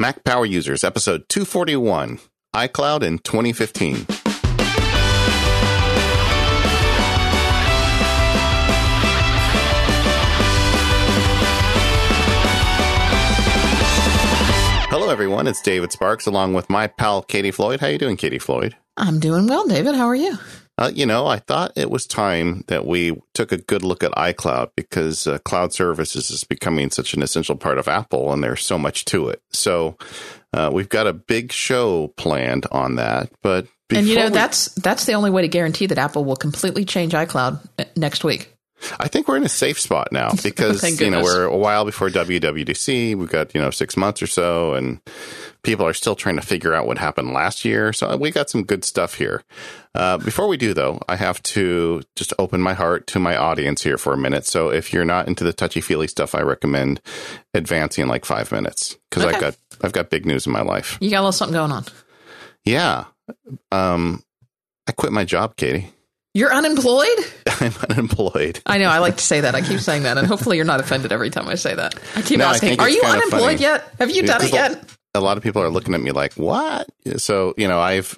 [0.00, 2.20] Mac Power Users, episode 241,
[2.56, 4.06] iCloud in 2015.
[14.88, 15.46] Hello, everyone.
[15.46, 17.80] It's David Sparks, along with my pal Katie Floyd.
[17.80, 18.74] How you doing, Katie Floyd?
[18.96, 19.94] I'm doing well, David.
[19.96, 20.38] How are you?
[20.80, 24.12] Uh, you know, I thought it was time that we took a good look at
[24.12, 28.64] iCloud because uh, cloud services is becoming such an essential part of Apple, and there's
[28.64, 29.42] so much to it.
[29.50, 29.98] So
[30.54, 33.30] uh, we've got a big show planned on that.
[33.42, 36.36] But and you know we, that's that's the only way to guarantee that Apple will
[36.36, 38.56] completely change iCloud uh, next week.
[38.98, 42.08] I think we're in a safe spot now because you know we're a while before
[42.08, 43.14] WWDC.
[43.16, 45.00] We've got you know six months or so, and
[45.62, 47.92] people are still trying to figure out what happened last year.
[47.92, 49.42] So we got some good stuff here.
[49.94, 53.82] Uh, before we do, though, I have to just open my heart to my audience
[53.82, 54.46] here for a minute.
[54.46, 57.00] So if you're not into the touchy feely stuff, I recommend
[57.54, 59.34] advancing like five minutes because okay.
[59.34, 60.98] I've got I've got big news in my life.
[61.00, 61.84] You got a little something going on.
[62.64, 63.04] Yeah,
[63.72, 64.22] um,
[64.86, 65.92] I quit my job, Katie.
[66.32, 67.18] You're unemployed?
[67.60, 68.60] I'm unemployed.
[68.64, 68.88] I know.
[68.88, 69.54] I like to say that.
[69.54, 70.16] I keep saying that.
[70.16, 71.94] And hopefully you're not offended every time I say that.
[72.14, 73.62] I keep no, asking, I are you unemployed funny.
[73.62, 73.94] yet?
[73.98, 74.96] Have you done it yet?
[75.12, 76.88] A lot of people are looking at me like, what?
[77.16, 78.16] So, you know, I've,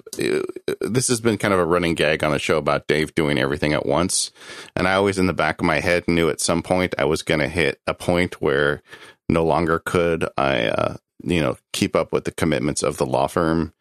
[0.81, 3.73] this has been kind of a running gag on the show about Dave doing everything
[3.73, 4.29] at once.
[4.75, 7.23] And I always in the back of my head knew at some point I was
[7.23, 8.83] going to hit a point where
[9.27, 13.25] no longer could I, uh, you know, keep up with the commitments of the law
[13.25, 13.73] firm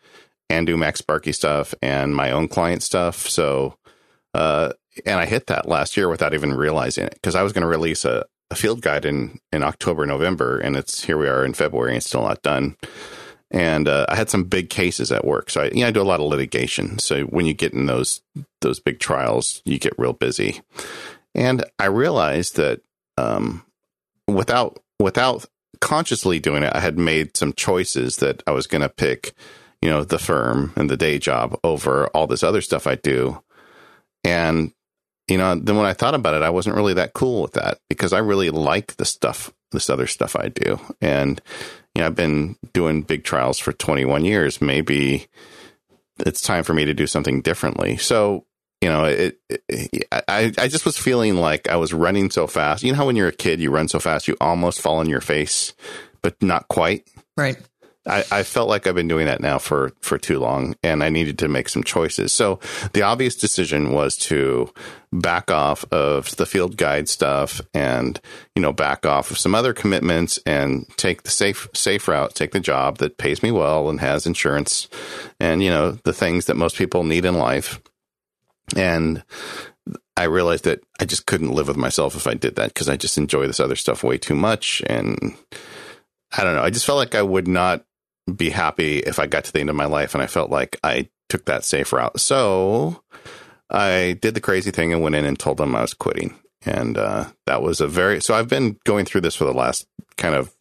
[0.49, 3.29] and do MacSparky stuff and my own client stuff.
[3.29, 3.77] So,
[4.35, 4.73] uh,
[5.07, 7.69] and I hit that last year without even realizing it because I was going to
[7.69, 11.55] release a, a, field guide in, in October, November, and it's here we are in
[11.55, 12.77] February and it's still not done.
[13.51, 16.01] And uh, I had some big cases at work, so I, you know, I do
[16.01, 16.99] a lot of litigation.
[16.99, 18.23] So when you get in those
[18.63, 20.63] those big trials, you get real busy.
[21.35, 22.81] And I realized that
[23.19, 23.67] um,
[24.27, 25.45] without without
[25.81, 29.35] consciously doing it, I had made some choices that I was going to pick,
[29.83, 33.43] you know, the firm and the day job over all this other stuff I do
[34.25, 34.73] and,
[35.29, 37.79] you know, then when I thought about it, I wasn't really that cool with that
[37.89, 40.81] because I really like the stuff, this other stuff I do.
[41.01, 41.41] And,
[41.95, 44.61] you know, I've been doing big trials for 21 years.
[44.61, 45.27] Maybe
[46.21, 47.97] it's time for me to do something differently.
[47.97, 48.47] So,
[48.81, 52.83] you know, it, it, I, I just was feeling like I was running so fast.
[52.83, 55.09] You know how when you're a kid, you run so fast, you almost fall on
[55.09, 55.73] your face,
[56.21, 57.09] but not quite.
[57.37, 57.57] Right.
[58.07, 61.09] I, I, felt like I've been doing that now for, for too long and I
[61.09, 62.33] needed to make some choices.
[62.33, 62.59] So
[62.95, 64.73] the obvious decision was to
[65.13, 68.21] back off of the field guide stuff and,
[68.57, 72.51] you know, back off of some other commitments and take the safe, safe route, take
[72.51, 74.89] the job that pays me well and has insurance
[75.39, 77.81] and, you know, the things that most people need in life.
[78.75, 79.23] And
[80.17, 82.97] I realized that I just couldn't live with myself if I did that because I
[82.97, 84.83] just enjoy this other stuff way too much.
[84.87, 85.37] And
[86.37, 86.63] I don't know.
[86.63, 87.85] I just felt like I would not
[88.35, 90.79] be happy if I got to the end of my life and I felt like
[90.83, 92.21] I took that safe route.
[92.21, 93.03] So
[93.71, 96.37] I did the crazy thing and went in and told them I was quitting.
[96.65, 99.87] And uh, that was a very, so I've been going through this for the last
[100.17, 100.55] kind of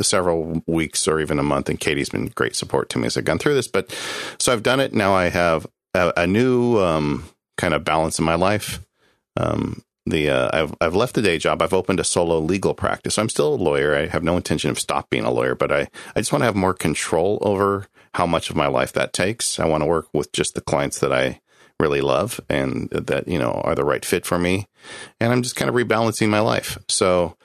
[0.00, 1.68] several weeks or even a month.
[1.68, 3.68] And Katie's been great support to me as I've gone through this.
[3.68, 3.90] But
[4.38, 4.92] so I've done it.
[4.92, 7.24] Now I have a, a new um,
[7.58, 8.80] kind of balance in my life.
[9.36, 11.62] Um, the uh, I've I've left the day job.
[11.62, 13.18] I've opened a solo legal practice.
[13.18, 13.96] I'm still a lawyer.
[13.96, 16.46] I have no intention of stop being a lawyer, but I I just want to
[16.46, 19.58] have more control over how much of my life that takes.
[19.58, 21.40] I want to work with just the clients that I
[21.78, 24.66] really love and that you know are the right fit for me.
[25.20, 26.78] And I'm just kind of rebalancing my life.
[26.88, 27.36] So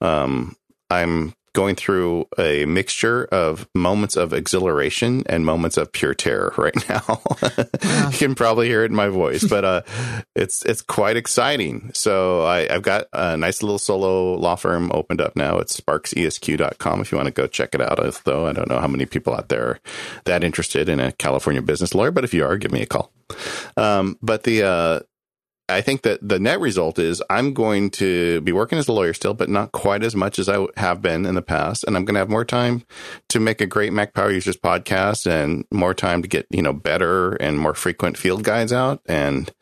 [0.00, 0.56] um,
[0.90, 6.86] I'm going through a mixture of moments of exhilaration and moments of pure terror right
[6.86, 7.22] now.
[8.10, 9.82] you can probably hear it in my voice, but uh,
[10.36, 11.90] it's it's quite exciting.
[11.94, 15.56] So I, have got a nice little solo law firm opened up now.
[15.56, 17.96] It's sparksesq.com if you want to go check it out.
[18.24, 19.80] Though I don't know how many people out there are
[20.26, 23.10] that interested in a California business lawyer, but if you are, give me a call.
[23.78, 25.00] Um, but the uh,
[25.68, 29.12] I think that the net result is I'm going to be working as a lawyer
[29.12, 31.82] still, but not quite as much as I have been in the past.
[31.84, 32.84] And I'm going to have more time
[33.30, 36.72] to make a great Mac Power Users podcast and more time to get, you know,
[36.72, 39.02] better and more frequent field guides out.
[39.06, 39.52] And,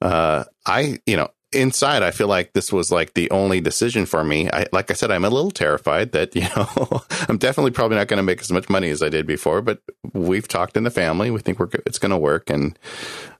[0.00, 4.24] uh, I, you know, inside, I feel like this was like the only decision for
[4.24, 4.50] me.
[4.50, 8.08] I, like I said, I'm a little terrified that, you know, I'm definitely probably not
[8.08, 9.82] going to make as much money as I did before, but
[10.12, 11.30] we've talked in the family.
[11.30, 12.50] We think we're, it's going to work.
[12.50, 12.76] And,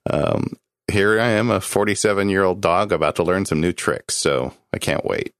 [0.08, 0.52] um,
[0.90, 4.14] here I am, a 47 year old dog about to learn some new tricks.
[4.14, 5.34] So I can't wait.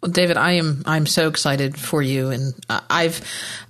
[0.00, 3.20] Well, David, I am I'm so excited for you, and uh, I've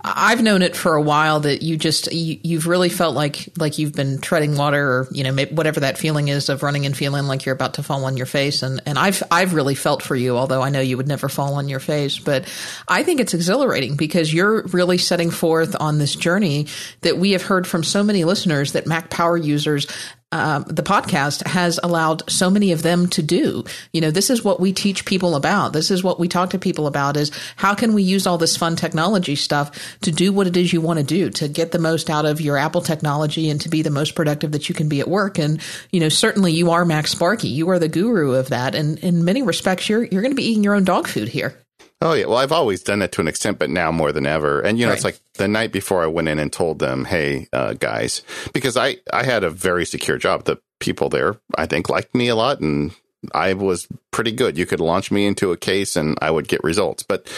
[0.02, 3.76] I've known it for a while that you just you, have really felt like like
[3.76, 7.24] you've been treading water, or you know whatever that feeling is of running and feeling
[7.24, 10.16] like you're about to fall on your face, and and I've I've really felt for
[10.16, 12.48] you, although I know you would never fall on your face, but
[12.88, 16.68] I think it's exhilarating because you're really setting forth on this journey
[17.02, 19.86] that we have heard from so many listeners that Mac Power users
[20.32, 23.64] um, the podcast has allowed so many of them to do.
[23.92, 25.72] You know, this is what we teach people about.
[25.72, 28.56] This is what we talk to people about is how can we use all this
[28.56, 31.78] fun technology stuff to do what it is you want to do, to get the
[31.78, 34.88] most out of your Apple technology and to be the most productive that you can
[34.88, 35.38] be at work.
[35.38, 37.50] And, you know, certainly you are MacSparky.
[37.50, 38.74] You are the guru of that.
[38.74, 41.61] And in many respects, you're, you're going to be eating your own dog food here.
[42.02, 44.60] Oh yeah, well I've always done that to an extent, but now more than ever.
[44.60, 44.96] And you know, right.
[44.96, 48.22] it's like the night before I went in and told them, "Hey, uh, guys,"
[48.52, 50.44] because I I had a very secure job.
[50.44, 52.92] The people there, I think, liked me a lot, and
[53.32, 54.58] I was pretty good.
[54.58, 57.04] You could launch me into a case, and I would get results.
[57.04, 57.32] But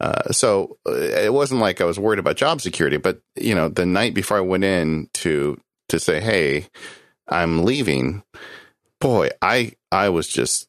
[0.00, 2.96] uh, so uh, it wasn't like I was worried about job security.
[2.96, 5.60] But you know, the night before I went in to
[5.90, 6.68] to say, "Hey,
[7.28, 8.22] I'm leaving,"
[8.98, 10.68] boy, I I was just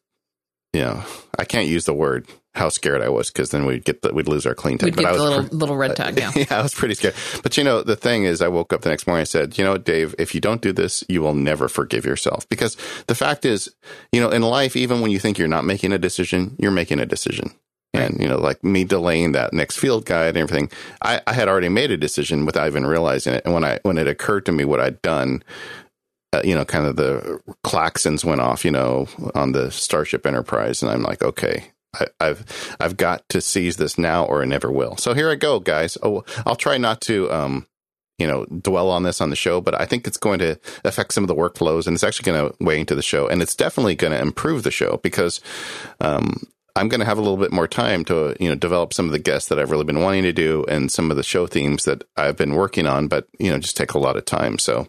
[0.74, 1.02] you know,
[1.38, 2.26] I can't use the word
[2.58, 4.86] how scared I was because then we'd get the, we'd lose our clean tag.
[4.86, 6.18] We'd but get I was little little red tag.
[6.18, 6.32] Yeah.
[6.36, 7.14] yeah, I was pretty scared.
[7.42, 9.22] But you know, the thing is, I woke up the next morning.
[9.22, 12.48] I said, you know, Dave, if you don't do this, you will never forgive yourself
[12.48, 12.76] because
[13.06, 13.74] the fact is,
[14.12, 16.98] you know, in life, even when you think you're not making a decision, you're making
[17.00, 17.52] a decision.
[17.94, 20.70] And you know, like me delaying that next field guide and everything,
[21.00, 23.42] I, I had already made a decision without even realizing it.
[23.44, 25.42] And when I when it occurred to me what I'd done,
[26.32, 30.82] uh, you know, kind of the claxons went off, you know, on the Starship Enterprise,
[30.82, 34.70] and I'm like, okay, I, have I've got to seize this now, or I never
[34.70, 34.96] will.
[34.96, 35.96] So here I go, guys.
[36.02, 37.66] Oh, I'll try not to, um,
[38.18, 41.12] you know, dwell on this on the show, but I think it's going to affect
[41.12, 43.54] some of the workflows, and it's actually going to weigh into the show, and it's
[43.54, 45.40] definitely going to improve the show because,
[46.00, 46.42] um,
[46.76, 49.12] I'm going to have a little bit more time to, you know, develop some of
[49.12, 51.84] the guests that I've really been wanting to do and some of the show themes
[51.86, 54.60] that I've been working on, but, you know, just take a lot of time.
[54.60, 54.86] So,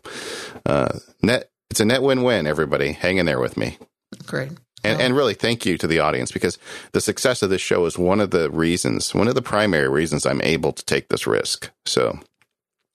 [0.68, 2.92] uh, net, it's a net win-win, everybody.
[2.92, 3.80] Hang in there with me.
[4.26, 4.52] Great.
[4.84, 6.58] And, and really, thank you to the audience because
[6.94, 10.26] the success of this show is one of the reasons, one of the primary reasons
[10.26, 11.70] I'm able to take this risk.
[11.86, 12.20] So,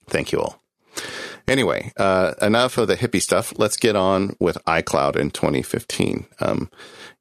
[0.07, 0.61] thank you all.
[1.47, 3.53] Anyway, uh, enough of the hippie stuff.
[3.57, 6.25] Let's get on with iCloud in 2015.
[6.39, 6.71] Um,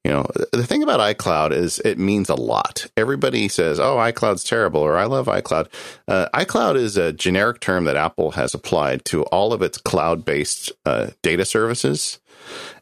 [0.03, 2.87] you know, the thing about iCloud is it means a lot.
[2.97, 5.69] Everybody says, "Oh, iCloud's terrible," or "I love iCloud."
[6.09, 10.73] Uh, iCloud is a generic term that Apple has applied to all of its cloud-based
[10.87, 12.19] uh, data services.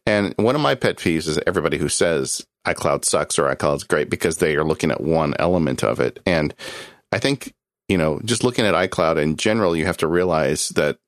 [0.06, 4.10] And one of my pet peeves is everybody who says iCloud sucks or iCloud's great
[4.10, 6.20] because they are looking at one element of it.
[6.26, 6.54] And
[7.12, 7.52] I think,
[7.88, 10.98] you know, just looking at iCloud in general, you have to realize that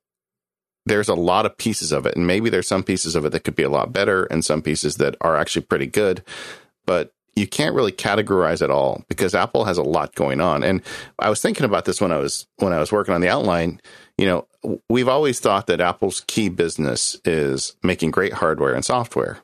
[0.87, 2.15] there's a lot of pieces of it.
[2.15, 4.63] And maybe there's some pieces of it that could be a lot better and some
[4.63, 6.23] pieces that are actually pretty good.
[6.87, 10.63] But you can't really categorize it all because Apple has a lot going on.
[10.63, 10.83] And
[11.19, 13.81] I was thinking about this when I was when I was working on the outline.
[14.17, 19.39] You know, we've always thought that Apple's key business is making great hardware and software.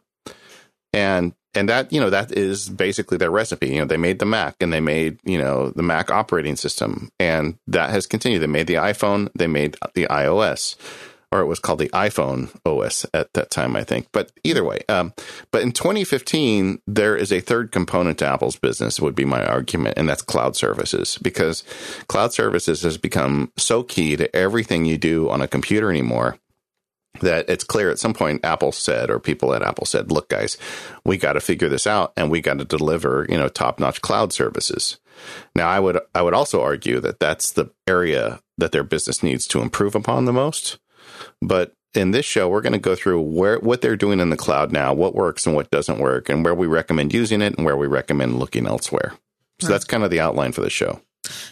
[0.93, 3.71] And and that, you know, that is basically their recipe.
[3.71, 7.11] You know, they made the Mac and they made, you know, the Mac operating system
[7.19, 8.41] and that has continued.
[8.41, 10.77] They made the iPhone, they made the iOS
[11.33, 14.09] or it was called the iPhone OS at that time, I think.
[14.13, 15.13] But either way, um,
[15.51, 19.97] but in 2015, there is a third component to Apple's business, would be my argument,
[19.97, 21.63] and that's cloud services, because
[22.09, 26.39] cloud services has become so key to everything you do on a computer anymore
[27.21, 30.57] that it's clear at some point Apple said, or people at Apple said, look, guys,
[31.05, 34.01] we got to figure this out and we got to deliver, you know, top notch
[34.01, 34.99] cloud services.
[35.55, 39.47] Now, I would, I would also argue that that's the area that their business needs
[39.49, 40.79] to improve upon the most.
[41.43, 44.37] But in this show, we're going to go through where what they're doing in the
[44.37, 47.65] cloud now, what works and what doesn't work, and where we recommend using it and
[47.65, 49.15] where we recommend looking elsewhere.
[49.61, 49.73] So right.
[49.73, 51.01] that's kind of the outline for the show.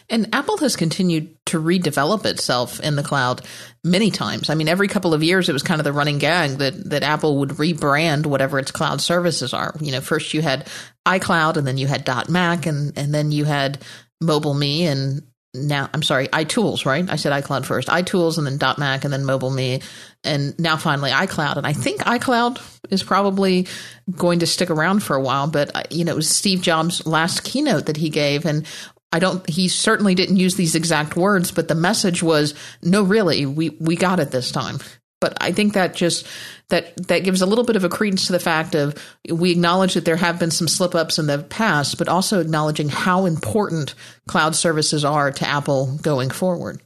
[0.09, 3.41] And Apple has continued to redevelop itself in the cloud
[3.83, 4.49] many times.
[4.49, 7.03] I mean, every couple of years, it was kind of the running gag that, that
[7.03, 9.75] Apple would rebrand whatever its cloud services are.
[9.79, 10.67] You know, first you had
[11.05, 13.83] iCloud and then you had .Mac and, and then you had
[14.19, 17.09] Mobile Me and now I'm sorry, iTools, right?
[17.09, 19.81] I said iCloud first, iTools, and then .Mac, and then Mobile Me,
[20.23, 21.57] and now finally iCloud.
[21.57, 23.67] And I think iCloud is probably
[24.11, 25.47] going to stick around for a while.
[25.47, 28.65] But uh, you know, it was Steve Jobs' last keynote that he gave, and
[29.11, 29.47] I don't.
[29.49, 32.53] He certainly didn't use these exact words, but the message was,
[32.83, 34.79] "No, really, we we got it this time."
[35.21, 36.25] But I think that just
[36.69, 38.95] that that gives a little bit of a credence to the fact of
[39.29, 42.89] we acknowledge that there have been some slip ups in the past, but also acknowledging
[42.89, 43.95] how important
[44.27, 46.81] cloud services are to Apple going forward.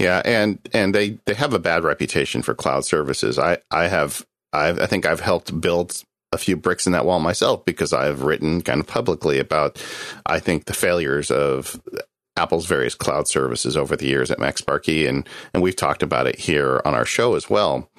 [0.00, 3.38] Yeah, and and they they have a bad reputation for cloud services.
[3.38, 7.20] I I have I I think I've helped build a few bricks in that wall
[7.20, 9.82] myself because I've written kind of publicly about,
[10.26, 11.80] I think, the failures of
[12.40, 16.26] Apple's various cloud services over the years at Max MacSparky, and and we've talked about
[16.26, 17.90] it here on our show as well.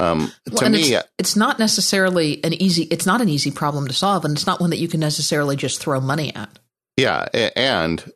[0.00, 2.84] Um, well, to me, it's, it's, not necessarily an easy.
[2.84, 5.56] It's not an easy problem to solve, and it's not one that you can necessarily
[5.56, 6.58] just throw money at.
[6.96, 8.12] Yeah, and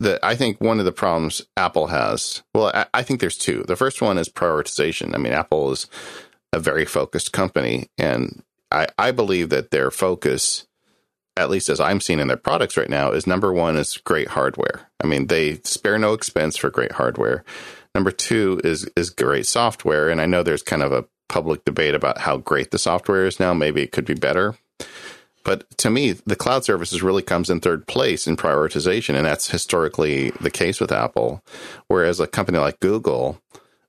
[0.00, 2.42] the, I think one of the problems Apple has.
[2.54, 3.64] Well, I, I think there's two.
[3.66, 5.14] The first one is prioritization.
[5.14, 5.86] I mean, Apple is
[6.52, 10.66] a very focused company, and I, I believe that their focus
[11.40, 14.28] at least as I'm seeing in their products right now, is number one is great
[14.28, 14.88] hardware.
[15.02, 17.44] I mean, they spare no expense for great hardware.
[17.94, 21.94] Number two is is great software, and I know there's kind of a public debate
[21.94, 23.54] about how great the software is now.
[23.54, 24.56] Maybe it could be better.
[25.42, 29.50] But to me, the cloud services really comes in third place in prioritization, and that's
[29.50, 31.42] historically the case with Apple.
[31.88, 33.40] Whereas a company like Google,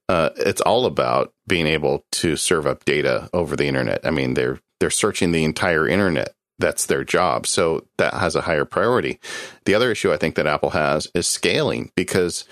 [0.07, 3.99] uh, it's all about being able to serve up data over the internet.
[4.05, 7.45] I mean, they're they're searching the entire internet that's their job.
[7.45, 9.19] So that has a higher priority.
[9.65, 12.45] The other issue I think that Apple has is scaling because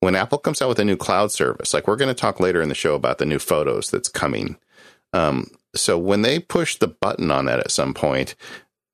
[0.00, 2.60] when Apple comes out with a new cloud service, like we're going to talk later
[2.60, 4.58] in the show about the new photos that's coming.
[5.14, 8.34] Um, so when they push the button on that at some point,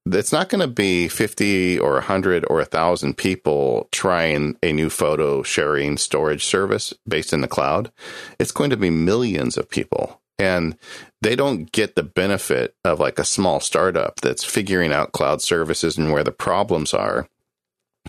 [0.07, 5.43] it's not going to be 50 or 100 or 1,000 people trying a new photo
[5.43, 7.90] sharing storage service based in the cloud.
[8.38, 10.76] It's going to be millions of people and
[11.20, 15.99] they don't get the benefit of like a small startup that's figuring out cloud services
[15.99, 17.28] and where the problems are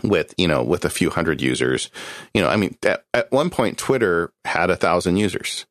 [0.02, 1.90] with you know with a few hundred users.
[2.32, 5.66] You know i mean at, at one point twitter had a thousand users.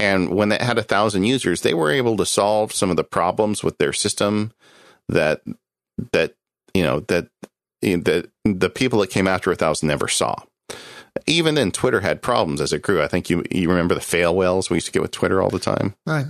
[0.00, 3.04] And when they had a thousand users they were able to solve some of the
[3.04, 4.52] problems with their system
[5.08, 5.42] that
[6.12, 6.34] that
[6.74, 7.28] you know that
[7.80, 10.34] that the people that came after a thousand never saw
[11.26, 13.02] even then, Twitter had problems as it grew.
[13.02, 15.50] I think you you remember the fail whales we used to get with Twitter all
[15.50, 16.26] the time, right?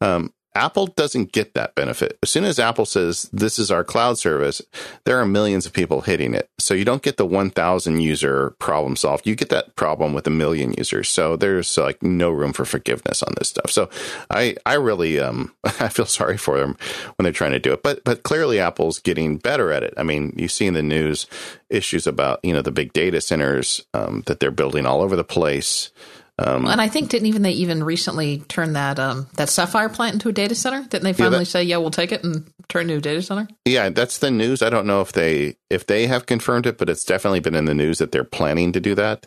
[0.00, 2.18] Um, Apple doesn't get that benefit.
[2.20, 4.60] As soon as Apple says this is our cloud service,
[5.04, 6.50] there are millions of people hitting it.
[6.58, 9.24] So you don't get the 1000 user problem solved.
[9.24, 11.08] You get that problem with a million users.
[11.08, 13.70] So there's like no room for forgiveness on this stuff.
[13.70, 13.88] So
[14.30, 16.76] I I really um I feel sorry for them
[17.14, 17.84] when they're trying to do it.
[17.84, 19.94] But but clearly Apple's getting better at it.
[19.96, 21.26] I mean, you see in the news
[21.70, 25.24] issues about, you know, the big data centers um, that they're building all over the
[25.24, 25.92] place.
[26.38, 30.14] Um, and I think didn't even they even recently turn that um, that Sapphire plant
[30.14, 30.82] into a data center?
[30.82, 33.00] Didn't they finally yeah, that, say, "Yeah, we'll take it and turn it into a
[33.00, 33.48] data center"?
[33.64, 34.62] Yeah, that's the news.
[34.62, 37.64] I don't know if they if they have confirmed it, but it's definitely been in
[37.64, 39.26] the news that they're planning to do that.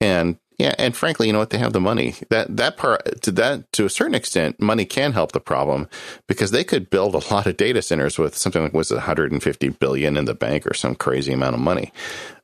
[0.00, 1.50] And yeah, and frankly, you know what?
[1.50, 2.14] They have the money.
[2.30, 5.88] That that part to that to a certain extent, money can help the problem
[6.28, 10.16] because they could build a lot of data centers with something like was 150 billion
[10.16, 11.92] in the bank or some crazy amount of money.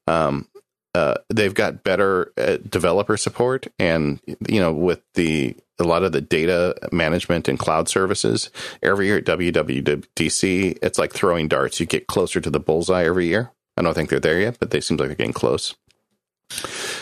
[0.07, 0.49] Um,
[0.95, 6.13] uh, they've got better uh, developer support, and you know, with the a lot of
[6.13, 8.51] the data management and cloud services
[8.83, 11.81] every year at WWDC, it's like throwing darts.
[11.81, 13.51] You get closer to the bullseye every year.
[13.77, 15.75] I don't think they're there yet, but they seem like they're getting close.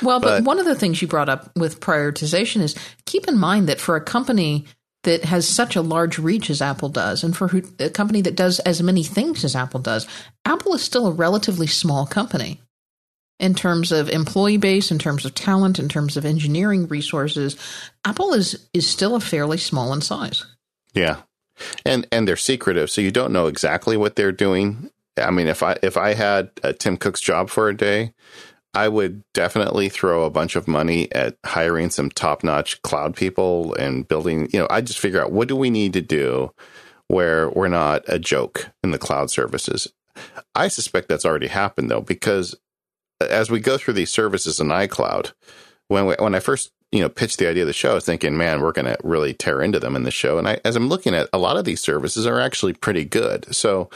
[0.03, 3.39] Well, but, but one of the things you brought up with prioritization is keep in
[3.39, 4.67] mind that for a company
[5.03, 8.37] that has such a large reach as Apple does, and for who, a company that
[8.37, 10.07] does as many things as Apple does,
[10.45, 12.61] Apple is still a relatively small company
[13.41, 17.57] in terms of employee base, in terms of talent, in terms of engineering resources,
[18.05, 20.45] Apple is is still a fairly small in size.
[20.95, 21.23] Yeah.
[21.85, 24.91] And and they're secretive, so you don't know exactly what they're doing.
[25.17, 28.15] I mean, if I if I had a Tim Cook's job for a day,
[28.73, 34.07] I would definitely throw a bunch of money at hiring some top-notch cloud people and
[34.07, 36.53] building, you know, I just figure out what do we need to do
[37.09, 39.93] where we're not a joke in the cloud services.
[40.55, 42.55] I suspect that's already happened though because
[43.21, 45.33] as we go through these services in iCloud,
[45.89, 48.05] when we, when I first you know pitched the idea of the show, I was
[48.05, 50.39] thinking, man, we're going to really tear into them in the show.
[50.39, 53.55] And I, as I'm looking at a lot of these services are actually pretty good.
[53.55, 53.91] So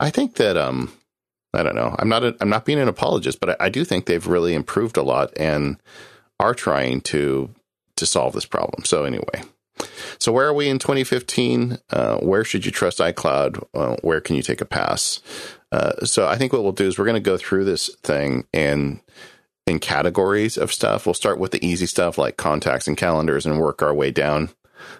[0.00, 0.92] I think that um,
[1.54, 1.94] I don't know.
[1.98, 4.54] I'm not a, I'm not being an apologist, but I, I do think they've really
[4.54, 5.78] improved a lot and
[6.40, 7.50] are trying to
[7.96, 8.84] to solve this problem.
[8.84, 9.42] So anyway.
[10.18, 11.78] So where are we in 2015?
[11.90, 13.64] Uh, where should you trust iCloud?
[13.74, 15.20] Uh, where can you take a pass?
[15.72, 18.46] Uh, so I think what we'll do is we're going to go through this thing
[18.52, 19.00] in
[19.66, 21.06] in categories of stuff.
[21.06, 24.50] We'll start with the easy stuff like contacts and calendars and work our way down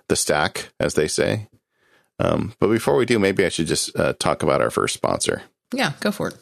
[0.08, 1.48] the stack, as they say.
[2.18, 5.42] Um, but before we do, maybe I should just uh, talk about our first sponsor.
[5.72, 6.36] Yeah, go for it.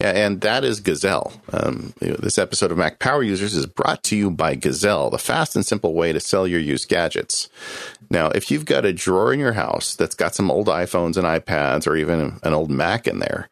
[0.00, 1.32] Yeah, and that is Gazelle.
[1.52, 5.54] Um, this episode of Mac Power Users is brought to you by Gazelle, the fast
[5.54, 7.48] and simple way to sell your used gadgets.
[8.10, 11.26] Now, if you've got a drawer in your house that's got some old iPhones and
[11.26, 13.48] iPads or even an old Mac in there,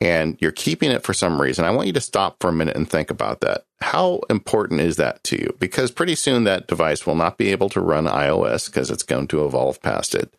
[0.00, 2.76] and you're keeping it for some reason, I want you to stop for a minute
[2.76, 3.64] and think about that.
[3.80, 5.56] How important is that to you?
[5.60, 9.28] Because pretty soon that device will not be able to run iOS because it's going
[9.28, 10.34] to evolve past it.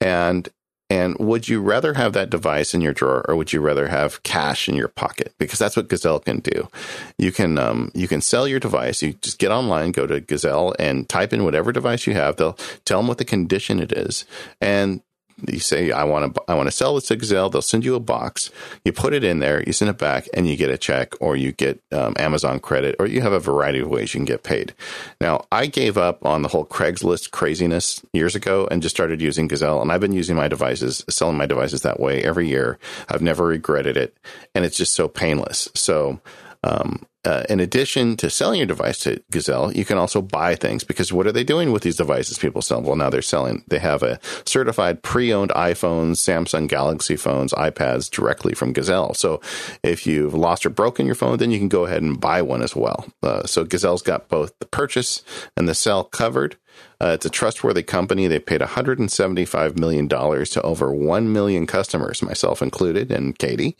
[0.00, 0.48] And
[0.92, 4.22] and would you rather have that device in your drawer, or would you rather have
[4.24, 5.32] cash in your pocket?
[5.38, 6.68] Because that's what Gazelle can do.
[7.16, 9.00] You can um, you can sell your device.
[9.00, 12.36] You just get online, go to Gazelle, and type in whatever device you have.
[12.36, 14.26] They'll tell them what the condition it is,
[14.60, 15.00] and
[15.48, 17.50] you say I want to I want to sell this to Gazelle.
[17.50, 18.50] They'll send you a box.
[18.84, 19.62] You put it in there.
[19.62, 22.96] You send it back, and you get a check, or you get um, Amazon credit,
[22.98, 24.74] or you have a variety of ways you can get paid.
[25.20, 29.48] Now, I gave up on the whole Craigslist craziness years ago and just started using
[29.48, 32.78] Gazelle, and I've been using my devices, selling my devices that way every year.
[33.08, 34.16] I've never regretted it,
[34.54, 35.68] and it's just so painless.
[35.74, 36.20] So.
[36.64, 40.82] Um, uh, in addition to selling your device to Gazelle, you can also buy things
[40.82, 42.82] because what are they doing with these devices people sell?
[42.82, 48.10] Well, now they're selling, they have a certified pre owned iPhones, Samsung Galaxy phones, iPads
[48.10, 49.14] directly from Gazelle.
[49.14, 49.40] So
[49.84, 52.62] if you've lost or broken your phone, then you can go ahead and buy one
[52.62, 53.06] as well.
[53.22, 55.22] Uh, so Gazelle's got both the purchase
[55.56, 56.56] and the sell covered.
[57.02, 58.28] Uh, it's a trustworthy company.
[58.28, 63.76] They paid $175 million to over 1 million customers, myself included, and Katie.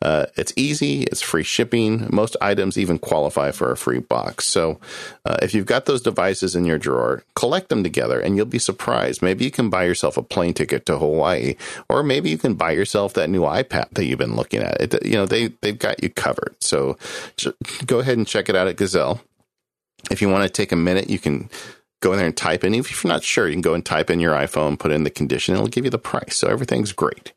[0.00, 2.06] Uh, it's easy, it's free shipping.
[2.12, 4.46] Most items even qualify for a free box.
[4.46, 4.78] So
[5.24, 8.60] uh, if you've got those devices in your drawer, collect them together and you'll be
[8.60, 9.20] surprised.
[9.20, 11.56] Maybe you can buy yourself a plane ticket to Hawaii,
[11.88, 14.80] or maybe you can buy yourself that new iPad that you've been looking at.
[14.80, 16.54] It, you know, they, they've got you covered.
[16.60, 16.96] So
[17.86, 19.20] go ahead and check it out at Gazelle.
[20.10, 21.50] If you want to take a minute, you can
[22.00, 22.74] go in there and type in.
[22.74, 25.10] If you're not sure, you can go and type in your iPhone, put in the
[25.10, 26.36] condition, it'll give you the price.
[26.36, 27.32] So everything's great.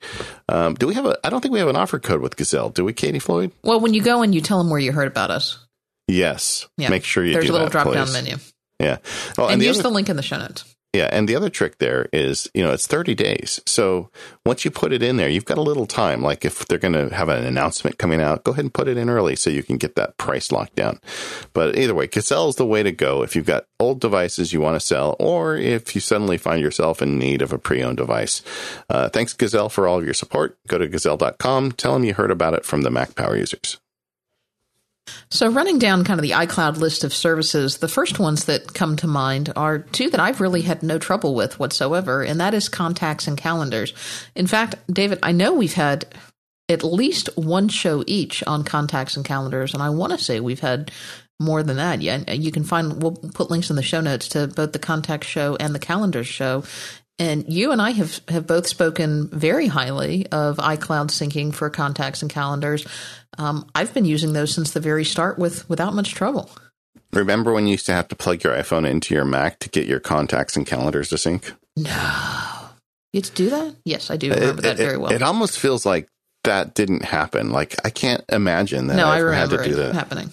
[0.49, 1.17] Um, do we have a?
[1.23, 2.69] I don't think we have an offer code with Gazelle.
[2.69, 3.51] Do we, Katie Floyd?
[3.63, 5.59] Well, when you go and you tell them where you heard about us.
[6.07, 6.67] Yes.
[6.77, 6.89] Yeah.
[6.89, 8.37] Make sure you There's a little drop down menu.
[8.79, 8.97] Yeah.
[9.37, 10.72] Well, and, and the use other, the link in the show notes.
[10.93, 13.59] Yeah, and the other trick there is, you know, it's 30 days.
[13.65, 14.11] So
[14.45, 16.21] once you put it in there, you've got a little time.
[16.21, 18.95] Like if they're going to have an announcement coming out, go ahead and put it
[18.95, 20.99] in early so you can get that price locked down.
[21.51, 24.61] But either way, Gazelle is the way to go if you've got old devices you
[24.61, 28.43] want to sell, or if you suddenly find yourself in need of a pre-owned device.
[28.87, 30.59] Uh, thanks, Gazelle, for all of your support.
[30.67, 31.71] Go to gazelle.com.
[31.71, 33.79] Tell them you heard about it from the Mac Power users.
[35.29, 38.95] So, running down kind of the iCloud list of services, the first ones that come
[38.97, 42.69] to mind are two that I've really had no trouble with whatsoever, and that is
[42.69, 43.93] contacts and calendars.
[44.35, 46.05] In fact, David, I know we've had
[46.69, 50.59] at least one show each on contacts and calendars, and I want to say we've
[50.59, 50.91] had
[51.39, 52.01] more than that.
[52.01, 53.01] Yeah, you can find.
[53.01, 56.27] We'll put links in the show notes to both the contact show and the calendars
[56.27, 56.63] show.
[57.19, 62.23] And you and I have, have both spoken very highly of iCloud syncing for contacts
[62.23, 62.87] and calendars.
[63.37, 66.49] Um, I've been using those since the very start with without much trouble.
[67.11, 69.85] Remember when you used to have to plug your iPhone into your Mac to get
[69.85, 71.53] your contacts and calendars to sync?
[71.77, 71.91] No.
[73.13, 73.75] You had to do that?
[73.85, 75.11] Yes, I do remember it, that it, very well.
[75.11, 76.07] It almost feels like
[76.43, 77.51] that didn't happen.
[77.51, 80.31] Like I can't imagine that no, I, I had to do that happening.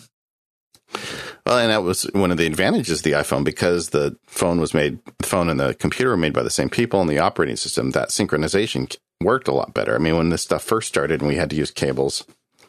[1.46, 4.74] Well, and that was one of the advantages of the iPhone because the phone was
[4.74, 7.56] made, the phone and the computer were made by the same people and the operating
[7.56, 7.90] system.
[7.90, 9.94] That synchronization worked a lot better.
[9.94, 12.24] I mean, when this stuff first started and we had to use cables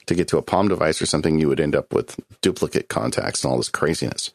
[0.05, 3.43] to get to a Palm device or something, you would end up with duplicate contacts
[3.43, 4.31] and all this craziness.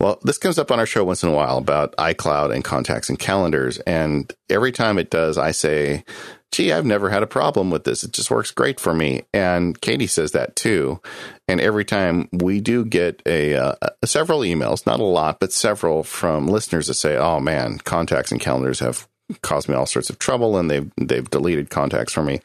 [0.00, 3.08] Well, this comes up on our show once in a while about iCloud and contacts
[3.08, 3.78] and calendars.
[3.80, 6.04] And every time it does, I say,
[6.50, 8.04] gee, I've never had a problem with this.
[8.04, 9.22] It just works great for me.
[9.32, 11.00] And Katie says that too.
[11.46, 16.02] And every time we do get a, uh, several emails, not a lot, but several
[16.02, 19.08] from listeners that say, "Oh man, contacts and calendars have
[19.42, 22.40] caused me all sorts of trouble and they've they've deleted contacts for me.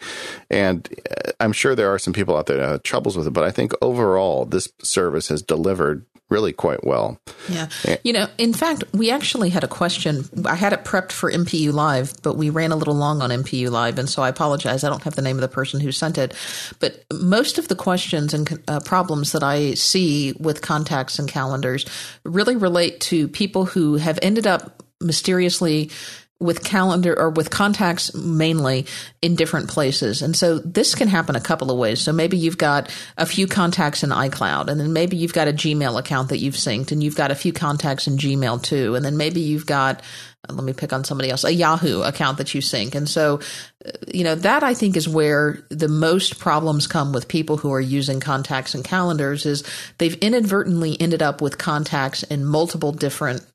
[0.49, 3.31] And uh, i'm sure there are some people out there that have troubles with it
[3.31, 7.19] but i think overall this service has delivered really quite well.
[7.47, 7.67] Yeah.
[8.03, 10.25] You know in fact we actually had a question.
[10.45, 13.69] I had it prepped for mpu live but we ran a little long on mpu
[13.69, 14.83] live and so i apologize.
[14.83, 16.33] I don't have the name of the person who sent it.
[16.79, 21.85] But most of the questions and uh, problems that i see with contacts and calendars
[22.23, 25.91] really relate to people who have ended up mysteriously
[26.39, 28.85] with calendar or with contacts mainly
[29.21, 30.21] in different places.
[30.21, 32.01] And so this can happen a couple of ways.
[32.01, 35.53] So maybe you've got a few contacts in iCloud and then maybe you've got a
[35.53, 38.95] Gmail account that you've synced and you've got a few contacts in Gmail too.
[38.95, 40.01] And then maybe you've got
[40.49, 42.95] uh, let me pick on somebody else, a Yahoo account that you sync.
[42.95, 43.39] And so,
[43.85, 47.71] uh, you know, that I think is where the most problems come with people who
[47.71, 49.63] are using contacts and calendars is
[49.99, 53.45] they've inadvertently ended up with contacts in multiple different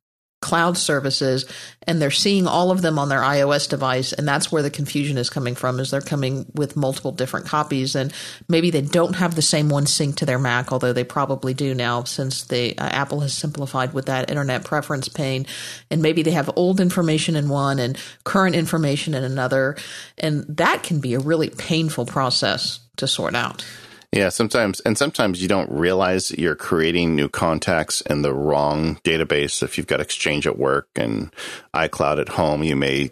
[0.40, 1.44] cloud services
[1.82, 5.18] and they're seeing all of them on their iOS device and that's where the confusion
[5.18, 8.12] is coming from is they're coming with multiple different copies and
[8.48, 11.74] maybe they don't have the same one synced to their Mac although they probably do
[11.74, 15.44] now since they uh, Apple has simplified with that internet preference pane
[15.90, 19.76] and maybe they have old information in one and current information in another
[20.18, 23.64] and that can be a really painful process to sort out.
[24.12, 29.62] Yeah, sometimes, and sometimes you don't realize you're creating new contacts in the wrong database.
[29.62, 31.30] If you've got Exchange at work and
[31.74, 33.10] iCloud at home, you may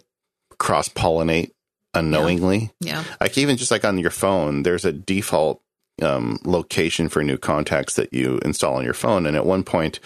[0.57, 1.51] cross pollinate
[1.93, 2.71] unknowingly.
[2.79, 3.03] Yeah.
[3.21, 5.61] Like even just like on your phone, there's a default
[6.01, 9.25] um, location for new contacts that you install on your phone.
[9.25, 9.99] And at one point,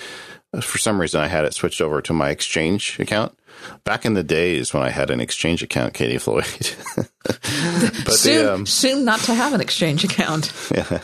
[0.60, 3.38] for some reason, I had it switched over to my Exchange account.
[3.84, 6.46] Back in the days when I had an Exchange account, Katie Floyd.
[7.24, 10.52] but soon, the, um, soon not to have an Exchange account.
[10.72, 11.00] Yeah.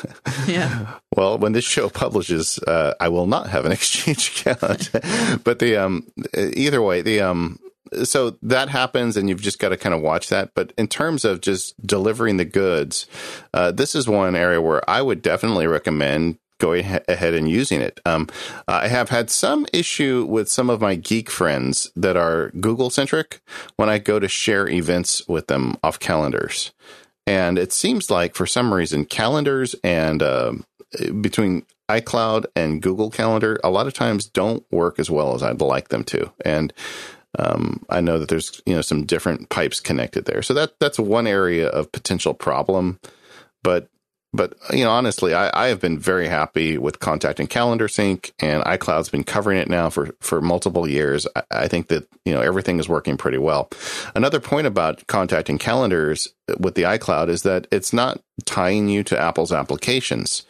[0.48, 1.00] Yeah.
[1.16, 4.90] Well, when this show publishes, uh, I will not have an Exchange account.
[5.44, 7.60] but the um, either way, the um,
[8.04, 11.24] so that happens and you've just got to kind of watch that but in terms
[11.24, 13.08] of just delivering the goods
[13.54, 18.00] uh, this is one area where i would definitely recommend going ahead and using it
[18.06, 18.28] um,
[18.68, 23.42] i have had some issue with some of my geek friends that are google centric
[23.76, 26.72] when i go to share events with them off calendars
[27.26, 30.54] and it seems like for some reason calendars and uh,
[31.22, 35.62] between iCloud and Google Calendar a lot of times don't work as well as I'd
[35.62, 36.32] like them to.
[36.44, 36.74] And
[37.40, 41.00] um, I know that there's you know some different pipes connected there, so that that's
[41.00, 43.00] one area of potential problem.
[43.64, 43.90] But
[44.34, 48.34] but you know honestly, I, I have been very happy with Contact and Calendar Sync,
[48.40, 51.28] and iCloud's been covering it now for for multiple years.
[51.36, 53.70] I, I think that you know everything is working pretty well.
[54.16, 56.28] Another point about Contact and Calendars
[56.60, 60.46] with the iCloud is that it's not tying you to Apple's applications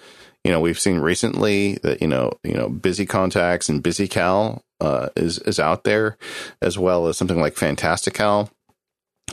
[0.47, 5.09] you know, we've seen recently that you know, you know, Busy Contacts and BusyCal uh,
[5.17, 6.17] is is out there,
[6.61, 8.49] as well as something like Fantastical.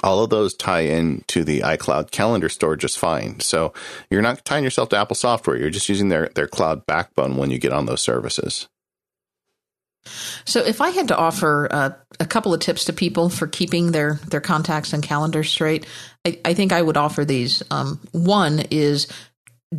[0.02, 3.40] All of those tie in to the iCloud calendar store just fine.
[3.40, 3.72] So
[4.10, 5.56] you're not tying yourself to Apple software.
[5.56, 8.68] You're just using their their cloud backbone when you get on those services.
[10.44, 13.92] So, if I had to offer uh, a couple of tips to people for keeping
[13.92, 15.86] their their contacts and calendars straight,
[16.26, 17.62] I, I think I would offer these.
[17.70, 19.08] Um, one is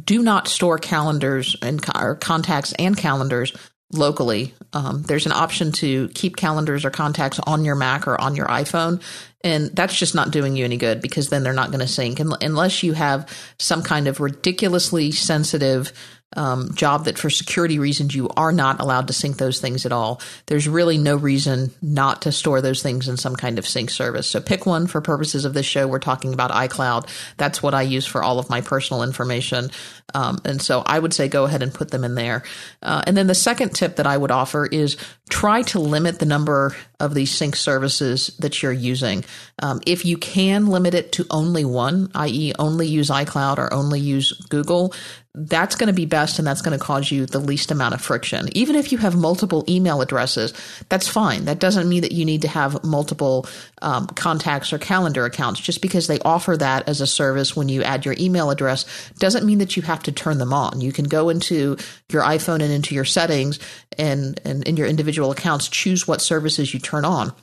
[0.03, 3.53] do not store calendars and or contacts and calendars
[3.97, 4.53] locally.
[4.73, 8.47] Um, there's an option to keep calendars or contacts on your Mac or on your
[8.47, 9.01] iPhone.
[9.43, 12.19] And that's just not doing you any good because then they're not going to sync
[12.19, 13.29] unless you have
[13.59, 15.93] some kind of ridiculously sensitive
[16.35, 19.91] um, job that for security reasons you are not allowed to sync those things at
[19.91, 20.21] all.
[20.47, 24.27] There's really no reason not to store those things in some kind of sync service.
[24.27, 25.87] So pick one for purposes of this show.
[25.87, 27.07] We're talking about iCloud.
[27.37, 29.71] That's what I use for all of my personal information.
[30.13, 32.43] Um, and so I would say go ahead and put them in there.
[32.81, 34.97] Uh, and then the second tip that I would offer is
[35.29, 39.25] try to limit the number of these sync services that you're using.
[39.59, 43.99] Um, if you can limit it to only one, i.e., only use iCloud or only
[43.99, 44.93] use Google,
[45.37, 48.01] that's going to be best and that's going to cause you the least amount of
[48.01, 48.47] friction.
[48.53, 50.53] Even if you have multiple email addresses,
[50.87, 51.45] that's fine.
[51.45, 53.45] That doesn't mean that you need to have multiple
[53.81, 55.59] um, contacts or calendar accounts.
[55.59, 58.85] Just because they offer that as a service when you add your email address
[59.19, 60.79] doesn't mean that you have to turn them on.
[60.79, 61.75] You can go into
[62.09, 63.59] your iPhone and into your settings
[63.97, 67.33] and, and in your individual accounts, choose what services you turn on.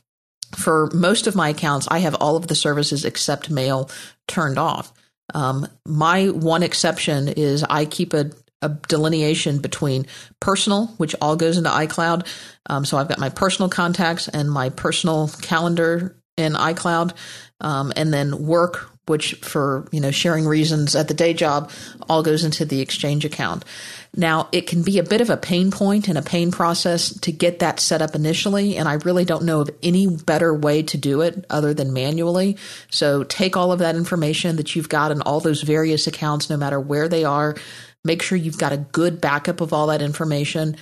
[0.57, 3.90] For most of my accounts, I have all of the services except mail
[4.26, 4.92] turned off.
[5.34, 10.06] Um, my one exception is I keep a, a, delineation between
[10.40, 12.26] personal, which all goes into iCloud.
[12.66, 17.14] Um, so I've got my personal contacts and my personal calendar in iCloud,
[17.60, 21.70] um, and then work, which for you know sharing reasons at the day job,
[22.08, 23.64] all goes into the Exchange account.
[24.14, 27.33] Now, it can be a bit of a pain point and a pain process to
[27.33, 30.98] get that set up initially, and I really don't know of any better way to
[30.98, 32.59] do it other than manually.
[32.90, 36.59] So take all of that information that you've got in all those various accounts, no
[36.59, 37.57] matter where they are.
[38.05, 40.77] Make sure you've got a good backup of all that information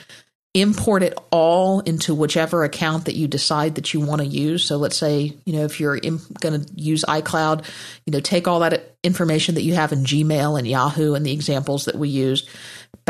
[0.53, 4.65] import it all into whichever account that you decide that you want to use.
[4.65, 7.65] So let's say, you know, if you're going to use iCloud,
[8.05, 11.33] you know, take all that information that you have in Gmail and Yahoo and the
[11.33, 12.49] examples that we used,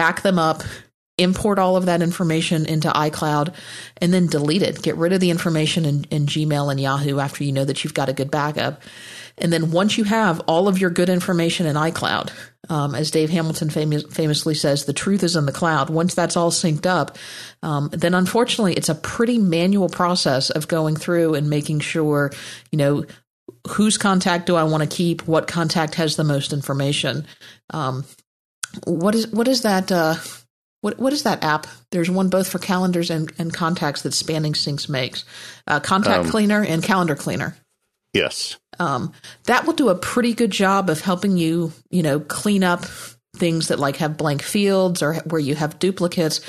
[0.01, 0.63] back them up,
[1.19, 3.55] import all of that information into iCloud,
[3.99, 4.81] and then delete it.
[4.81, 7.93] Get rid of the information in, in Gmail and Yahoo after you know that you've
[7.93, 8.81] got a good backup.
[9.37, 12.31] And then once you have all of your good information in iCloud,
[12.71, 15.91] um, as Dave Hamilton famous, famously says, the truth is in the cloud.
[15.91, 17.19] Once that's all synced up,
[17.63, 22.33] um, then unfortunately it's a pretty manual process of going through and making sure,
[22.71, 23.05] you know,
[23.69, 25.29] whose contact do I want to keep?
[25.29, 27.27] What contact has the most information?
[27.69, 28.07] Um,
[28.87, 29.91] what is what is that?
[29.91, 30.17] Uh,
[30.81, 31.67] what what is that app?
[31.91, 35.25] There's one both for calendars and, and contacts that Spanning Syncs makes.
[35.67, 37.57] Uh, Contact um, Cleaner and Calendar Cleaner.
[38.13, 38.57] Yes.
[38.79, 39.13] Um,
[39.45, 42.85] that will do a pretty good job of helping you, you know, clean up
[43.37, 46.41] things that like have blank fields or where you have duplicates.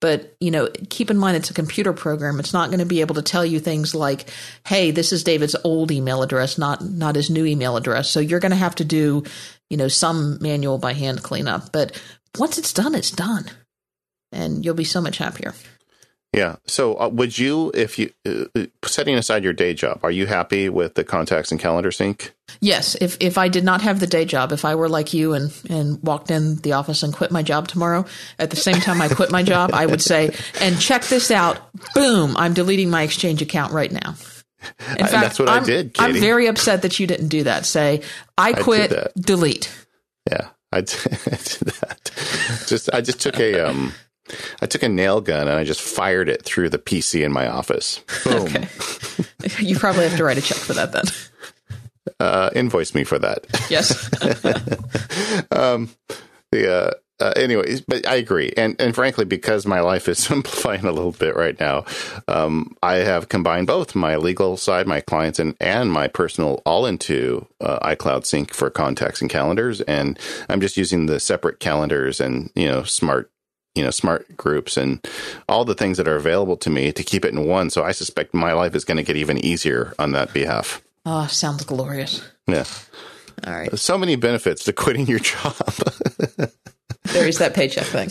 [0.00, 2.38] But, you know, keep in mind it's a computer program.
[2.38, 4.30] It's not going to be able to tell you things like,
[4.64, 8.08] hey, this is David's old email address, not not his new email address.
[8.08, 9.24] So you're going to have to do
[9.70, 11.72] you know, some manual by hand cleanup.
[11.72, 12.00] But
[12.38, 13.46] once it's done, it's done.
[14.32, 15.54] And you'll be so much happier.
[16.34, 16.56] Yeah.
[16.66, 20.26] So, uh, would you, if you, uh, uh, setting aside your day job, are you
[20.26, 22.34] happy with the contacts and calendar sync?
[22.60, 22.96] Yes.
[23.00, 25.52] If if I did not have the day job, if I were like you and
[25.70, 28.04] and walked in the office and quit my job tomorrow,
[28.38, 31.60] at the same time I quit my job, I would say, and check this out,
[31.94, 34.14] boom, I'm deleting my Exchange account right now.
[34.90, 35.94] In fact, that's what I'm, I did.
[35.94, 36.16] Katie.
[36.16, 37.64] I'm very upset that you didn't do that.
[37.64, 38.02] Say,
[38.36, 39.72] I quit, I delete.
[40.30, 42.10] Yeah, I did, I did that.
[42.66, 43.92] Just I just took a um
[44.60, 47.46] I took a nail gun and I just fired it through the PC in my
[47.48, 48.00] office.
[48.24, 48.48] Boom.
[49.44, 49.64] Okay.
[49.64, 51.04] you probably have to write a check for that then.
[52.18, 53.46] Uh, invoice me for that.
[53.70, 54.10] Yes.
[55.52, 55.90] um,
[56.50, 60.84] the uh, uh, anyways, but I agree, and and frankly, because my life is simplifying
[60.84, 61.84] a little bit right now,
[62.28, 66.86] um, I have combined both my legal side, my clients, and and my personal all
[66.86, 72.20] into uh, iCloud Sync for contacts and calendars, and I'm just using the separate calendars
[72.20, 73.30] and you know smart
[73.74, 75.04] you know smart groups and
[75.48, 77.70] all the things that are available to me to keep it in one.
[77.70, 80.82] So I suspect my life is going to get even easier on that behalf.
[81.04, 82.22] Oh, sounds glorious.
[82.46, 82.64] Yeah.
[83.46, 83.76] All right.
[83.78, 85.54] So many benefits to quitting your job.
[87.12, 88.10] there is that paycheck thing.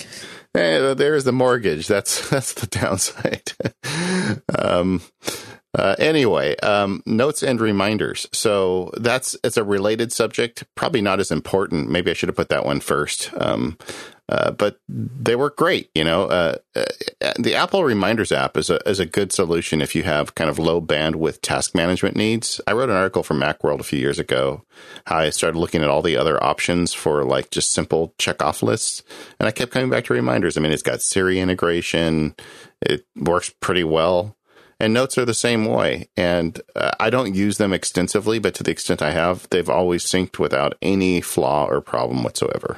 [0.53, 1.87] Hey, there's the mortgage.
[1.87, 3.53] That's that's the downside.
[4.57, 5.01] um,
[5.77, 8.27] uh, anyway, um, notes and reminders.
[8.33, 10.63] So that's it's a related subject.
[10.75, 11.89] Probably not as important.
[11.89, 13.31] Maybe I should have put that one first.
[13.37, 13.77] Um,
[14.29, 15.89] uh, but they work great.
[15.95, 19.95] You know, uh, uh, the Apple Reminders app is a is a good solution if
[19.95, 22.59] you have kind of low bandwidth task management needs.
[22.67, 24.63] I wrote an article for MacWorld a few years ago
[25.05, 28.61] how I started looking at all the other options for like just simple check off
[28.61, 29.03] lists,
[29.39, 30.57] and I kept coming back to reminders.
[30.57, 32.35] I mean, it's got Siri integration.
[32.81, 34.35] It works pretty well.
[34.79, 36.07] And notes are the same way.
[36.15, 40.05] And uh, I don't use them extensively, but to the extent I have, they've always
[40.05, 42.77] synced without any flaw or problem whatsoever.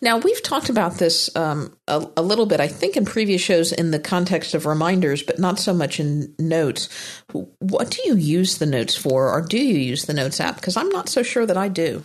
[0.00, 3.72] Now, we've talked about this um, a, a, little bit, I think, in previous shows
[3.72, 6.88] in the context of reminders, but not so much in notes.
[7.32, 10.56] What do you use the notes for, or do you use the notes app?
[10.56, 12.04] Because I'm not so sure that I do.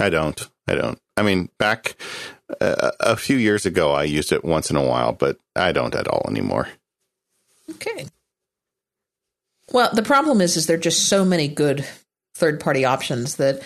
[0.00, 0.48] I don't.
[0.66, 0.98] I don't.
[1.16, 1.96] I mean, back
[2.60, 5.94] uh, a few years ago, I used it once in a while, but I don't
[5.94, 6.68] at all anymore.
[7.70, 8.06] Okay.
[9.72, 11.86] Well, the problem is, is there are just so many good
[12.34, 13.62] third party options that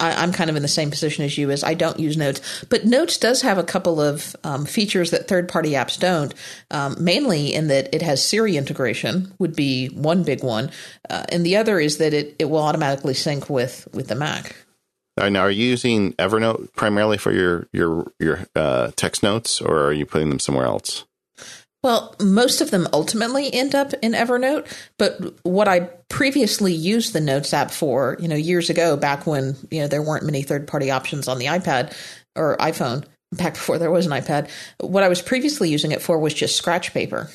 [0.00, 2.64] I, am kind of in the same position as you as I don't use Notes,
[2.68, 6.34] but Notes does have a couple of um, features that third party apps don't.
[6.70, 10.70] Um, mainly in that it has Siri integration would be one big one,
[11.08, 14.56] uh, and the other is that it, it will automatically sync with with the Mac.
[15.16, 19.92] now, are you using Evernote primarily for your your your uh, text notes, or are
[19.92, 21.05] you putting them somewhere else?
[21.86, 24.66] Well, most of them ultimately end up in Evernote,
[24.98, 29.56] but what I previously used the Notes app for, you know, years ago, back when,
[29.70, 31.96] you know, there weren't many third party options on the iPad
[32.34, 36.18] or iPhone, back before there was an iPad, what I was previously using it for
[36.18, 37.30] was just scratch paper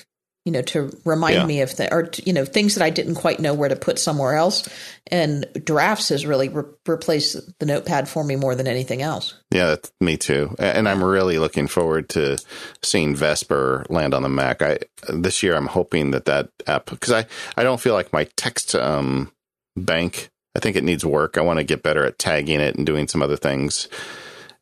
[0.46, 1.46] you know, to remind yeah.
[1.46, 4.00] me of the, or, you know, things that I didn't quite know where to put
[4.00, 4.68] somewhere else.
[5.08, 9.36] And drafts has really re- replaced the notepad for me more than anything else.
[9.54, 10.56] Yeah, me too.
[10.58, 12.40] And I'm really looking forward to
[12.82, 14.64] seeing Vesper land on the Mac.
[14.64, 17.26] I, this year, I'm hoping that that app, because I,
[17.56, 19.32] I don't feel like my text, um,
[19.78, 21.38] bank, I think it needs work.
[21.38, 23.88] I want to get better at tagging it and doing some other things.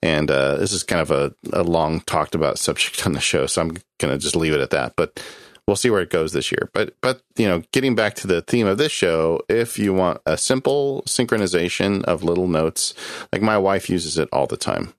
[0.01, 3.47] And uh, this is kind of a, a long talked about subject on the show,
[3.47, 4.93] so I'm going to just leave it at that.
[4.95, 5.21] But
[5.69, 6.69] we'll see where it goes this year.
[6.73, 10.19] But but you know, getting back to the theme of this show, if you want
[10.25, 12.95] a simple synchronization of little notes,
[13.31, 14.93] like my wife uses it all the time.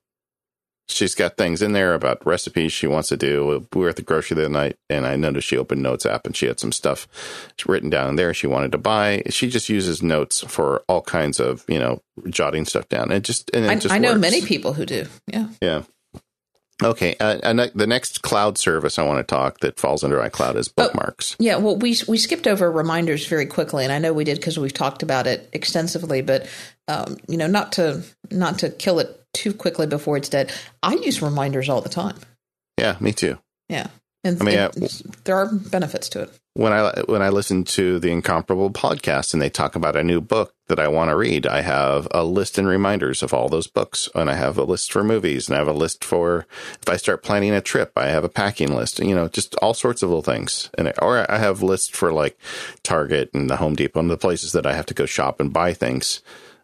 [0.88, 3.66] She's got things in there about recipes she wants to do.
[3.74, 6.26] We were at the grocery the other night, and I noticed she opened Notes app,
[6.26, 7.06] and she had some stuff
[7.66, 9.22] written down there she wanted to buy.
[9.28, 13.10] She just uses Notes for all kinds of you know jotting stuff down.
[13.10, 14.20] It just and it I, just I know works.
[14.20, 15.06] many people who do.
[15.26, 15.82] Yeah, yeah.
[16.82, 20.56] Okay, uh, and the next cloud service I want to talk that falls under iCloud
[20.56, 21.34] is oh, bookmarks.
[21.34, 24.36] Oh, yeah, well, we we skipped over reminders very quickly, and I know we did
[24.36, 26.22] because we've talked about it extensively.
[26.22, 26.48] But
[26.88, 30.52] um, you know, not to not to kill it too quickly before it's dead.
[30.82, 32.16] I use reminders all the time.
[32.78, 33.38] Yeah, me too.
[33.68, 33.88] Yeah,
[34.24, 38.00] and I mean, it, there are benefits to it when I when I listen to
[38.00, 41.46] the Incomparable podcast and they talk about a new book that I want to read,
[41.46, 44.92] I have a list and reminders of all those books, and I have a list
[44.92, 46.46] for movies, and I have a list for
[46.82, 49.74] if I start planning a trip, I have a packing list, you know, just all
[49.74, 52.36] sorts of little things, and or I have lists for like
[52.82, 55.52] Target and the Home Depot and the places that I have to go shop and
[55.52, 56.20] buy things.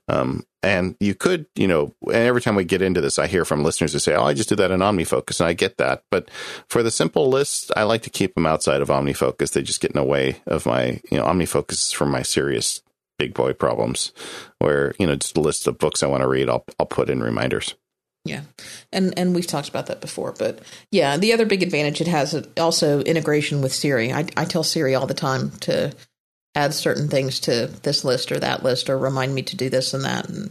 [0.09, 3.45] Um, and you could, you know, and every time we get into this, I hear
[3.45, 6.03] from listeners who say, "Oh, I just do that in OmniFocus," and I get that.
[6.11, 6.31] But
[6.69, 9.53] for the simple lists, I like to keep them outside of OmniFocus.
[9.53, 12.83] They just get in the way of my, you know, OmniFocus is for my serious
[13.19, 14.13] big boy problems
[14.59, 17.11] where, you know, just a list of books I want to read, I'll, I'll put
[17.11, 17.75] in reminders.
[18.25, 18.43] Yeah.
[18.93, 22.47] And and we've talked about that before, but yeah, the other big advantage it has
[22.57, 24.13] also integration with Siri.
[24.13, 25.95] I I tell Siri all the time to
[26.57, 29.95] add certain things to this list or that list or remind me to do this
[29.95, 30.51] and that and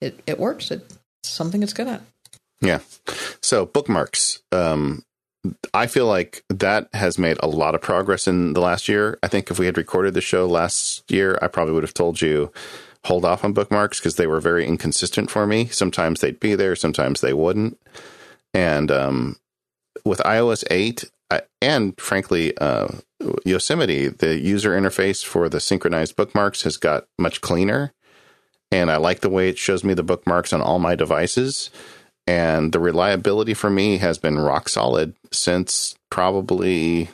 [0.00, 0.70] it it works.
[0.70, 2.02] It's something it's good at.
[2.60, 2.80] Yeah.
[3.42, 4.40] So bookmarks.
[4.50, 5.04] Um
[5.74, 9.18] I feel like that has made a lot of progress in the last year.
[9.22, 12.22] I think if we had recorded the show last year, I probably would have told
[12.22, 12.52] you
[13.04, 15.66] hold off on bookmarks because they were very inconsistent for me.
[15.66, 17.78] Sometimes they'd be there, sometimes they wouldn't.
[18.54, 19.36] And um,
[20.04, 21.04] with iOS 8
[21.60, 22.88] and frankly, uh,
[23.44, 27.92] Yosemite, the user interface for the synchronized bookmarks has got much cleaner.
[28.70, 31.70] And I like the way it shows me the bookmarks on all my devices.
[32.26, 37.08] And the reliability for me has been rock solid since probably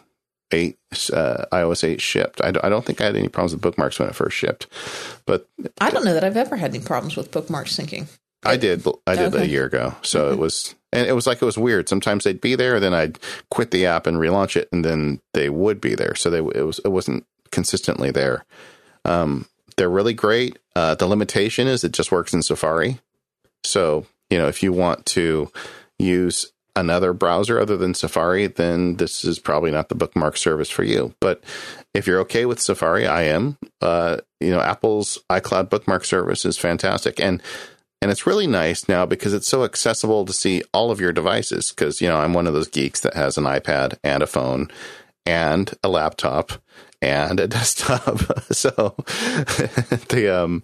[0.53, 0.79] eight
[1.13, 2.41] uh, iOS eight shipped.
[2.41, 4.67] I, I don't think I had any problems with bookmarks when it first shipped,
[5.27, 5.49] but
[5.81, 8.07] I don't know that I've ever had any problems with bookmarks syncing.
[8.45, 8.87] I did.
[9.07, 9.45] I did okay.
[9.45, 10.35] a year ago, so okay.
[10.35, 11.89] it was, and it was like it was weird.
[11.89, 13.19] Sometimes they'd be there, then I'd
[13.51, 16.15] quit the app and relaunch it, and then they would be there.
[16.15, 18.45] So they it was it wasn't consistently there.
[19.05, 19.47] Um,
[19.77, 20.59] they're really great.
[20.75, 23.01] Uh, the limitation is it just works in Safari.
[23.65, 25.51] So you know if you want to
[25.99, 30.85] use another browser other than Safari, then this is probably not the bookmark service for
[30.85, 31.13] you.
[31.21, 31.43] But
[31.93, 33.59] if you're okay with Safari, I am.
[33.83, 37.43] Uh, you know, Apple's iCloud bookmark service is fantastic, and
[38.01, 41.71] and it's really nice now because it's so accessible to see all of your devices.
[41.71, 44.69] Because you know, I'm one of those geeks that has an iPad and a phone
[45.27, 46.53] and a laptop
[47.03, 48.21] and a desktop.
[48.53, 48.95] so
[50.09, 50.63] the um,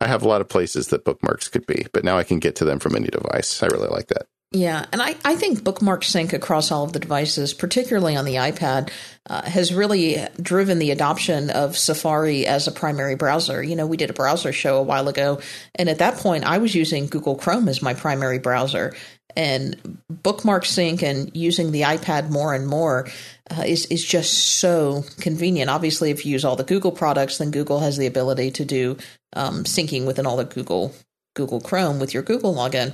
[0.00, 2.56] I have a lot of places that bookmarks could be, but now I can get
[2.56, 3.62] to them from any device.
[3.62, 4.26] I really like that.
[4.52, 8.34] Yeah, and I, I think bookmark sync across all of the devices, particularly on the
[8.34, 8.90] iPad,
[9.28, 13.62] uh, has really driven the adoption of Safari as a primary browser.
[13.62, 15.40] You know, we did a browser show a while ago,
[15.76, 18.92] and at that point, I was using Google Chrome as my primary browser.
[19.36, 23.06] And bookmark sync and using the iPad more and more
[23.48, 25.70] uh, is is just so convenient.
[25.70, 28.96] Obviously, if you use all the Google products, then Google has the ability to do
[29.34, 30.92] um, syncing within all the Google
[31.36, 32.92] Google Chrome with your Google login.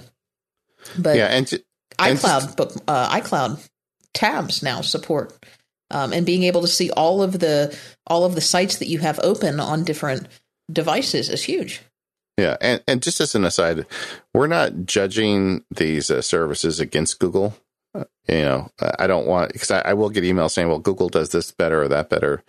[0.98, 1.50] But yeah, and,
[1.98, 3.66] and iCloud, but uh, iCloud
[4.14, 5.44] tabs now support,
[5.90, 8.98] um, and being able to see all of the all of the sites that you
[8.98, 10.28] have open on different
[10.70, 11.82] devices is huge.
[12.36, 13.86] Yeah, and and just as an aside,
[14.34, 17.56] we're not judging these uh, services against Google.
[17.94, 21.08] Uh, you know, I don't want because I, I, will get emails saying, "Well, Google
[21.08, 22.42] does this better or that better."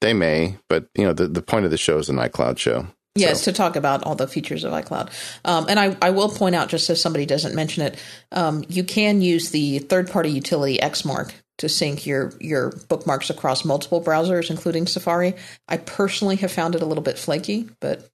[0.00, 2.86] They may, but you know, the the point of the show is an iCloud show.
[3.14, 3.50] Yes, so.
[3.50, 5.10] to talk about all the features of iCloud.
[5.44, 8.84] Um, and I, I will point out, just so somebody doesn't mention it, um, you
[8.84, 14.50] can use the third party utility Xmark to sync your, your bookmarks across multiple browsers,
[14.50, 15.34] including Safari.
[15.68, 18.08] I personally have found it a little bit flaky, but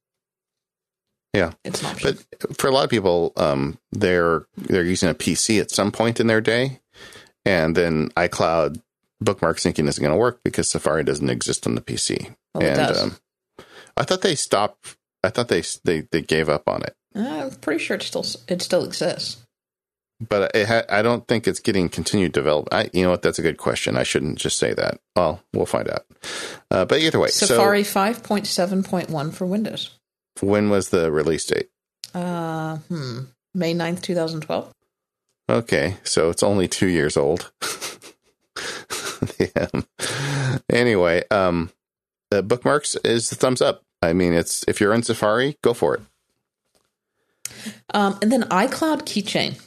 [1.33, 2.03] yeah, it's not.
[2.03, 2.25] But
[2.59, 6.27] for a lot of people, um, they're they're using a PC at some point in
[6.27, 6.81] their day,
[7.45, 8.81] and then iCloud
[9.21, 12.35] bookmark syncing isn't going to work because Safari doesn't exist on the PC.
[12.55, 13.17] Well, and um,
[13.99, 14.97] I thought they stopped.
[15.23, 16.95] I thought they they they gave up on it.
[17.15, 19.45] Uh, I'm pretty sure it still it still exists.
[20.21, 22.75] But it ha- I don't think it's getting continued development.
[22.75, 23.23] I, you know what?
[23.23, 23.97] That's a good question.
[23.97, 24.99] I shouldn't just say that.
[25.15, 26.07] Well, we'll find out.
[26.71, 29.91] Uh, but either way, Safari so, 5.7.1 for Windows.
[30.41, 31.69] When was the release date?
[32.15, 33.21] Uh, hmm,
[33.55, 34.73] May 9th, 2012.
[35.51, 37.53] Okay, so it's only two years old.
[39.39, 39.69] yeah.
[40.71, 41.71] Anyway, um,
[42.31, 43.83] the bookmarks is the thumbs up.
[44.03, 46.01] I mean, it's if you're in Safari, go for it.
[47.95, 49.61] Um, and then iCloud Keychain.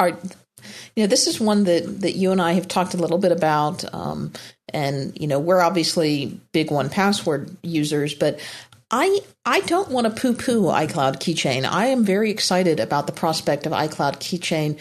[0.00, 3.18] Are you know this is one that that you and I have talked a little
[3.18, 4.32] bit about, um,
[4.72, 8.40] and you know we're obviously big 1Password users, but
[8.90, 11.64] I I don't want to poo poo iCloud Keychain.
[11.64, 14.78] I am very excited about the prospect of iCloud Keychain.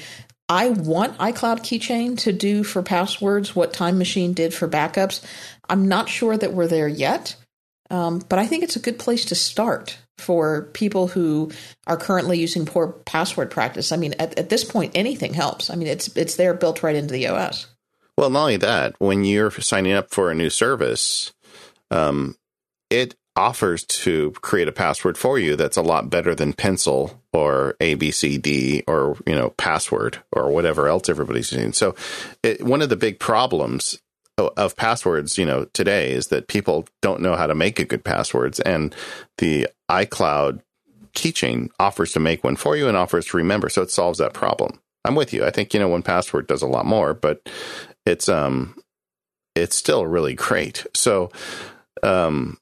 [0.49, 5.23] I want iCloud Keychain to do for passwords what Time Machine did for backups.
[5.69, 7.35] I'm not sure that we're there yet.
[7.93, 11.51] Um, but I think it's a good place to start for people who
[11.85, 13.91] are currently using poor password practice.
[13.91, 15.69] I mean, at, at this point, anything helps.
[15.69, 17.67] I mean, it's it's there built right into the OS.
[18.17, 21.33] Well, not only that, when you're signing up for a new service,
[21.91, 22.35] um,
[22.89, 27.75] it offers to create a password for you that's a lot better than pencil or
[27.79, 31.95] abcd or you know password or whatever else everybody's using so
[32.43, 33.99] it, one of the big problems
[34.37, 38.03] of passwords, you know, today is that people don't know how to make a good
[38.03, 38.95] passwords, and
[39.37, 40.61] the iCloud
[41.13, 44.33] keychain offers to make one for you and offers to remember, so it solves that
[44.33, 44.79] problem.
[45.05, 45.45] I'm with you.
[45.45, 47.47] I think you know 1Password does a lot more, but
[48.05, 48.75] it's um,
[49.55, 50.85] it's still really great.
[50.95, 51.31] So,
[52.01, 52.57] um,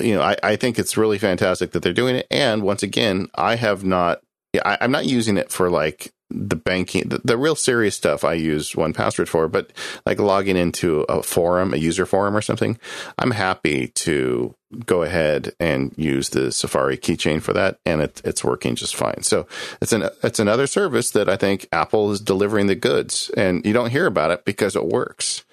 [0.00, 2.26] you know, I, I think it's really fantastic that they're doing it.
[2.30, 4.20] And once again, I have not,
[4.64, 8.34] I, I'm not using it for like the banking, the, the, real serious stuff I
[8.34, 9.72] use one password for, but
[10.06, 12.78] like logging into a forum, a user forum or something,
[13.18, 14.54] I'm happy to
[14.86, 17.78] go ahead and use the Safari keychain for that.
[17.84, 19.22] And it, it's working just fine.
[19.22, 19.46] So
[19.80, 23.72] it's an, it's another service that I think Apple is delivering the goods and you
[23.72, 25.44] don't hear about it because it works.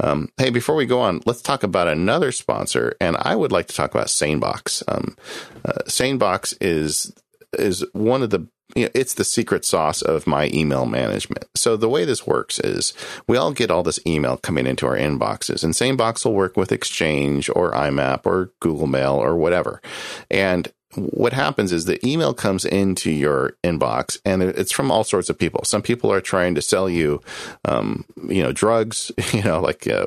[0.00, 3.66] Um, hey, before we go on, let's talk about another sponsor, and I would like
[3.66, 4.84] to talk about SaneBox.
[4.86, 5.16] Um,
[5.64, 7.12] uh, SaneBox is
[7.58, 8.46] is one of the
[8.78, 11.46] you know, it's the secret sauce of my email management.
[11.56, 12.94] So the way this works is
[13.26, 16.70] we all get all this email coming into our inboxes and SaneBox will work with
[16.70, 19.82] Exchange or IMAP or Google Mail or whatever.
[20.30, 25.28] And what happens is the email comes into your inbox and it's from all sorts
[25.28, 25.64] of people.
[25.64, 27.20] Some people are trying to sell you,
[27.64, 30.06] um, you know, drugs, you know, like, uh,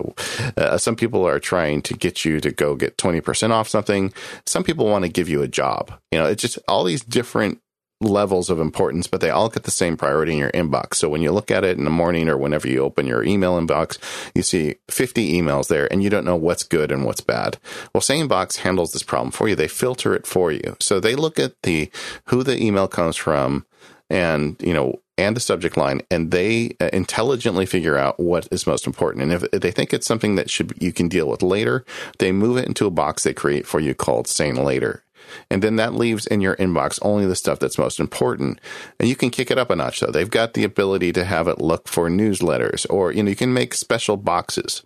[0.58, 4.14] uh, some people are trying to get you to go get 20% off something.
[4.46, 5.94] Some people want to give you a job.
[6.12, 7.60] You know, it's just all these different
[8.02, 10.96] levels of importance, but they all get the same priority in your inbox.
[10.96, 13.60] So when you look at it in the morning or whenever you open your email
[13.60, 13.98] inbox,
[14.36, 17.58] you see 50 emails there and you don't know what's good and what's bad.
[17.94, 19.56] Well, SaneBox handles this problem for you.
[19.56, 20.76] They filter it for you.
[20.80, 21.92] So they look at the,
[22.26, 23.66] who the email comes from
[24.10, 28.66] and, you know, and the subject line, and they uh, intelligently figure out what is
[28.66, 29.24] most important.
[29.24, 31.86] And if they think it's something that should you can deal with later,
[32.18, 35.04] they move it into a box they create for you called Sane Later.
[35.50, 38.60] And then that leaves in your inbox only the stuff that's most important.
[39.00, 40.12] And you can kick it up a notch though.
[40.12, 43.54] They've got the ability to have it look for newsletters or, you know, you can
[43.54, 44.84] make special boxes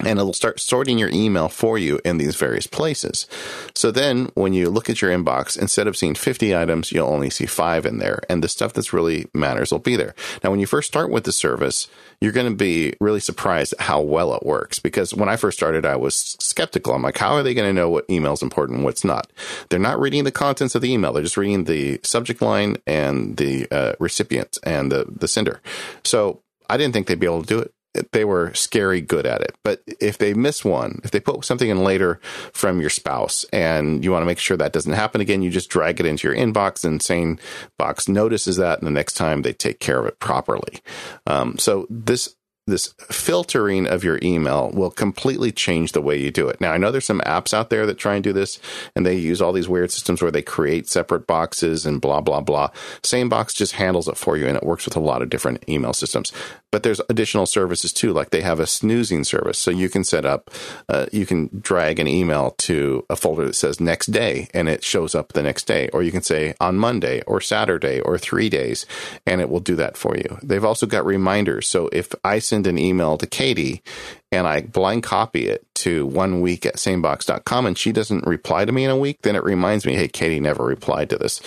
[0.00, 3.26] and it'll start sorting your email for you in these various places.
[3.74, 7.30] So then when you look at your inbox, instead of seeing 50 items, you'll only
[7.30, 8.20] see five in there.
[8.28, 10.14] And the stuff that's really matters will be there.
[10.44, 11.88] Now, when you first start with the service,
[12.20, 14.78] you're going to be really surprised at how well it works.
[14.78, 16.94] Because when I first started, I was skeptical.
[16.94, 19.32] I'm like, how are they going to know what email is important and what's not?
[19.68, 21.12] They're not reading the contents of the email.
[21.12, 25.60] They're just reading the subject line and the uh, recipient and the, the sender.
[26.04, 27.72] So I didn't think they'd be able to do it
[28.12, 29.56] they were scary good at it.
[29.62, 32.20] But if they miss one, if they put something in later
[32.52, 35.70] from your spouse and you want to make sure that doesn't happen again, you just
[35.70, 37.38] drag it into your inbox and Sane
[37.78, 40.80] Box notices that and the next time they take care of it properly.
[41.26, 42.34] Um, so this
[42.68, 46.60] this filtering of your email will completely change the way you do it.
[46.60, 48.60] Now, I know there's some apps out there that try and do this
[48.94, 52.40] and they use all these weird systems where they create separate boxes and blah, blah,
[52.40, 52.68] blah.
[53.02, 55.92] SaneBox just handles it for you and it works with a lot of different email
[55.92, 56.32] systems.
[56.70, 59.58] But there's additional services too, like they have a snoozing service.
[59.58, 60.50] So you can set up,
[60.88, 64.84] uh, you can drag an email to a folder that says next day and it
[64.84, 65.88] shows up the next day.
[65.90, 68.84] Or you can say on Monday or Saturday or three days
[69.26, 70.38] and it will do that for you.
[70.42, 71.66] They've also got reminders.
[71.66, 73.82] So if I send an email to Katie
[74.30, 78.72] and I blind copy it to one week at sanebox.com and she doesn't reply to
[78.72, 81.40] me in a week, then it reminds me, hey, Katie never replied to this.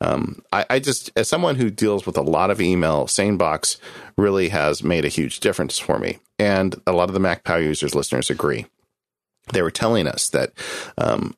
[0.00, 3.78] Um, I, I, just, as someone who deals with a lot of email, SaneBox
[4.16, 6.18] really has made a huge difference for me.
[6.38, 8.66] And a lot of the MacPow users, listeners agree
[9.52, 10.52] they were telling us that
[10.98, 11.36] um,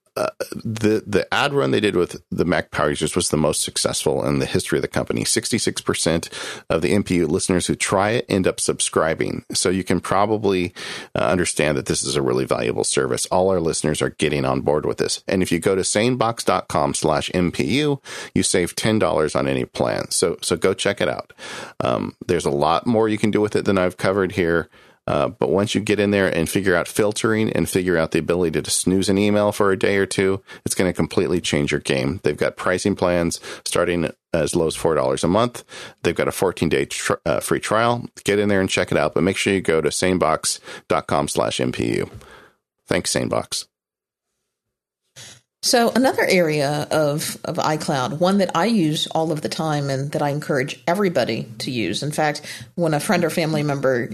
[0.52, 4.24] the the ad run they did with the Mac Power users was the most successful
[4.24, 5.24] in the history of the company.
[5.24, 6.28] Sixty six percent
[6.70, 9.44] of the MPU listeners who try it end up subscribing.
[9.52, 10.74] So you can probably
[11.14, 13.24] uh, understand that this is a really valuable service.
[13.26, 15.22] All our listeners are getting on board with this.
[15.28, 18.00] And if you go to sanebox.com/mpu,
[18.34, 20.10] you save ten dollars on any plan.
[20.10, 21.32] So so go check it out.
[21.80, 24.68] Um, there's a lot more you can do with it than I've covered here.
[25.09, 28.18] Uh, but once you get in there and figure out filtering and figure out the
[28.18, 31.72] ability to snooze an email for a day or two, it's going to completely change
[31.72, 32.20] your game.
[32.24, 35.64] They've got pricing plans starting as low as $4 a month.
[36.02, 38.04] They've got a 14 day tr- uh, free trial.
[38.24, 41.56] Get in there and check it out, but make sure you go to sanebox.com slash
[41.56, 42.11] MPU.
[42.86, 43.66] Thanks, SaneBox.
[45.62, 50.12] So another area of, of iCloud, one that I use all of the time and
[50.12, 52.02] that I encourage everybody to use.
[52.02, 52.42] In fact,
[52.76, 54.09] when a friend or family member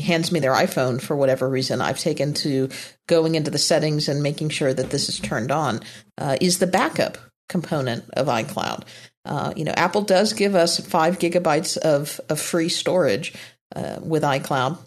[0.00, 2.68] hands me their iPhone for whatever reason, I've taken to
[3.08, 5.80] going into the settings and making sure that this is turned on,
[6.18, 7.16] uh, is the backup
[7.48, 8.84] component of iCloud.
[9.24, 13.34] Uh, you know, Apple does give us five gigabytes of, of free storage
[13.74, 14.78] uh, with iCloud.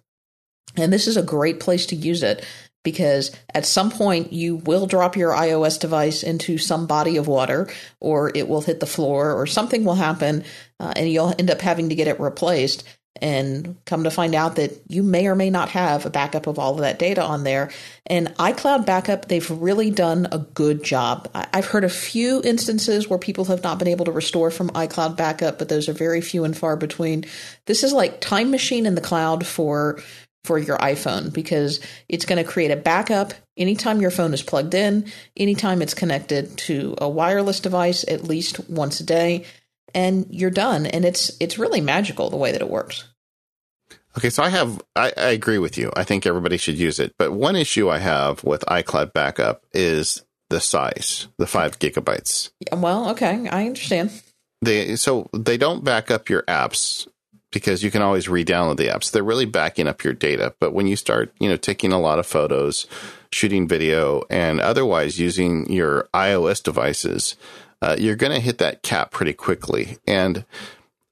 [0.75, 2.45] And this is a great place to use it
[2.83, 7.69] because at some point you will drop your iOS device into some body of water
[7.99, 10.43] or it will hit the floor or something will happen
[10.79, 12.83] uh, and you'll end up having to get it replaced
[13.21, 16.57] and come to find out that you may or may not have a backup of
[16.57, 17.69] all of that data on there.
[18.07, 21.29] And iCloud backup, they've really done a good job.
[21.33, 25.15] I've heard a few instances where people have not been able to restore from iCloud
[25.15, 27.25] backup, but those are very few and far between.
[27.65, 30.01] This is like time machine in the cloud for
[30.43, 31.79] for your iPhone because
[32.09, 36.57] it's going to create a backup anytime your phone is plugged in, anytime it's connected
[36.57, 39.45] to a wireless device at least once a day,
[39.93, 40.85] and you're done.
[40.85, 43.07] And it's it's really magical the way that it works.
[44.17, 45.91] Okay, so I have I, I agree with you.
[45.95, 47.15] I think everybody should use it.
[47.17, 52.51] But one issue I have with iCloud backup is the size, the five gigabytes.
[52.71, 54.11] Well, okay, I understand.
[54.61, 57.07] They so they don't back up your apps
[57.53, 59.11] because you can always re-download the apps.
[59.11, 60.53] They're really backing up your data.
[60.59, 62.87] But when you start, you know, taking a lot of photos,
[63.31, 67.37] shooting video, and otherwise using your iOS devices,
[67.81, 69.97] uh, you're going to hit that cap pretty quickly.
[70.07, 70.45] And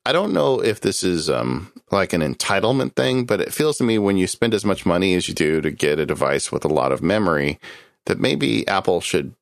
[0.06, 3.84] I don't know if this is um, like an entitlement thing, but it feels to
[3.84, 6.66] me when you spend as much money as you do to get a device with
[6.66, 7.60] a lot of memory,
[8.06, 9.36] that maybe Apple should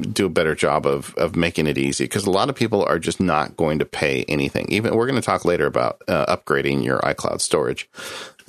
[0.00, 2.98] do a better job of of making it easy because a lot of people are
[2.98, 4.66] just not going to pay anything.
[4.70, 7.88] Even we're going to talk later about uh, upgrading your iCloud storage,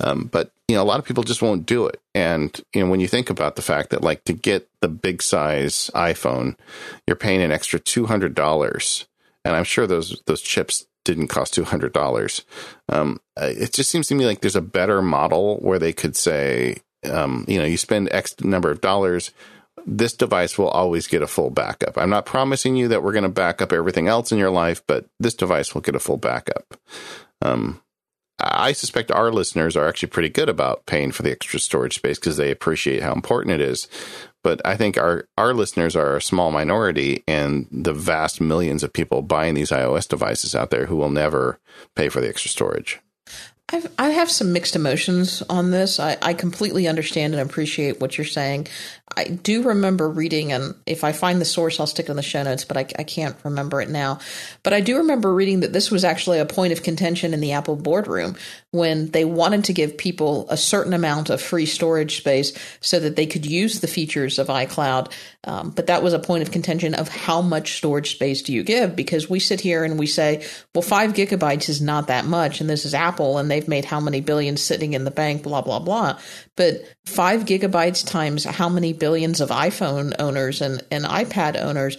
[0.00, 2.00] um, but you know a lot of people just won't do it.
[2.14, 5.22] And you know when you think about the fact that like to get the big
[5.22, 6.56] size iPhone,
[7.06, 9.06] you're paying an extra two hundred dollars,
[9.44, 12.44] and I'm sure those those chips didn't cost two hundred dollars.
[12.88, 16.78] Um, it just seems to me like there's a better model where they could say,
[17.08, 19.32] um, you know, you spend X number of dollars
[19.84, 21.98] this device will always get a full backup.
[21.98, 24.82] I'm not promising you that we're going to back up everything else in your life,
[24.86, 26.78] but this device will get a full backup.
[27.42, 27.80] Um,
[28.38, 32.18] I suspect our listeners are actually pretty good about paying for the extra storage space
[32.18, 33.88] because they appreciate how important it is.
[34.44, 38.92] But I think our, our listeners are a small minority and the vast millions of
[38.92, 41.58] people buying these iOS devices out there who will never
[41.94, 43.00] pay for the extra storage.
[43.68, 45.98] I've, I have some mixed emotions on this.
[45.98, 48.68] I, I completely understand and appreciate what you're saying.
[49.16, 52.22] I do remember reading, and if I find the source, I'll stick it in the
[52.22, 54.18] show notes, but I, I can't remember it now.
[54.62, 57.52] But I do remember reading that this was actually a point of contention in the
[57.52, 58.36] Apple boardroom
[58.72, 63.16] when they wanted to give people a certain amount of free storage space so that
[63.16, 65.10] they could use the features of iCloud.
[65.44, 68.64] Um, but that was a point of contention of how much storage space do you
[68.64, 68.96] give?
[68.96, 70.44] Because we sit here and we say,
[70.74, 74.00] well, five gigabytes is not that much, and this is Apple, and they've made how
[74.00, 76.18] many billions sitting in the bank, blah, blah, blah.
[76.56, 81.96] But five gigabytes times how many billions of iPhone owners and, and iPad owners,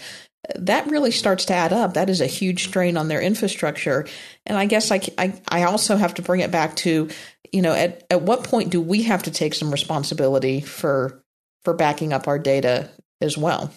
[0.55, 1.95] that really starts to add up.
[1.95, 4.07] That is a huge strain on their infrastructure.
[4.45, 7.09] And I guess I, I, I also have to bring it back to,
[7.51, 11.23] you know, at, at what point do we have to take some responsibility for
[11.63, 12.89] for backing up our data
[13.19, 13.73] as well?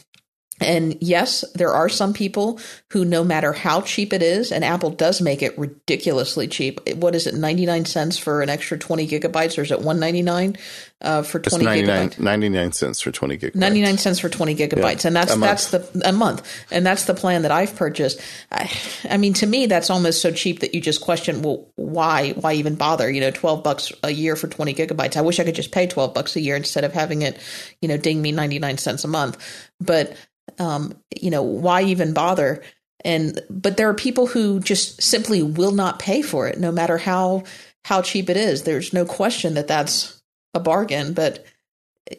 [0.60, 4.90] And yes, there are some people who, no matter how cheap it is, and Apple
[4.90, 6.80] does make it ridiculously cheap.
[6.96, 10.58] What is it, 99 cents for an extra 20 gigabytes, or is it 199
[11.00, 12.18] uh, for 20 it's 99, gigabytes?
[12.18, 13.54] 99 cents for 20 gigabytes.
[13.54, 15.04] 99 cents for 20 gigabytes.
[15.04, 16.46] Yeah, and that's, that's the, a month.
[16.70, 18.20] And that's the plan that I've purchased.
[18.52, 18.70] I,
[19.08, 22.52] I mean, to me, that's almost so cheap that you just question, well, why, why
[22.54, 23.10] even bother?
[23.10, 25.16] You know, 12 bucks a year for 20 gigabytes.
[25.16, 27.38] I wish I could just pay 12 bucks a year instead of having it,
[27.80, 29.38] you know, ding me 99 cents a month.
[29.80, 30.14] But,
[30.58, 32.62] um, you know, why even bother?
[33.04, 36.98] And but there are people who just simply will not pay for it, no matter
[36.98, 37.44] how
[37.84, 38.62] how cheap it is.
[38.62, 40.20] There's no question that that's
[40.54, 41.14] a bargain.
[41.14, 41.44] But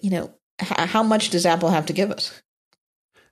[0.01, 2.41] you know, h- how much does Apple have to give us?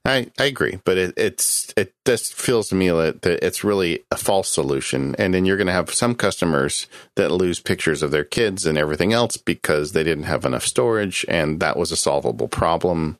[0.04, 4.04] I, I agree, but it, it's it just feels to me that, that it's really
[4.10, 6.86] a false solution, and then you're going to have some customers
[7.16, 11.26] that lose pictures of their kids and everything else because they didn't have enough storage,
[11.28, 13.18] and that was a solvable problem.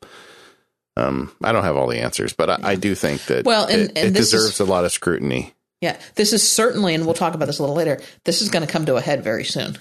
[0.97, 3.81] Um, I don't have all the answers, but I, I do think that Well, and-
[3.83, 5.53] it, and it this is- deserves a lot of scrutiny.
[5.79, 7.99] Yeah, this is certainly, and we'll talk about this a little later.
[8.23, 9.77] This is going to come to a head very soon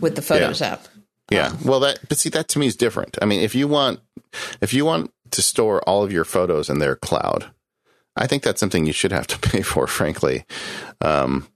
[0.00, 0.86] with the Photos app.
[1.30, 1.52] Yeah.
[1.64, 3.18] Well, that but see that to me is different.
[3.20, 4.00] I mean, if you want
[4.60, 7.46] if you want to store all of your photos in their cloud,
[8.16, 10.44] I think that's something you should have to pay for, frankly.
[11.02, 11.46] Um,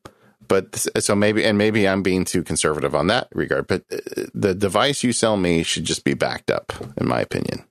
[0.46, 3.66] but so maybe and maybe I'm being too conservative on that regard.
[3.66, 3.96] But uh,
[4.34, 7.64] the device you sell me should just be backed up, in my opinion.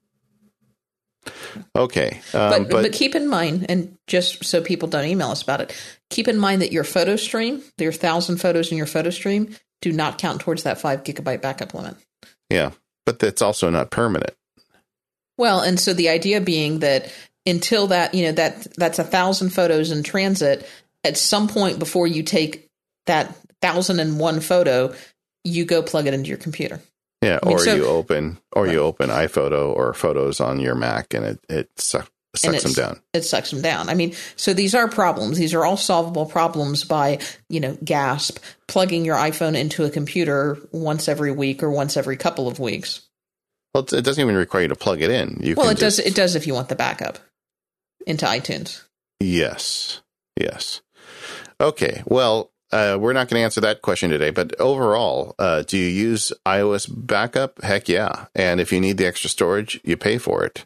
[1.75, 5.61] Okay, um, but, but keep in mind, and just so people don't email us about
[5.61, 5.75] it,
[6.09, 9.91] keep in mind that your photo stream, your thousand photos in your photo stream, do
[9.91, 11.95] not count towards that five gigabyte backup limit.
[12.49, 12.71] yeah,
[13.05, 14.33] but that's also not permanent.
[15.37, 17.11] Well, and so the idea being that
[17.45, 20.67] until that, you know, that that's a thousand photos in transit,
[21.03, 22.67] at some point before you take
[23.07, 24.93] that thousand and one photo,
[25.43, 26.79] you go plug it into your computer.
[27.21, 31.13] Yeah, mean, or so- you open or you open iPhoto or photos on your Mac,
[31.13, 33.01] and it it sucks them down.
[33.13, 33.89] It sucks them down.
[33.89, 35.37] I mean, so these are problems.
[35.37, 37.19] These are all solvable problems by,
[37.49, 42.17] you know, GASP, plugging your iPhone into a computer once every week or once every
[42.17, 43.01] couple of weeks.
[43.73, 45.39] Well, it doesn't even require you to plug it in.
[45.41, 45.99] You Well, it does.
[45.99, 47.19] It does if you want the backup
[48.07, 48.81] into iTunes.
[49.19, 50.01] Yes.
[50.39, 50.81] Yes.
[51.59, 52.01] Okay.
[52.05, 54.29] Well, uh, we're not going to answer that question today.
[54.29, 57.61] But overall, uh, do you use iOS backup?
[57.63, 58.25] Heck yeah!
[58.35, 60.65] And if you need the extra storage, you pay for it.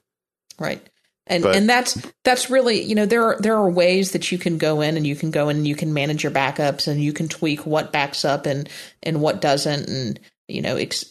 [0.59, 0.81] Right.
[1.27, 4.37] And but, and that's that's really you know there are there are ways that you
[4.37, 7.01] can go in and you can go in and you can manage your backups and
[7.01, 8.69] you can tweak what backs up and
[9.01, 11.09] and what doesn't and you know ex-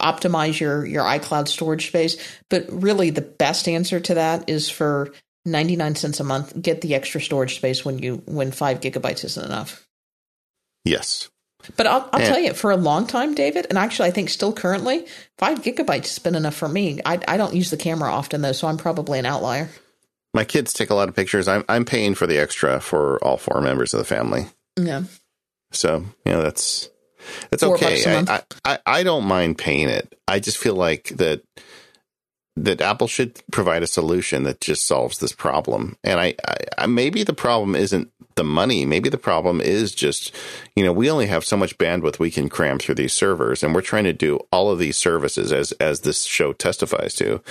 [0.00, 2.16] optimize your your iCloud storage space.
[2.48, 5.12] But really, the best answer to that is for
[5.44, 6.60] ninety nine cents a month.
[6.60, 9.85] Get the extra storage space when you when five gigabytes isn't enough.
[10.86, 11.28] Yes.
[11.76, 14.52] But I'll, I'll tell you, for a long time, David, and actually I think still
[14.52, 15.04] currently,
[15.36, 17.00] five gigabytes has been enough for me.
[17.04, 19.68] I, I don't use the camera often, though, so I'm probably an outlier.
[20.32, 21.48] My kids take a lot of pictures.
[21.48, 24.46] I'm, I'm paying for the extra for all four members of the family.
[24.76, 25.04] Yeah.
[25.72, 26.88] So, you know, that's,
[27.50, 28.04] it's four okay.
[28.28, 30.16] I, I, I don't mind paying it.
[30.28, 31.42] I just feel like that
[32.58, 35.96] that Apple should provide a solution that just solves this problem.
[36.02, 36.34] And I,
[36.78, 38.86] I, maybe the problem isn't the money.
[38.86, 40.34] Maybe the problem is just,
[40.76, 43.74] you know, we only have so much bandwidth we can cram through these servers, and
[43.74, 47.42] we're trying to do all of these services as as this show testifies to.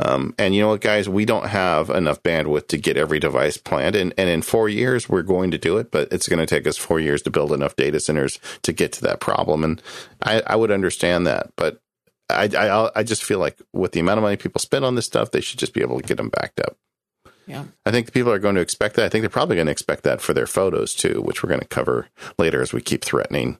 [0.00, 3.56] Um, and you know what, guys, we don't have enough bandwidth to get every device
[3.56, 6.46] planned, and and in four years we're going to do it, but it's going to
[6.46, 9.64] take us four years to build enough data centers to get to that problem.
[9.64, 9.82] And
[10.22, 11.80] I, I would understand that, but
[12.30, 15.06] I, I I just feel like with the amount of money people spend on this
[15.06, 16.76] stuff, they should just be able to get them backed up.
[17.46, 17.64] Yeah.
[17.84, 19.04] I think people are going to expect that.
[19.04, 21.60] I think they're probably going to expect that for their photos too, which we're going
[21.60, 23.58] to cover later as we keep threatening.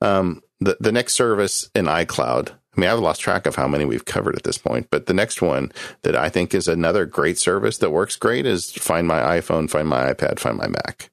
[0.00, 2.50] Um, the the next service in iCloud.
[2.76, 5.14] I mean, I've lost track of how many we've covered at this point, but the
[5.14, 5.72] next one
[6.02, 9.88] that I think is another great service that works great is Find My iPhone, Find
[9.88, 11.10] My iPad, Find My Mac.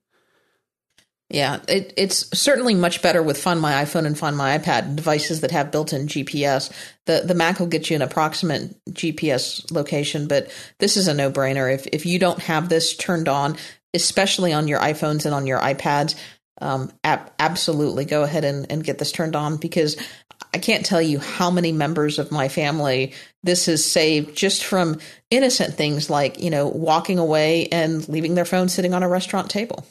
[1.30, 5.42] Yeah, it, it's certainly much better with Find My iPhone and Find My iPad devices
[5.42, 6.72] that have built-in GPS.
[7.06, 10.50] The the Mac will get you an approximate GPS location, but
[10.80, 11.74] this is a no-brainer.
[11.74, 13.58] If if you don't have this turned on,
[13.94, 16.16] especially on your iPhones and on your iPads,
[16.62, 19.98] um, ab- absolutely go ahead and, and get this turned on because
[20.54, 23.14] I can't tell you how many members of my family
[23.44, 25.00] this has saved just from
[25.30, 29.50] innocent things like you know walking away and leaving their phone sitting on a restaurant
[29.50, 29.86] table.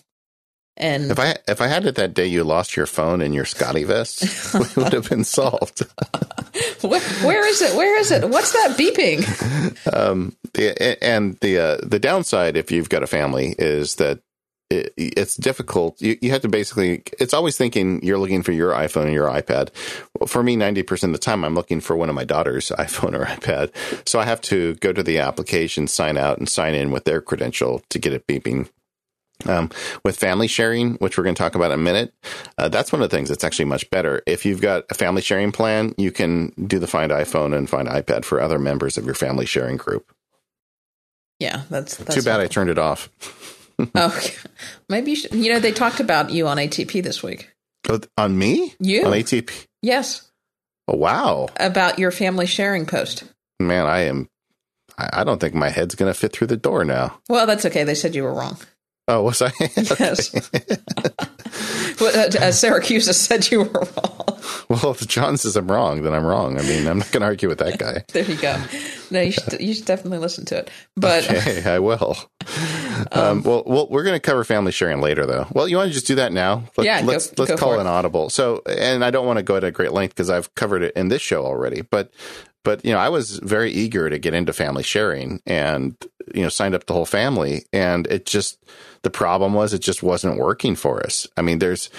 [0.77, 3.45] And if I if I had it that day you lost your phone and your
[3.45, 5.81] SCOTTeVEST, it would have been solved.
[6.83, 7.75] where, where is it?
[7.77, 8.29] Where is it?
[8.29, 9.25] What's that beeping?
[9.95, 14.21] Um, the, and the uh, the downside if you've got a family is that
[14.71, 16.01] it, it's difficult.
[16.01, 19.29] You, you have to basically, it's always thinking you're looking for your iPhone and your
[19.29, 19.71] iPad.
[20.27, 23.25] For me, 90% of the time, I'm looking for one of my daughter's iPhone or
[23.25, 23.71] iPad.
[24.09, 27.21] So I have to go to the application, sign out, and sign in with their
[27.21, 28.69] credential to get it beeping.
[29.45, 29.71] Um,
[30.03, 32.15] with family sharing, which we're going to talk about in a minute,
[32.57, 34.23] uh, that's one of the things that's actually much better.
[34.27, 37.87] If you've got a family sharing plan, you can do the Find iPhone and Find
[37.87, 40.11] iPad for other members of your family sharing group.
[41.39, 43.11] Yeah, that's, that's too bad I turned it off.
[43.95, 44.21] oh,
[44.89, 45.35] maybe you should.
[45.35, 47.53] You know, they talked about you on ATP this week.
[47.89, 48.75] Oh, on me?
[48.81, 49.67] You on ATP?
[49.83, 50.31] Yes.
[50.89, 51.49] Oh, wow.
[51.59, 53.25] About your family sharing post.
[53.61, 54.29] Man, I am.
[54.99, 57.19] I don't think my head's going to fit through the door now.
[57.29, 57.85] Well, that's okay.
[57.85, 58.57] They said you were wrong.
[59.09, 59.53] Oh, was I?
[59.99, 60.33] Yes.
[62.01, 64.41] well, uh, uh, Siracusa said you were wrong.
[64.69, 66.59] Well, if John says I'm wrong, then I'm wrong.
[66.59, 68.05] I mean, I'm not going to argue with that guy.
[68.13, 68.61] there you go.
[69.11, 70.71] No, you should, you should definitely listen to it.
[70.97, 72.17] But okay, I will.
[73.13, 75.47] Um, um, well, well, we're going to cover family sharing later, though.
[75.53, 76.65] Well, you want to just do that now?
[76.77, 78.29] Let, yeah, let's go, let's go call an audible.
[78.31, 80.95] So, and I don't want to go at a great length because I've covered it
[80.97, 81.83] in this show already.
[81.83, 82.11] But
[82.67, 85.95] but you know, I was very eager to get into family sharing, and
[86.35, 88.59] you know, signed up the whole family, and it just
[89.03, 91.29] the problem was it just wasn't working for us.
[91.37, 91.91] I mean, there's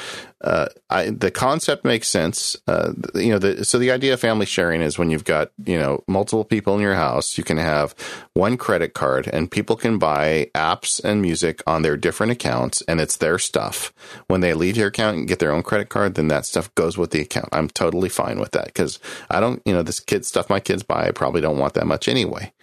[0.42, 2.56] uh, I, the concept makes sense.
[2.68, 5.80] Uh, you know, the, so the idea of family sharing is when you've got you
[5.80, 7.96] know multiple people in your house, you can have
[8.34, 13.02] one credit card, and people can buy apps and music on their different accounts, and
[13.02, 13.92] it's their stuff.
[14.28, 16.98] When they leave your account and get their own credit card, then that stuff goes
[16.98, 17.50] with the account.
[17.52, 19.00] I'm totally fine with that because
[19.32, 21.88] I don't, you know, this kid stuff my kids buy, I probably don't want that
[21.88, 22.54] much anyway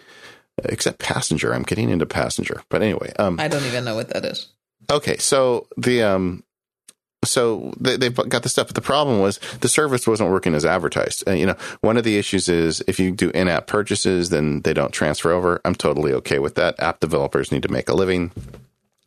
[0.64, 1.52] except passenger.
[1.52, 4.50] I'm getting into passenger, but anyway, um, I don't even know what that is.
[4.90, 6.43] Okay, so the um,
[7.24, 10.64] so they, they've got the stuff, but the problem was the service wasn't working as
[10.64, 11.24] advertised.
[11.26, 14.72] And you know, one of the issues is if you do in-app purchases, then they
[14.72, 15.60] don't transfer over.
[15.64, 16.78] I'm totally okay with that.
[16.80, 18.30] App developers need to make a living.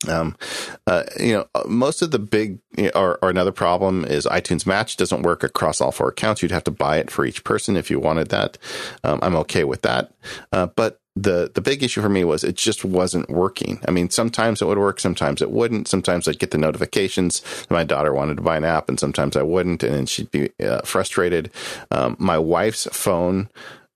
[0.07, 0.37] Um,
[0.85, 2.59] uh, you know, most of the big
[2.93, 6.43] or, or, another problem is iTunes Match doesn't work across all four accounts.
[6.43, 8.59] You'd have to buy it for each person if you wanted that.
[9.03, 10.11] Um, I'm okay with that,
[10.51, 13.79] uh, but the the big issue for me was it just wasn't working.
[13.87, 15.87] I mean, sometimes it would work, sometimes it wouldn't.
[15.87, 17.41] Sometimes I'd get the notifications.
[17.69, 20.51] My daughter wanted to buy an app, and sometimes I wouldn't, and then she'd be
[20.63, 21.49] uh, frustrated.
[21.89, 23.49] Um, my wife's phone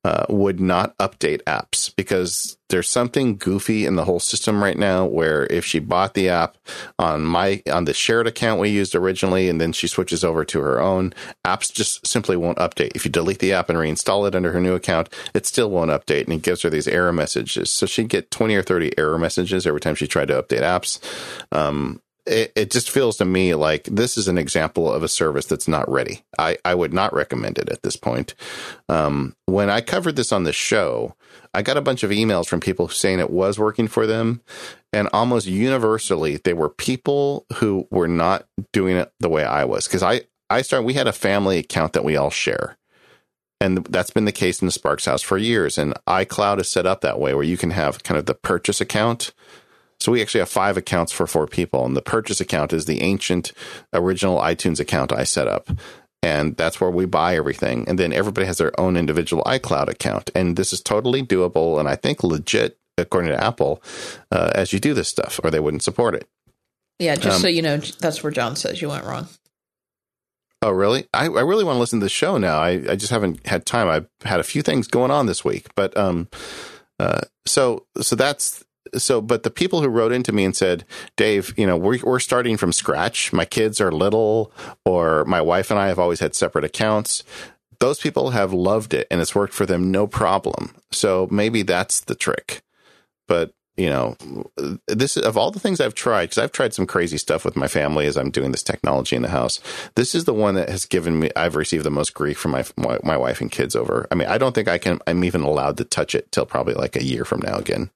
[0.03, 5.05] uh, would not update apps because there's something goofy in the whole system right now
[5.05, 6.57] where if she bought the app
[6.97, 10.59] on my on the shared account we used originally and then she switches over to
[10.61, 11.13] her own
[11.45, 12.95] apps just simply won't update.
[12.95, 15.91] If you delete the app and reinstall it under her new account it still won't
[15.91, 17.71] update and it gives her these error messages.
[17.71, 20.99] So she'd get 20 or 30 error messages every time she tried to update apps.
[21.51, 25.45] Um, it, it just feels to me like this is an example of a service
[25.45, 26.23] that's not ready.
[26.37, 28.35] I, I would not recommend it at this point.
[28.89, 31.15] Um, when I covered this on the show,
[31.53, 34.41] I got a bunch of emails from people saying it was working for them.
[34.93, 39.87] And almost universally, they were people who were not doing it the way I was.
[39.87, 42.77] Because I, I started, we had a family account that we all share.
[43.59, 45.77] And that's been the case in the Sparks house for years.
[45.77, 48.81] And iCloud is set up that way where you can have kind of the purchase
[48.81, 49.33] account
[50.01, 51.85] so we actually have five accounts for four people.
[51.85, 53.51] And the purchase account is the ancient
[53.93, 55.69] original iTunes account I set up.
[56.23, 57.85] And that's where we buy everything.
[57.87, 60.29] And then everybody has their own individual iCloud account.
[60.35, 63.81] And this is totally doable and I think legit, according to Apple,
[64.31, 66.27] uh, as you do this stuff, or they wouldn't support it.
[66.99, 69.27] Yeah, just um, so you know, that's where John says you went wrong.
[70.61, 71.07] Oh, really?
[71.11, 72.59] I, I really want to listen to the show now.
[72.59, 73.87] I, I just haven't had time.
[73.89, 76.27] I've had a few things going on this week, but um,
[76.99, 78.63] uh, so so that's
[78.95, 80.85] so, but the people who wrote into me and said,
[81.15, 83.31] Dave, you know, we're, we're starting from scratch.
[83.31, 84.51] My kids are little,
[84.85, 87.23] or my wife and I have always had separate accounts.
[87.79, 90.75] Those people have loved it and it's worked for them no problem.
[90.91, 92.61] So maybe that's the trick.
[93.27, 94.17] But, you know,
[94.87, 97.67] this of all the things I've tried, because I've tried some crazy stuff with my
[97.67, 99.59] family as I'm doing this technology in the house.
[99.95, 102.65] This is the one that has given me, I've received the most grief from my,
[102.75, 104.05] my, my wife and kids over.
[104.11, 106.73] I mean, I don't think I can, I'm even allowed to touch it till probably
[106.73, 107.89] like a year from now again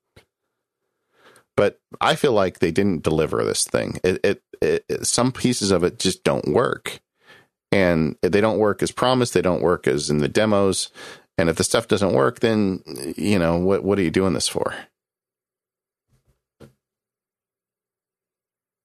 [1.55, 3.99] but I feel like they didn't deliver this thing.
[4.03, 6.99] It, it, it, some pieces of it just don't work,
[7.71, 9.33] and they don't work as promised.
[9.33, 10.89] They don't work as in the demos.
[11.37, 12.81] And if the stuff doesn't work, then
[13.17, 13.83] you know what?
[13.83, 14.73] What are you doing this for?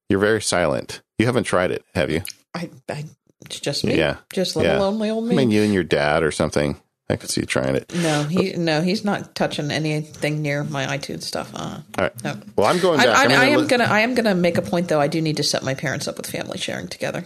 [0.09, 1.01] You're very silent.
[1.17, 2.21] You haven't tried it, have you?
[2.53, 3.05] I, I
[3.45, 3.97] it's just me.
[3.97, 4.79] Yeah, just little yeah.
[4.79, 5.35] lonely old me.
[5.35, 6.81] I mean, you and your dad or something.
[7.11, 7.93] I could see you trying it.
[7.93, 11.51] No, he no, he's not touching anything near my iTunes stuff.
[11.53, 12.23] Uh, All right.
[12.23, 12.37] No.
[12.55, 13.07] Well, I'm going back.
[13.07, 15.01] I, I, I am gonna I am gonna make a point though.
[15.01, 17.25] I do need to set my parents up with family sharing together.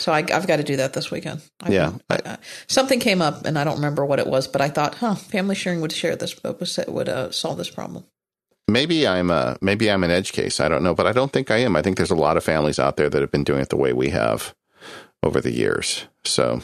[0.00, 1.42] So I, have got to do that this weekend.
[1.62, 1.92] I, yeah.
[2.08, 2.38] I,
[2.68, 5.54] something came up and I don't remember what it was, but I thought, huh, family
[5.54, 8.04] sharing would share this would uh, solve this problem.
[8.66, 10.58] Maybe I'm a maybe I'm an edge case.
[10.60, 11.76] I don't know, but I don't think I am.
[11.76, 13.76] I think there's a lot of families out there that have been doing it the
[13.76, 14.54] way we have
[15.22, 16.06] over the years.
[16.24, 16.62] So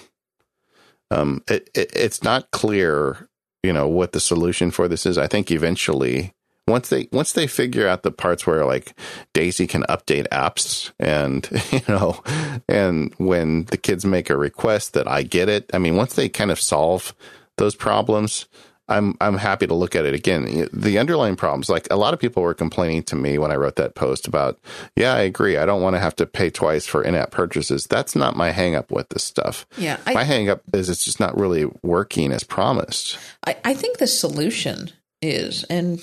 [1.11, 3.28] um, it, it, it's not clear,
[3.62, 5.18] you know, what the solution for this is.
[5.18, 6.32] I think eventually,
[6.68, 8.98] once they once they figure out the parts where like
[9.32, 12.22] Daisy can update apps, and you know,
[12.68, 15.70] and when the kids make a request, that I get it.
[15.72, 17.14] I mean, once they kind of solve
[17.57, 18.46] those problems,
[18.89, 20.68] I'm I'm happy to look at it again.
[20.72, 23.76] The underlying problems, like a lot of people were complaining to me when I wrote
[23.76, 24.61] that post about,
[24.95, 25.57] yeah, I agree.
[25.57, 27.87] I don't want to have to pay twice for in-app purchases.
[27.87, 29.66] That's not my hangup with this stuff.
[29.76, 33.18] Yeah, I, my hangup is it's just not really working as promised.
[33.45, 36.01] I, I think the solution is, and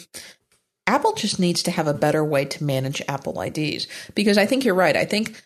[0.85, 4.65] Apple just needs to have a better way to manage Apple IDs because I think
[4.65, 4.97] you're right.
[4.97, 5.41] I think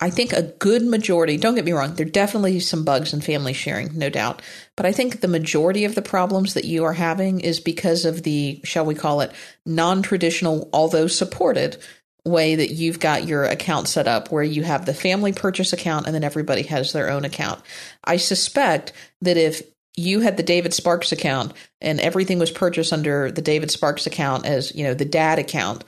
[0.00, 3.20] I think a good majority, don't get me wrong, there are definitely some bugs in
[3.20, 4.42] family sharing, no doubt.
[4.76, 8.22] But I think the majority of the problems that you are having is because of
[8.22, 9.32] the, shall we call it,
[9.64, 11.76] non traditional, although supported
[12.24, 16.06] way that you've got your account set up where you have the family purchase account
[16.06, 17.62] and then everybody has their own account.
[18.04, 18.92] I suspect
[19.22, 19.62] that if
[19.96, 24.44] you had the David Sparks account and everything was purchased under the David Sparks account
[24.44, 25.84] as, you know, the dad account,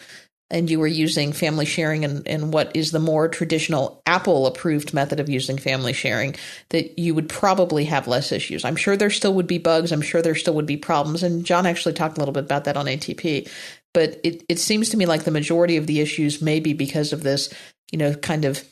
[0.51, 4.95] and you were using family sharing and, and what is the more traditional Apple approved
[4.95, 6.35] method of using family sharing,
[6.71, 8.65] that you would probably have less issues.
[8.65, 9.93] I'm sure there still would be bugs.
[9.93, 11.23] I'm sure there still would be problems.
[11.23, 13.51] And John actually talked a little bit about that on ATP.
[13.93, 17.13] But it, it seems to me like the majority of the issues may be because
[17.13, 17.53] of this,
[17.93, 18.65] you know, kind of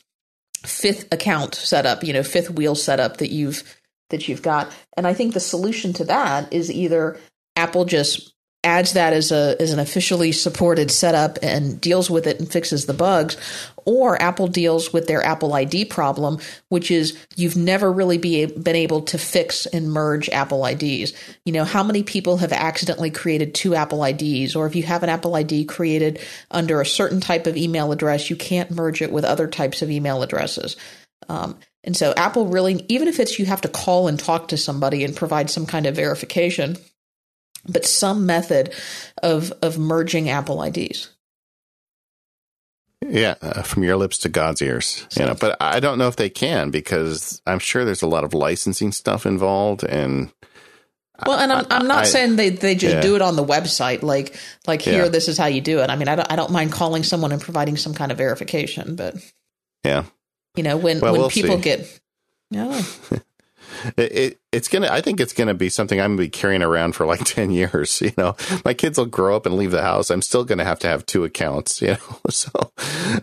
[0.65, 3.63] fifth account setup, you know, fifth wheel setup that you've
[4.09, 4.71] that you've got.
[4.95, 7.19] And I think the solution to that is either
[7.55, 8.33] Apple just
[8.67, 12.85] adds that as a as an officially supported setup and deals with it and fixes
[12.85, 13.37] the bugs
[13.85, 16.37] or Apple deals with their Apple ID problem
[16.67, 21.13] which is you've never really be, been able to fix and merge Apple IDs
[21.45, 25.01] you know how many people have accidentally created two Apple IDs or if you have
[25.01, 26.19] an Apple ID created
[26.51, 29.89] under a certain type of email address you can't merge it with other types of
[29.89, 30.75] email addresses.
[31.29, 34.57] Um, and so Apple really even if it's you have to call and talk to
[34.57, 36.75] somebody and provide some kind of verification
[37.67, 38.73] but some method
[39.23, 41.09] of of merging Apple IDs.
[43.07, 45.05] Yeah, uh, from your lips to God's ears.
[45.09, 48.07] So, you know, but I don't know if they can because I'm sure there's a
[48.07, 50.31] lot of licensing stuff involved, and
[51.25, 53.01] Well, and I'm, I'm not I- saying they, they just yeah.
[53.01, 55.09] do it on the website, like like here, Yeah.
[55.09, 55.89] this is how you do it.
[55.91, 58.95] I mean, I don't, I don't mind calling someone and providing some kind of verification,
[58.95, 59.15] but
[59.85, 60.03] yeah.
[60.55, 61.61] you know, when Well, when we'll people see.
[61.61, 61.99] get,
[62.49, 62.81] yeah,
[63.97, 64.87] It, it it's gonna.
[64.89, 68.01] I think it's gonna be something I'm gonna be carrying around for like ten years.
[68.01, 70.09] You know, my kids will grow up and leave the house.
[70.09, 71.81] I'm still gonna have to have two accounts.
[71.87, 72.49] You know, so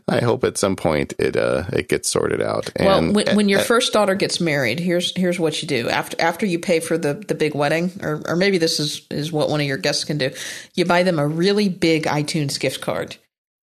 [0.09, 2.71] I hope at some point it uh it gets sorted out.
[2.79, 5.89] Well, And when, when your uh, first daughter gets married, here's here's what you do
[5.91, 9.33] after after you pay for the the big wedding, or or maybe this is is
[9.33, 10.31] what one of your guests can do.
[10.75, 13.17] You buy them a really big iTunes gift card,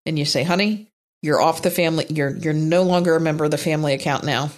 [0.05, 2.05] and you say, "Honey, you're off the family.
[2.09, 4.51] You're you're no longer a member of the family account now.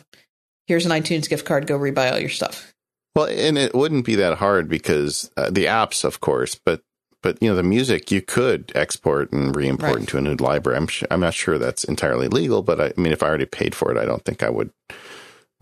[0.68, 1.68] Here's an iTunes gift card.
[1.68, 2.74] Go rebuy all your stuff."
[3.16, 6.82] Well, and it wouldn't be that hard because uh, the apps, of course, but
[7.22, 9.99] but you know the music you could export and re-import Right.
[10.01, 10.78] into a new library.
[10.78, 13.45] I'm su I'm not sure that's entirely legal, but I, I mean, if I already
[13.45, 14.72] paid for it, I don't think I would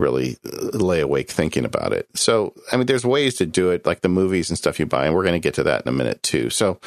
[0.00, 2.08] really uh, lay awake thinking about it.
[2.14, 5.06] So, I mean, there's ways to do it, like the movies and stuff you buy,
[5.06, 6.50] and we're going to get to that in a minute too.
[6.50, 6.80] So.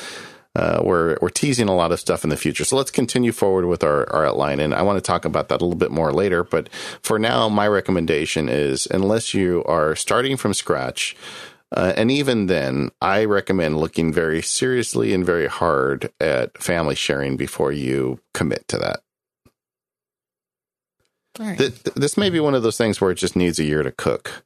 [0.55, 3.65] Uh, we're we're teasing a lot of stuff in the future, so let's continue forward
[3.65, 6.13] with our, our outline, and I want to talk about that a little bit more
[6.13, 6.43] later.
[6.43, 6.69] But
[7.01, 11.15] for now, my recommendation is, unless you are starting from scratch,
[11.75, 17.35] uh, and even then, I recommend looking very seriously and very hard at family sharing
[17.35, 19.01] before you commit to that.
[21.39, 21.57] All right.
[21.57, 23.83] Th- th- this may be one of those things where it just needs a year
[23.83, 24.44] to cook.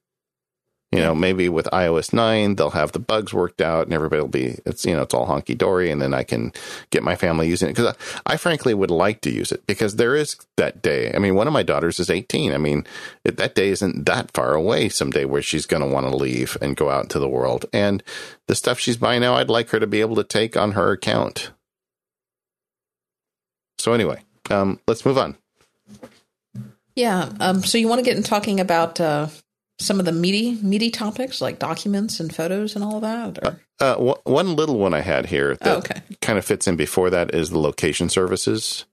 [0.92, 4.28] You know, maybe with iOS 9, they'll have the bugs worked out and everybody will
[4.28, 5.92] be, it's, you know, it's all honky dory.
[5.92, 6.52] And then I can
[6.90, 7.76] get my family using it.
[7.76, 11.14] Cause I, I frankly would like to use it because there is that day.
[11.14, 12.54] I mean, one of my daughters is 18.
[12.54, 12.88] I mean,
[13.24, 16.58] it, that day isn't that far away someday where she's going to want to leave
[16.60, 17.68] and go out into the world.
[17.72, 18.02] And
[18.48, 20.92] the stuff she's buying now, I'd like her to be able to take on her
[20.92, 21.52] account.
[23.78, 25.38] So anyway, um, let's move on.
[26.96, 27.32] Yeah.
[27.40, 29.28] Um, so you want to get in talking about uh,
[29.80, 33.40] some of the meaty meaty topics like documents and photos and all of that?
[33.44, 33.60] Or?
[33.80, 36.02] Uh, w- one little one I had here that Oh, okay.
[36.22, 38.86] kind of fits in before that is the location services.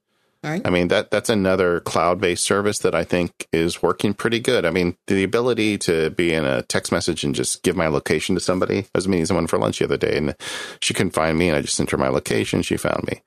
[0.43, 0.61] All right.
[0.65, 4.65] I mean that that's another cloud-based service that I think is working pretty good.
[4.65, 8.35] I mean, the ability to be in a text message and just give my location
[8.35, 8.79] to somebody.
[8.79, 10.35] I was meeting someone for lunch the other day, and
[10.79, 12.61] she couldn't find me, and I just sent her my location.
[12.61, 13.21] She found me.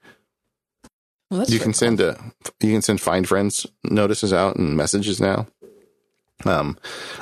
[1.31, 1.75] Well, that's you can cool.
[1.75, 2.17] send a
[2.61, 5.47] you can send find friends notices out and messages now.
[6.45, 6.79] Um,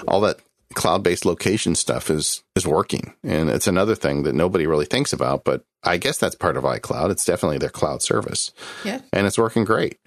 [0.07, 0.39] all that
[0.75, 5.45] cloud-based location stuff is is working, and it's another thing that nobody really thinks about.
[5.45, 7.11] But I guess that's part of iCloud.
[7.11, 8.53] It's definitely their cloud service,
[8.85, 9.01] Yeah.
[9.13, 9.99] and it's working great.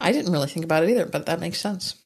[0.00, 1.96] I didn't really think about it either, but that makes sense.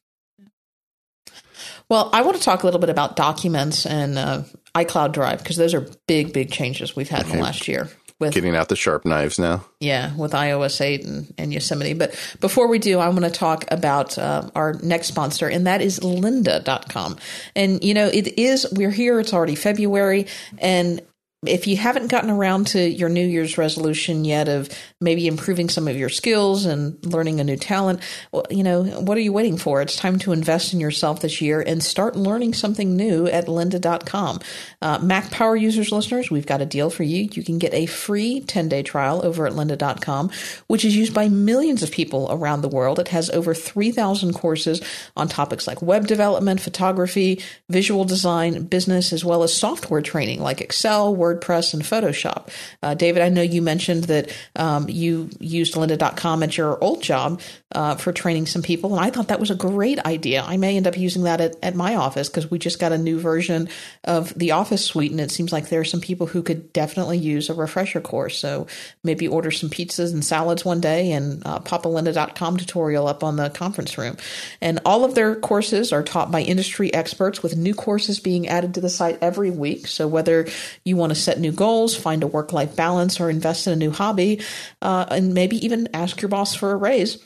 [1.89, 4.43] Well, I want to talk a little bit about documents and uh,
[4.73, 7.89] iCloud Drive because those are big, big changes we've had in the last year
[8.23, 9.65] with Getting out the sharp knives now.
[9.79, 11.93] yeah with iOS 8 and, and Yosemite.
[11.93, 15.81] But before we do, I want to talk about uh, our next sponsor, and that
[15.81, 17.17] is Lynda.com.
[17.55, 19.19] And you know, it is we're here.
[19.19, 21.01] It's already February, and
[21.45, 24.69] if you haven't gotten around to your New Year's resolution yet of
[25.01, 29.17] maybe improving some of your skills and learning a new talent, well, you know, what
[29.17, 29.81] are you waiting for?
[29.81, 34.39] It's time to invest in yourself this year and start learning something new at lynda.com.
[34.81, 37.29] Uh, Mac Power users, listeners, we've got a deal for you.
[37.31, 40.31] You can get a free 10 day trial over at lynda.com,
[40.67, 42.99] which is used by millions of people around the world.
[42.99, 44.81] It has over 3,000 courses
[45.15, 50.61] on topics like web development, photography, visual design, business, as well as software training like
[50.61, 52.49] Excel, WordPress, and Photoshop.
[52.81, 57.41] Uh, David, I know you mentioned that um, you used lynda.com at your old job
[57.73, 60.43] uh, for training some people, and I thought that was a great idea.
[60.43, 62.97] I may end up using that at, at my office because we just got a
[62.97, 63.69] new version
[64.03, 67.17] of the Office suite, and it seems like there are some people who could definitely
[67.17, 68.37] use a refresher course.
[68.37, 68.67] So
[69.03, 73.23] maybe order some pizzas and salads one day and uh, pop a lynda.com tutorial up
[73.23, 74.17] on the conference room.
[74.61, 78.73] And all of their courses are taught by industry experts with new courses being added
[78.75, 79.87] to the site every week.
[79.87, 80.47] So whether
[80.83, 83.77] you want to set new goals, find a work life balance, or invest in a
[83.77, 84.41] new hobby,
[84.81, 87.17] uh, and maybe even ask your boss for a raise,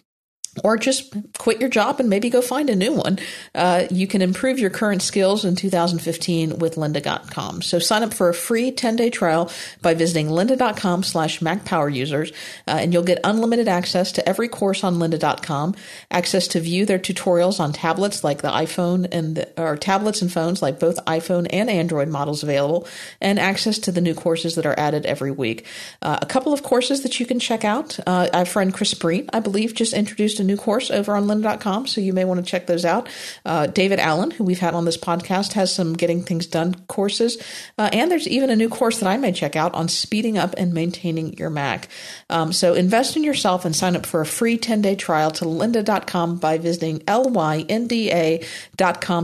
[0.63, 3.19] or just quit your job and maybe go find a new one.
[3.53, 7.61] Uh, you can improve your current skills in 2015 with lynda.com.
[7.61, 9.51] So sign up for a free 10-day trial
[9.81, 12.31] by visiting lynda.com slash macpower users,
[12.67, 15.75] uh, and you'll get unlimited access to every course on lynda.com,
[16.11, 20.31] access to view their tutorials on tablets like the iPhone and the, or tablets and
[20.31, 22.87] phones like both iPhone and Android models available,
[23.21, 25.65] and access to the new courses that are added every week.
[26.01, 27.99] Uh, a couple of courses that you can check out.
[28.05, 31.87] Uh, our friend Chris Breen, I believe, just introduced a new course over on lynda.com,
[31.87, 33.07] so you may want to check those out.
[33.45, 37.37] Uh, David Allen, who we've had on this podcast, has some Getting Things Done courses.
[37.77, 40.55] Uh, and there's even a new course that I may check out on speeding up
[40.57, 41.89] and maintaining your Mac.
[42.29, 45.45] Um, so invest in yourself and sign up for a free 10 day trial to
[45.45, 48.45] lynda.com by visiting lynda.com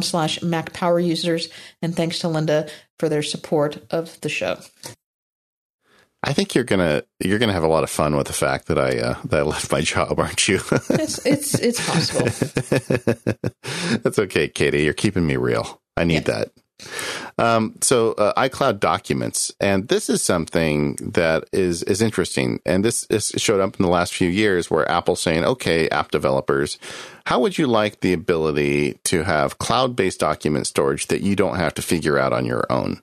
[0.02, 1.50] slash Mac Power Users.
[1.82, 2.70] And thanks to Lynda
[3.00, 4.60] for their support of the show.
[6.24, 8.80] I think you're gonna you're gonna have a lot of fun with the fact that
[8.80, 10.62] I uh, that I left my job, aren't you?
[10.90, 12.26] it's it's it's possible.
[14.04, 14.84] That's okay, Katie.
[14.84, 15.82] You're keeping me real.
[15.98, 16.46] I need yeah.
[16.46, 16.52] that.
[17.38, 23.06] Um, so uh, iCloud Documents, and this is something that is is interesting, and this,
[23.08, 26.78] this showed up in the last few years where Apple's saying, "Okay, app developers,
[27.26, 31.58] how would you like the ability to have cloud based document storage that you don't
[31.58, 33.02] have to figure out on your own?"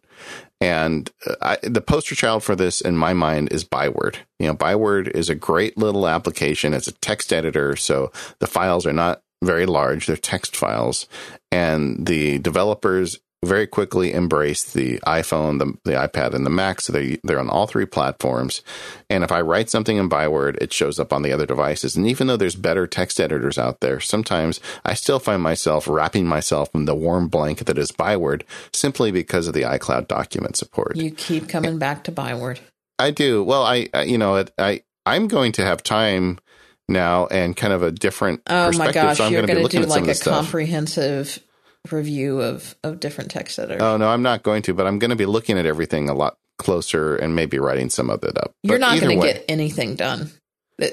[0.60, 4.18] And uh, I, the poster child for this in my mind is Byword.
[4.38, 6.74] You know, Byword is a great little application.
[6.74, 10.06] It's a text editor, so the files are not very large.
[10.06, 11.06] They're text files,
[11.50, 16.80] and the developers very quickly embraced the iPhone, the, the iPad, and the Mac.
[16.80, 18.62] So they, they're on all three platforms.
[19.08, 21.96] And if I write something in Byword, it shows up on the other devices.
[21.96, 26.26] And even though there's better text editors out there, sometimes I still find myself wrapping
[26.26, 30.96] myself in the warm blanket that is Byword simply because of the iCloud document support.
[30.96, 32.60] You keep coming back to Byword.
[32.98, 33.42] I do.
[33.42, 36.38] Well, I, I you know, I, I'm going to have time
[36.90, 40.08] now and kind of a different oh my gosh so you're going to do like
[40.08, 41.38] a comprehensive
[41.90, 43.82] review of of different text editors.
[43.82, 46.14] Oh no, I'm not going to, but I'm going to be looking at everything a
[46.14, 48.52] lot closer and maybe writing some of it up.
[48.62, 50.30] You're but not going to get anything done.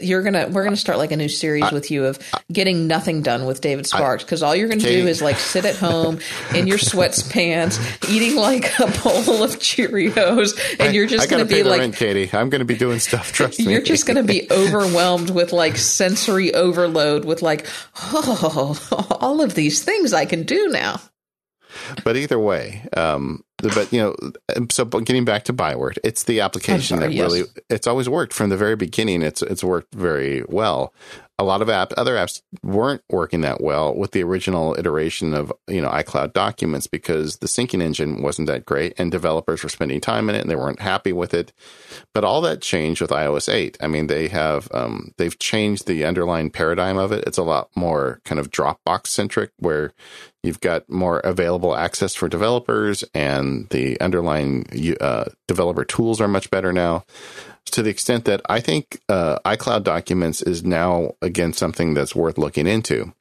[0.02, 2.20] You're gonna we're gonna start like a new series I, with you of
[2.52, 5.76] getting nothing done with David Sparks because all you're gonna do is like sit at
[5.76, 6.20] home
[6.54, 7.80] in your sweatpants
[8.10, 12.30] eating like a bowl of Cheerios and you're just gonna be like rent, Katie.
[12.34, 13.72] I'm gonna be doing stuff trust me.
[13.72, 17.68] You're just gonna be overwhelmed with like sensory overload with like
[18.14, 21.00] oh all of these things I can do now.
[22.04, 24.16] But either way, um, but you know,
[24.56, 28.34] um, so getting back to Byword, it's the application sorry, that really it's always worked
[28.34, 29.22] from the very beginning.
[29.22, 30.94] It's it's worked very well
[31.40, 35.54] a lot of app other apps weren't working that well with the original iteration of
[35.68, 40.02] you know iCloud Documents because the syncing engine wasn't that great and developers were spending
[40.02, 41.54] time in it and they weren't happy with it.
[42.14, 43.78] But all that changed with iOS 8.
[43.82, 47.24] I mean, they have um, they've changed the underlying paradigm of it.
[47.28, 49.94] It's a lot more kind of Dropbox centric, where
[50.44, 54.66] you've got more available access for developers and the underlying
[55.02, 57.04] uh, developer tools are much better now
[57.72, 62.38] to the extent that I think uh, iCloud Documents is now again something that's worth
[62.38, 63.14] looking into.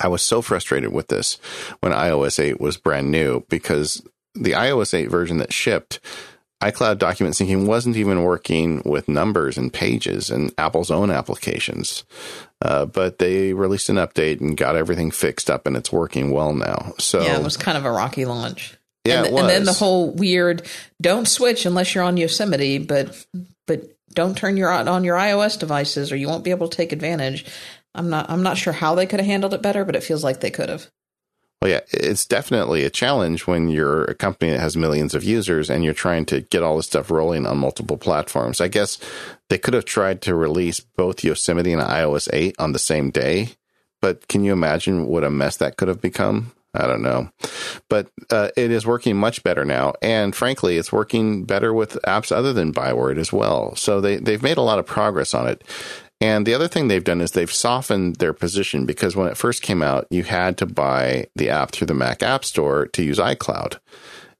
[0.00, 1.38] I was so frustrated with this
[1.80, 4.02] when iOS 8 was brand new because
[4.34, 6.00] the iOS 8 version that shipped,
[6.62, 12.04] iCloud document syncing wasn't even working with numbers and pages and Apple's own applications.
[12.60, 16.52] Uh, but they released an update and got everything fixed up and it's working well
[16.52, 16.92] now.
[16.98, 18.76] So yeah, it was kind of a rocky launch.
[19.04, 20.66] Yeah, and, and then the whole weird
[21.00, 23.24] don't switch unless you're on Yosemite, but
[23.68, 26.92] but don't turn your on your iOS devices or you won't be able to take
[26.92, 27.44] advantage.
[27.94, 30.24] I'm not I'm not sure how they could have handled it better, but it feels
[30.24, 30.90] like they could have.
[31.60, 35.68] Well, yeah, it's definitely a challenge when you're a company that has millions of users
[35.68, 38.60] and you're trying to get all this stuff rolling on multiple platforms.
[38.60, 38.98] I guess
[39.48, 43.50] they could have tried to release both Yosemite and iOS 8 on the same day,
[44.00, 46.52] but can you imagine what a mess that could have become?
[46.78, 47.30] I don't know,
[47.88, 52.30] but uh, it is working much better now, and frankly, it's working better with apps
[52.30, 53.74] other than Byword as well.
[53.76, 55.64] So they they've made a lot of progress on it.
[56.20, 59.62] And the other thing they've done is they've softened their position because when it first
[59.62, 63.18] came out, you had to buy the app through the Mac App Store to use
[63.18, 63.78] iCloud.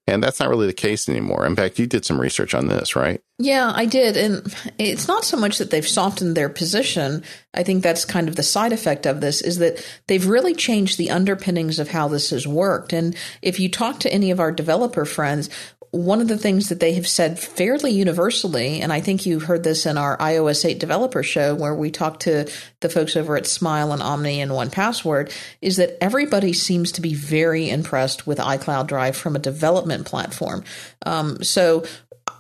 [0.09, 1.47] And that's not really the case anymore.
[1.47, 3.21] In fact, you did some research on this, right?
[3.39, 4.17] Yeah, I did.
[4.17, 7.23] And it's not so much that they've softened their position.
[7.55, 10.99] I think that's kind of the side effect of this is that they've really changed
[10.99, 12.93] the underpinnings of how this has worked.
[12.93, 15.51] And if you talk to any of our developer friends,
[15.91, 19.65] one of the things that they have said fairly universally, and I think you heard
[19.65, 23.47] this in our iOS 8 developer show where we talked to the folks over at
[23.47, 25.33] Smile and Omni and 1Password,
[25.63, 30.63] is that everybody seems to be very impressed with iCloud Drive from a development platform.
[31.07, 31.85] Um, so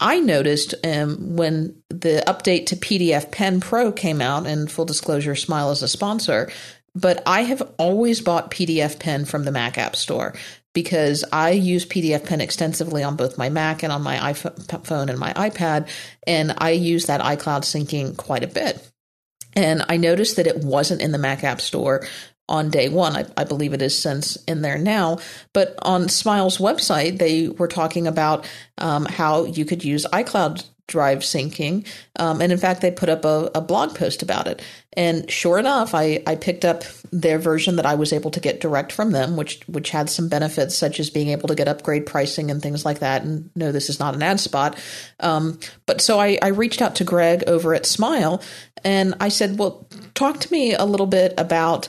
[0.00, 5.34] I noticed um, when the update to PDF Pen Pro came out, and full disclosure,
[5.34, 6.50] Smile is a sponsor,
[6.94, 10.34] but I have always bought PDF Pen from the Mac App Store
[10.78, 15.18] because I use PDF Pen extensively on both my Mac and on my iPhone and
[15.18, 15.88] my iPad,
[16.24, 18.88] and I use that iCloud syncing quite a bit.
[19.56, 22.06] And I noticed that it wasn't in the Mac App Store
[22.48, 23.16] on day one.
[23.16, 25.18] I, I, believe it is since in there now.
[25.52, 28.48] But on Smile's website, they were talking about
[28.78, 31.86] um, how you could use iCloud drive syncing.
[32.16, 34.62] Um, and in fact, they put up a, a, blog post about it.
[34.94, 36.82] And sure enough, I, I picked up
[37.12, 40.28] their version that I was able to get direct from them, which which had some
[40.28, 43.22] benefits such as being able to get upgrade pricing and things like that.
[43.22, 44.76] And no, this is not an ad spot.
[45.20, 48.42] Um, but so I, I reached out to Greg over at Smile,
[48.82, 51.88] and I said, "Well, talk to me a little bit about."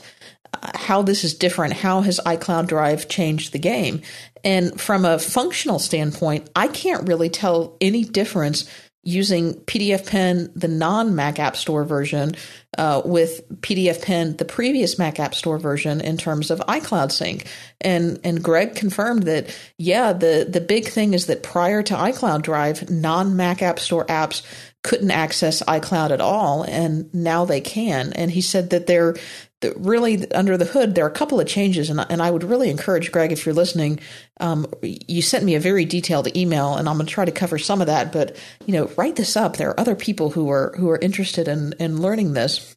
[0.52, 1.74] Uh, how this is different.
[1.74, 4.02] How has iCloud Drive changed the game?
[4.44, 8.68] And from a functional standpoint, I can't really tell any difference
[9.02, 12.34] using PDFpen, the non Mac App Store version,
[12.76, 17.46] uh, with PDFpen, the previous Mac App Store version, in terms of iCloud Sync.
[17.80, 22.42] And and Greg confirmed that yeah, the the big thing is that prior to iCloud
[22.42, 24.42] Drive, non Mac App Store apps
[24.82, 28.12] couldn't access iCloud at all, and now they can.
[28.14, 29.14] And he said that they're
[29.76, 32.70] really under the hood, there are a couple of changes, and, and I would really
[32.70, 34.00] encourage Greg, if you're listening,
[34.40, 37.58] um, you sent me a very detailed email, and I'm going to try to cover
[37.58, 38.10] some of that.
[38.10, 39.56] But you know, write this up.
[39.56, 42.74] There are other people who are who are interested in in learning this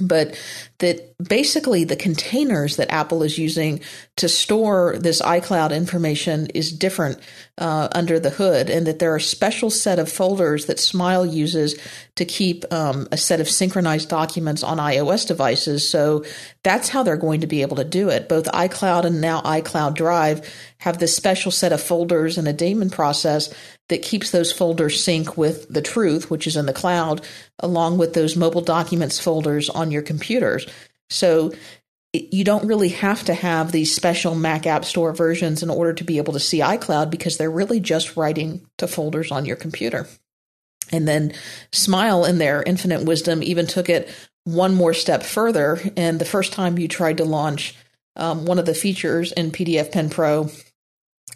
[0.00, 0.38] but
[0.78, 3.80] that basically the containers that Apple is using
[4.16, 7.18] to store this iCloud information is different
[7.58, 11.26] uh, under the hood, and that there are a special set of folders that Smile
[11.26, 11.78] uses
[12.14, 15.88] to keep um, a set of synchronized documents on iOS devices.
[15.88, 16.24] So
[16.62, 18.28] that's how they're going to be able to do it.
[18.28, 20.48] Both iCloud and now iCloud Drive
[20.78, 23.52] have this special set of folders and a daemon process
[23.88, 27.26] that keeps those folders sync with the truth, which is in the cloud,
[27.58, 30.66] along with those mobile documents folders on your computers.
[31.10, 31.52] So
[32.12, 36.04] you don't really have to have these special Mac App Store versions in order to
[36.04, 40.06] be able to see iCloud because they're really just writing to folders on your computer.
[40.90, 41.34] And then
[41.70, 44.08] Smile, in their infinite wisdom, even took it
[44.44, 45.78] one more step further.
[45.96, 47.74] And the first time you tried to launch
[48.16, 50.50] um, one of the features in PDF Pen Pro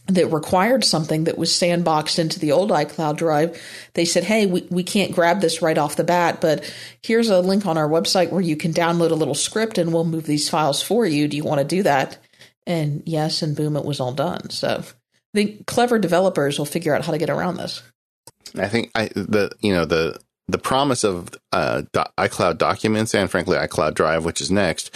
[0.06, 3.60] that required something that was sandboxed into the old iCloud drive,
[3.94, 6.72] they said, Hey, we, we can't grab this right off the bat, but
[7.02, 10.04] here's a link on our website where you can download a little script and we'll
[10.04, 11.28] move these files for you.
[11.28, 12.18] Do you want to do that?
[12.66, 14.50] And yes, and boom, it was all done.
[14.50, 14.84] So I
[15.34, 17.82] think clever developers will figure out how to get around this.
[18.58, 20.18] I think I, the, you know, the,
[20.48, 21.82] the promise of uh,
[22.18, 24.94] iCloud documents and frankly iCloud Drive, which is next,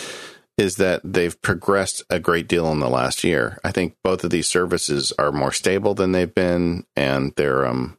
[0.59, 3.59] is that they've progressed a great deal in the last year.
[3.63, 7.99] I think both of these services are more stable than they've been, and they're um,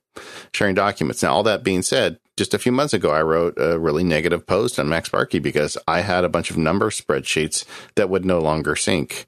[0.53, 1.21] sharing documents.
[1.21, 4.45] Now, all that being said, just a few months ago, I wrote a really negative
[4.45, 8.75] post on MacSparky because I had a bunch of number spreadsheets that would no longer
[8.75, 9.27] sync.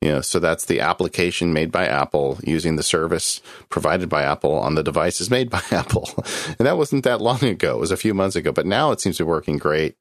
[0.00, 4.52] You know, so that's the application made by Apple using the service provided by Apple
[4.52, 6.10] on the devices made by Apple.
[6.58, 7.76] And that wasn't that long ago.
[7.76, 9.96] It was a few months ago, but now it seems to be working great.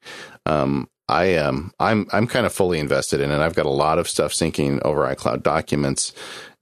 [0.46, 3.38] Um, I am um, I'm I'm kind of fully invested in it.
[3.38, 6.12] I've got a lot of stuff syncing over iCloud documents,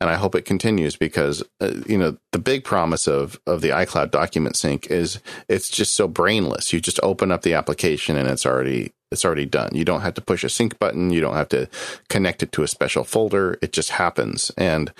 [0.01, 3.69] and I hope it continues because uh, you know the big promise of of the
[3.69, 6.73] iCloud document sync is it's just so brainless.
[6.73, 9.69] You just open up the application and it's already it's already done.
[9.73, 11.11] You don't have to push a sync button.
[11.11, 11.69] You don't have to
[12.09, 13.57] connect it to a special folder.
[13.61, 14.91] It just happens, and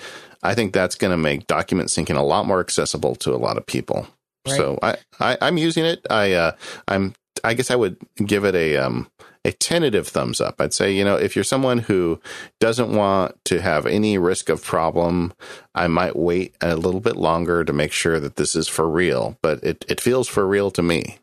[0.42, 3.58] I think that's going to make document syncing a lot more accessible to a lot
[3.58, 4.08] of people.
[4.46, 4.56] Right.
[4.56, 6.06] So I, I am using it.
[6.08, 6.52] I uh,
[6.88, 7.12] I'm
[7.44, 9.08] I guess I would give it a um
[9.44, 10.60] a tentative thumbs up.
[10.60, 12.20] I'd say, you know, if you're someone who
[12.60, 15.32] doesn't want to have any risk of problem,
[15.74, 19.36] I might wait a little bit longer to make sure that this is for real,
[19.42, 21.18] but it, it feels for real to me.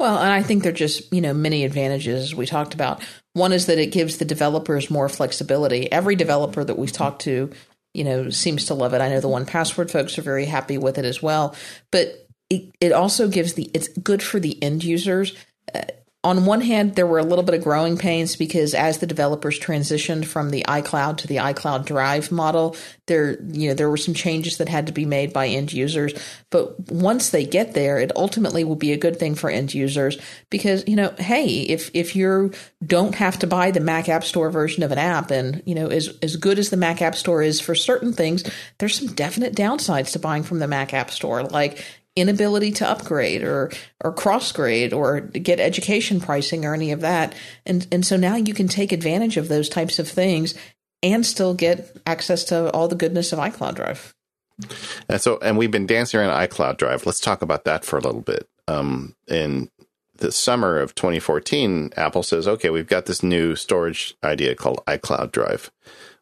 [0.00, 3.02] Well, and I think there are just, you know, many advantages we talked about.
[3.34, 5.90] One is that it gives the developers more flexibility.
[5.92, 7.50] Every developer that we've talked to,
[7.94, 9.00] you know, seems to love it.
[9.00, 11.54] I know the 1Password folks are very happy with it as well.
[11.92, 15.36] But it, it also gives the, it's good for the end users.
[15.74, 15.82] Uh,
[16.24, 19.58] on one hand, there were a little bit of growing pains because as the developers
[19.58, 22.74] transitioned from the iCloud to the iCloud Drive model,
[23.06, 26.12] there you know there were some changes that had to be made by end users.
[26.50, 30.18] But once they get there, it ultimately will be a good thing for end users
[30.50, 32.50] because you know, hey, if if you
[32.84, 35.86] don't have to buy the Mac App Store version of an app, and you know,
[35.86, 38.42] as as good as the Mac App Store is for certain things,
[38.78, 41.84] there's some definite downsides to buying from the Mac App Store, like
[42.20, 43.70] inability to upgrade or
[44.02, 47.34] or cross grade or get education pricing or any of that.
[47.66, 50.54] And and so now you can take advantage of those types of things
[51.02, 54.14] and still get access to all the goodness of iCloud Drive.
[55.08, 57.06] And so and we've been dancing around iCloud Drive.
[57.06, 58.48] Let's talk about that for a little bit.
[58.66, 59.70] Um, in
[60.16, 65.32] the summer of 2014, Apple says, "Okay, we've got this new storage idea called iCloud
[65.32, 65.70] Drive."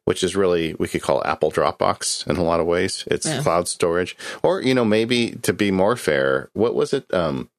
[0.07, 3.05] Which is really we could call Apple Dropbox in a lot of ways.
[3.09, 3.43] It's yeah.
[3.43, 7.13] cloud storage, or you know maybe to be more fair, what was it?
[7.13, 7.51] Um,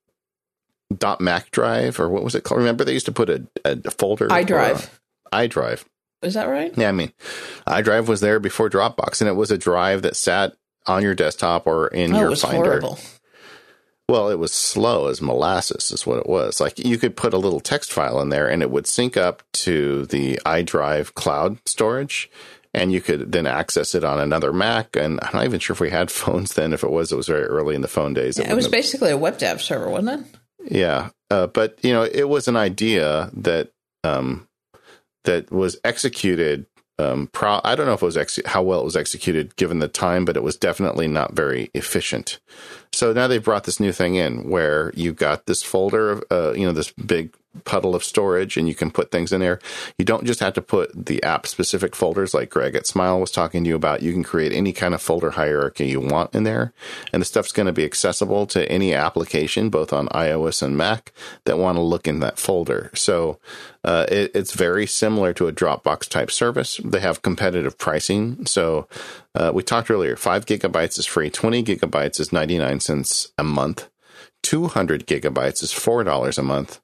[0.96, 2.60] dot Mac Drive or what was it called?
[2.60, 4.90] Remember they used to put a, a folder iDrive.
[5.34, 5.84] iDrive.
[6.22, 6.76] Is that right?
[6.76, 7.12] Yeah, I mean,
[7.68, 10.56] iDrive was there before Dropbox, and it was a drive that sat
[10.88, 12.80] on your desktop or in oh, your Finder.
[12.80, 13.00] Horrible.
[14.10, 16.62] Well, it was slow as molasses, is what it was.
[16.62, 19.44] Like you could put a little text file in there and it would sync up
[19.54, 22.30] to the iDrive cloud storage
[22.74, 24.96] and you could then access it on another Mac.
[24.96, 26.72] And I'm not even sure if we had phones then.
[26.72, 28.38] If it was, it was very early in the phone days.
[28.38, 30.72] Yeah, it, it was have, basically a WebDAV server, wasn't it?
[30.72, 31.10] Yeah.
[31.30, 33.72] Uh, but, you know, it was an idea that,
[34.06, 34.48] um,
[35.26, 36.66] that was executed
[37.00, 39.80] um, pro- I don't know if it was ex- how well it was executed given
[39.80, 42.40] the time, but it was definitely not very efficient.
[42.92, 46.54] So now they've brought this new thing in where you've got this folder of, uh,
[46.54, 47.34] you know, this big
[47.66, 49.60] puddle of storage and you can put things in there.
[49.98, 53.32] You don't just have to put the app specific folders like Greg at Smile was
[53.32, 54.02] talking to you about.
[54.02, 56.74] You can create any kind of folder hierarchy you want in there.
[57.12, 61.14] And the stuff's going to be accessible to any application, both on iOS and Mac
[61.46, 62.92] that want to look in that folder.
[62.94, 63.40] So
[63.84, 66.80] uh, it, it's very similar to a Dropbox type service.
[66.84, 68.46] They have competitive pricing.
[68.46, 68.88] So
[69.36, 73.90] uh, we talked earlier, five gigabytes is free, 20 gigabytes is 99 cents a month.
[74.44, 76.80] 200 gigabytes is $4 a month.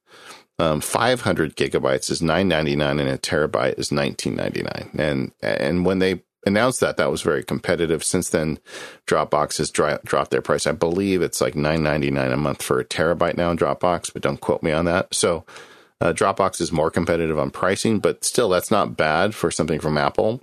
[0.60, 5.00] Um, 500 gigabytes is 9.99 and a terabyte is 19.99.
[5.00, 8.04] And and when they announced that, that was very competitive.
[8.04, 8.60] Since then,
[9.08, 10.68] Dropbox has dry, dropped their price.
[10.68, 14.42] I believe it's like 9.99 a month for a terabyte now in Dropbox, but don't
[14.42, 15.14] quote me on that.
[15.14, 15.46] So
[16.02, 19.98] uh, Dropbox is more competitive on pricing, but still, that's not bad for something from
[19.98, 20.42] Apple.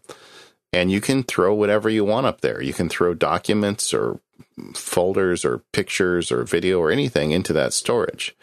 [0.73, 2.63] And you can throw whatever you want up there.
[2.63, 4.21] You can throw documents or
[4.75, 8.37] folders or pictures or video or anything into that storage.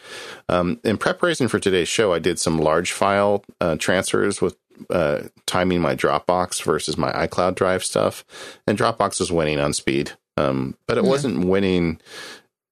[0.49, 4.57] Um, in preparation for today's show, I did some large file uh, transfers with
[4.89, 8.23] uh, timing my Dropbox versus my iCloud Drive stuff,
[8.67, 11.09] and Dropbox was winning on speed, um, but it yeah.
[11.09, 11.99] wasn't winning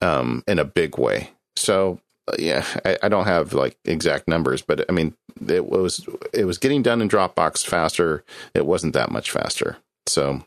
[0.02, 1.32] um, in a big way.
[1.56, 5.16] So uh, yeah, I, I, don't have like exact numbers, but I mean
[5.48, 8.24] it was it was getting done in Dropbox faster.
[8.54, 9.78] It wasn't that much faster.
[10.08, 10.46] So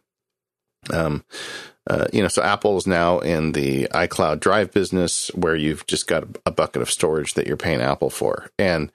[0.93, 1.25] um,
[1.89, 6.07] uh, you know, so Apple is now in the iCloud Drive business where you've just
[6.07, 8.51] got a bucket of storage that you're paying Apple for.
[8.59, 8.93] And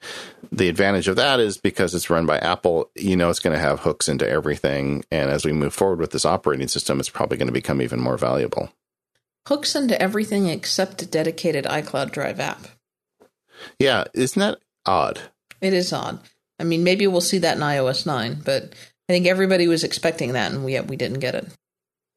[0.52, 3.60] the advantage of that is because it's run by Apple, you know, it's going to
[3.60, 5.04] have hooks into everything.
[5.10, 8.00] And as we move forward with this operating system, it's probably going to become even
[8.00, 8.70] more valuable.
[9.48, 12.66] Hooks into everything except a dedicated iCloud Drive app.
[13.80, 15.20] Yeah, isn't that odd?
[15.60, 16.20] It is odd.
[16.60, 18.72] I mean, maybe we'll see that in iOS 9, but
[19.08, 21.46] I think everybody was expecting that, and we we didn't get it.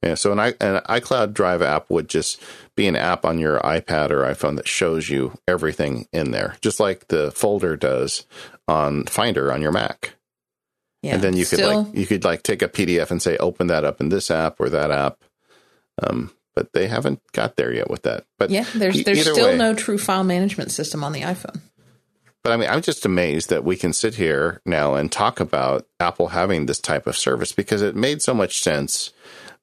[0.04, 2.42] Yeah, so an, I, an iCloud Drive app would just
[2.76, 6.80] be an app on your iPad or iPhone that shows you everything in there, just
[6.80, 8.26] like the folder does
[8.68, 10.14] on Finder on your Mac.
[11.02, 13.38] Yeah, and then you could still, like you could like take a PDF and say
[13.38, 15.20] open that up in this app or that app.
[16.02, 18.26] Um, but they haven't got there yet with that.
[18.38, 21.60] But yeah, there's there's still way, no true file management system on the iPhone.
[22.44, 25.86] But I mean, I'm just amazed that we can sit here now and talk about
[26.00, 29.12] Apple having this type of service because it made so much sense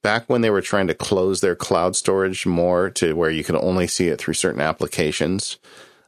[0.04, 3.56] back when they were trying to close their cloud storage more to where you could
[3.56, 5.58] only see it through certain applications.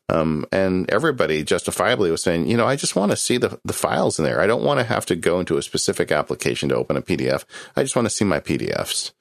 [0.08, 3.72] Um, and everybody justifiably was saying, you know, I just want to see the, the
[3.72, 4.40] files in there.
[4.40, 7.44] I don't want to have to go into a specific application to open a PDF.
[7.74, 9.12] I just want to see my PDFs.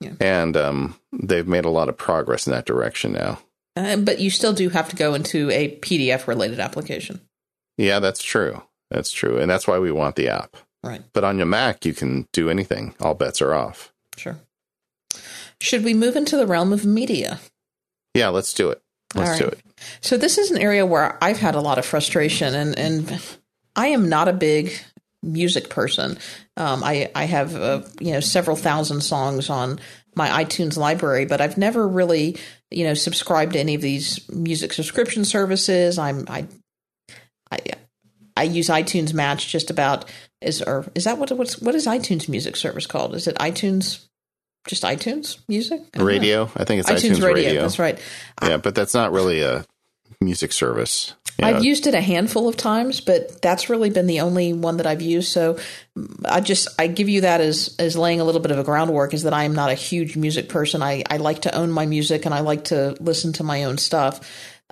[0.00, 0.14] Yeah.
[0.18, 3.38] And um, they've made a lot of progress in that direction now.
[3.76, 7.20] Uh, but you still do have to go into a PDF related application.
[7.76, 8.62] Yeah, that's true.
[8.90, 9.38] That's true.
[9.38, 10.56] And that's why we want the app.
[10.82, 11.02] Right.
[11.12, 12.94] But on your Mac, you can do anything.
[13.00, 13.93] All bets are off.
[14.16, 14.38] Sure.
[15.60, 17.40] Should we move into the realm of media?
[18.14, 18.82] Yeah, let's do it.
[19.14, 19.60] Let's do it.
[20.00, 23.22] So this is an area where I've had a lot of frustration, and and
[23.76, 24.72] I am not a big
[25.22, 26.18] music person.
[26.56, 29.80] Um, I I have uh, you know several thousand songs on
[30.14, 32.36] my iTunes library, but I've never really
[32.70, 35.98] you know subscribed to any of these music subscription services.
[35.98, 36.46] I'm I
[37.50, 37.58] I
[38.36, 40.06] I use iTunes Match just about
[40.44, 43.14] is or is that what what's what is iTunes music service called?
[43.14, 44.04] Is it iTunes?
[44.66, 45.82] Just iTunes music?
[45.96, 46.44] I radio.
[46.44, 46.50] Know.
[46.56, 47.48] I think it's iTunes, iTunes radio.
[47.48, 47.62] radio.
[47.62, 47.98] That's right.
[48.42, 49.66] Yeah, but that's not really a
[50.20, 51.14] music service.
[51.38, 51.48] Know.
[51.48, 54.86] I've used it a handful of times, but that's really been the only one that
[54.86, 55.32] I've used.
[55.32, 55.58] So
[56.24, 59.14] I just I give you that as as laying a little bit of a groundwork
[59.14, 60.82] is that I am not a huge music person.
[60.82, 63.78] I I like to own my music and I like to listen to my own
[63.78, 64.20] stuff.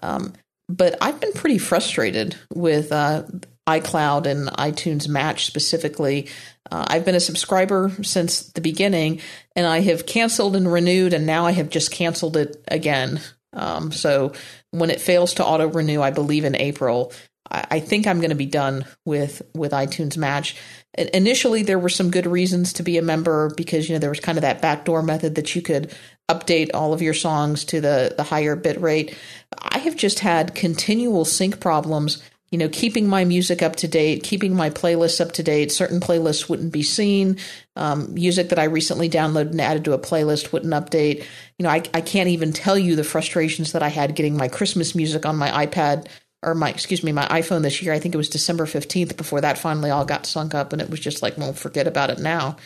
[0.03, 0.35] Um,
[0.69, 3.25] but I've been pretty frustrated with uh,
[3.69, 6.29] iCloud and iTunes Match specifically.
[6.71, 9.21] Uh, I've been a subscriber since the beginning,
[9.55, 13.21] and I have canceled and renewed, and now I have just canceled it again.
[13.53, 14.33] Um, so
[14.71, 17.13] when it fails to auto renew, I believe in April,
[17.51, 20.57] I, I think I'm going to be done with with iTunes Match.
[20.95, 24.21] Initially, there were some good reasons to be a member because you know there was
[24.21, 25.95] kind of that backdoor method that you could
[26.31, 29.17] update all of your songs to the the higher bit rate.
[29.59, 32.23] I have just had continual sync problems
[32.53, 35.73] you know, keeping my music up to date, keeping my playlists up to date.
[35.73, 37.39] Certain playlists wouldn't be seen.
[37.77, 41.25] Um, music that I recently downloaded and added to a playlist wouldn't update.
[41.59, 44.49] You know, I, I can't even tell you the frustrations that I had getting my
[44.49, 46.09] Christmas music on my iPad
[46.43, 49.41] or my excuse me my iphone this year i think it was december 15th before
[49.41, 52.19] that finally all got sunk up and it was just like well forget about it
[52.19, 52.57] now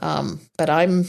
[0.00, 1.04] um, but i'm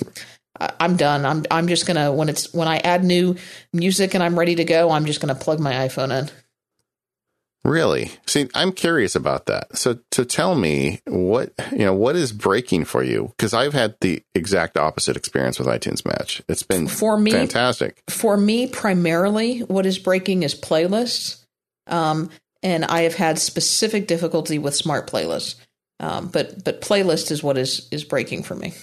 [0.82, 3.38] i'm done i'm i'm just gonna when it's when i add new
[3.72, 6.30] music and i'm ready to go i'm just gonna plug my iphone in
[7.66, 8.12] Really?
[8.26, 9.78] See, I'm curious about that.
[9.78, 13.34] So, to tell me what you know, what is breaking for you?
[13.38, 16.42] Because I've had the exact opposite experience with iTunes Match.
[16.48, 18.02] It's been for me fantastic.
[18.10, 21.44] For me, primarily, what is breaking is playlists.
[21.88, 22.30] Um,
[22.64, 25.56] and I have had specific difficulty with smart playlists.
[26.00, 28.74] Um, but but playlist is what is is breaking for me.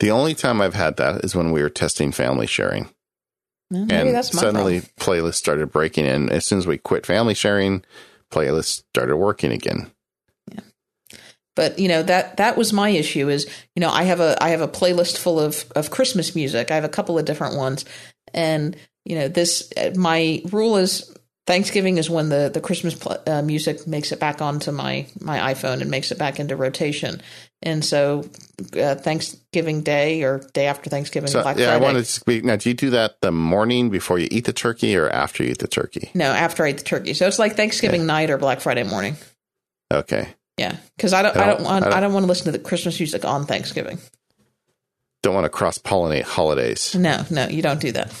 [0.00, 2.90] The only time I've had that is when we were testing family sharing.
[3.74, 5.24] Well, maybe and that's my suddenly problem.
[5.24, 6.30] playlists started breaking in.
[6.30, 7.84] As soon as we quit family sharing,
[8.30, 9.90] playlists started working again.
[11.56, 13.46] but you know that that was my issue is
[13.76, 16.74] you know i have a i have a playlist full of of christmas music i
[16.74, 17.84] have a couple of different ones
[18.32, 21.14] and you know this my rule is
[21.46, 25.52] thanksgiving is when the the christmas pl- uh, music makes it back onto my my
[25.54, 27.20] iphone and makes it back into rotation
[27.64, 28.24] and so
[28.78, 32.44] uh, thanksgiving day or day after thanksgiving So, black yeah, I friday wanted to speak.
[32.44, 35.50] Now, do you do that the morning before you eat the turkey or after you
[35.50, 36.10] eat the turkey?
[36.14, 39.16] no after i eat the turkey so it's like thanksgiving night or black friday morning
[39.92, 40.28] Okay.
[40.58, 42.28] yeah because i don't I i don't- don't want I don't- i don't want to
[42.28, 43.98] listen to the christmas music on thanksgiving
[45.22, 46.94] Don't want to cross pollinate holidays.
[46.94, 48.12] No, no, you don't do that.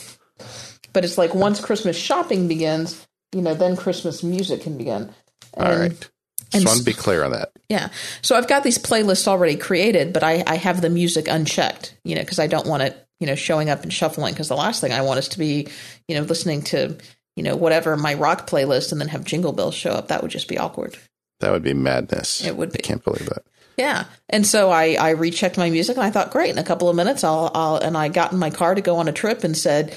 [0.94, 5.10] But it's like once Christmas shopping begins, you know, then Christmas music can begin.
[5.58, 6.10] All And- right.
[6.54, 7.50] And Just want to be clear on that.
[7.68, 7.90] Yeah.
[8.22, 12.14] So I've got these playlists already created, but I, I have the music unchecked, you
[12.14, 14.32] know, because I don't want it, you know, showing up and shuffling.
[14.32, 15.68] Because the last thing I want is to be,
[16.08, 16.96] you know, listening to,
[17.36, 20.08] you know, whatever my rock playlist and then have Jingle Bells show up.
[20.08, 20.96] That would just be awkward.
[21.40, 22.44] That would be madness.
[22.44, 22.78] It would be.
[22.78, 23.44] I can't believe that.
[23.76, 24.04] Yeah.
[24.28, 26.96] And so I, I rechecked my music and I thought, great, in a couple of
[26.96, 29.56] minutes, I'll, I'll, and I got in my car to go on a trip and
[29.56, 29.96] said,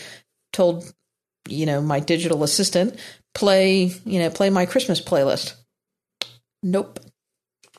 [0.52, 0.92] told,
[1.48, 2.98] you know, my digital assistant,
[3.36, 5.54] play, you know, play my Christmas playlist.
[6.64, 7.00] Nope.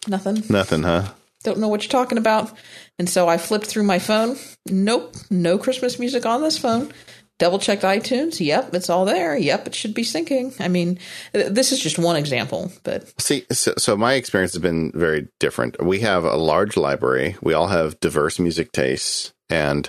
[0.06, 0.42] Nothing.
[0.48, 1.08] Nothing, huh?
[1.44, 2.52] Don't know what you're talking about.
[2.98, 4.36] And so I flipped through my phone.
[4.66, 5.14] Nope.
[5.30, 6.92] No Christmas music on this phone.
[7.38, 8.44] Double checked iTunes.
[8.44, 9.36] Yep, it's all there.
[9.36, 10.60] Yep, it should be syncing.
[10.60, 10.98] I mean,
[11.32, 15.80] this is just one example, but See, so, so my experience has been very different.
[15.80, 17.36] We have a large library.
[17.40, 19.88] We all have diverse music tastes, and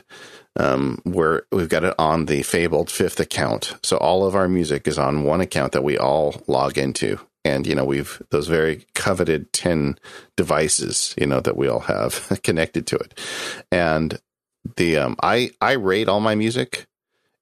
[0.57, 3.75] um, we're we've got it on the fabled fifth account.
[3.81, 7.67] So all of our music is on one account that we all log into, and
[7.67, 9.97] you know we've those very coveted ten
[10.37, 13.19] devices, you know that we all have connected to it,
[13.71, 14.19] and
[14.75, 16.87] the um, I I rate all my music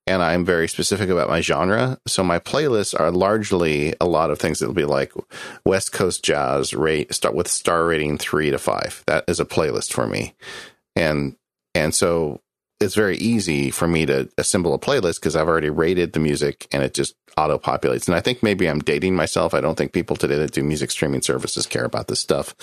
[0.08, 2.00] and I'm very specific about my genre.
[2.08, 5.12] So my playlists are largely a lot of things that'll be like
[5.66, 9.04] West Coast jazz rate start with star rating three to five.
[9.06, 10.34] That is a playlist for me.
[10.96, 11.36] And
[11.76, 12.42] and so
[12.80, 16.68] it's very easy for me to assemble a playlist because I've already rated the music
[16.72, 18.08] and it just auto populates.
[18.08, 19.54] And I think maybe I'm dating myself.
[19.54, 22.56] I don't think people today that do music streaming services care about this stuff,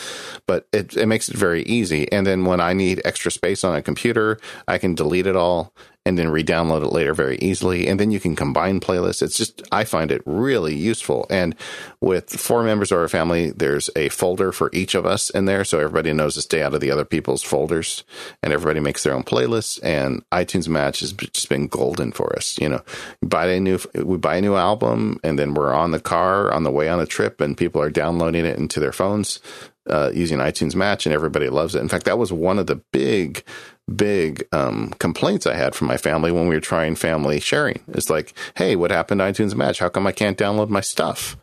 [0.46, 2.10] but it, it makes it very easy.
[2.12, 4.38] And then when I need extra space on a computer,
[4.68, 5.72] I can delete it all
[6.06, 7.86] and then re-download it later very easily.
[7.86, 9.22] And then you can combine playlists.
[9.22, 11.26] It's just, I find it really useful.
[11.30, 11.54] And
[12.00, 15.64] with four members of our family, there's a folder for each of us in there.
[15.64, 18.04] So everybody knows to stay out of the other people's folders
[18.42, 19.80] and everybody makes their own playlists.
[19.82, 22.58] And iTunes Match has just been golden for us.
[22.58, 22.82] You know,
[23.22, 26.64] buy a new, we buy a new album and then we're on the car on
[26.64, 29.40] the way on a trip and people are downloading it into their phones.
[29.86, 31.82] Uh, using iTunes Match, and everybody loves it.
[31.82, 33.44] In fact, that was one of the big,
[33.92, 37.80] big um, complaints I had from my family when we were trying family sharing.
[37.88, 39.78] It's like, hey, what happened to iTunes Match?
[39.78, 41.36] How come I can't download my stuff?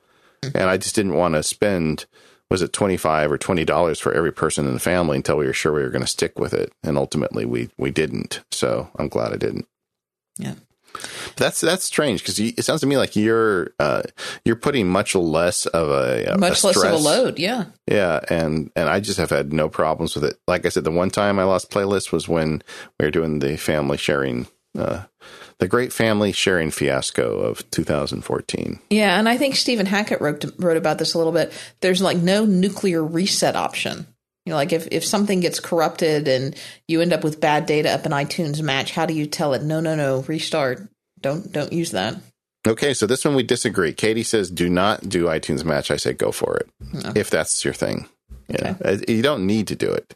[0.43, 2.05] And I just didn't want to spend
[2.49, 5.45] was it twenty five or twenty dollars for every person in the family until we
[5.45, 6.73] were sure we were going to stick with it.
[6.83, 8.41] And ultimately, we we didn't.
[8.51, 9.67] So I'm glad I didn't.
[10.37, 10.55] yeah.
[11.37, 14.03] That's that's strange because it sounds to me like you're uh,
[14.45, 17.39] you're putting much less of a, a Much a less of a load.
[17.39, 17.65] Yeah.
[17.87, 20.39] yeah, and and I just have had no problems with it.
[20.47, 22.61] Like I said, the one time I lost playlist was when
[22.99, 24.47] we were doing the family sharing,
[24.77, 25.03] uh,
[25.59, 28.79] the great family sharing fiasco of 2014.
[28.89, 31.53] Yeah, and I think Stephen Hackett wrote wrote about this a little bit.
[31.81, 34.07] There's like no nuclear reset option.
[34.45, 36.55] You know, like if, if something gets corrupted and
[36.87, 39.61] you end up with bad data up in iTunes Match, how do you tell it?
[39.61, 40.87] No, no, no, restart.
[41.21, 42.15] Don't don't use that.
[42.67, 43.93] Okay, so this one we disagree.
[43.93, 45.91] Katie says do not do iTunes Match.
[45.91, 47.11] I say go for it No.
[47.15, 48.07] if that's your thing.
[48.47, 50.15] Yeah, Uh, you don't need to do it.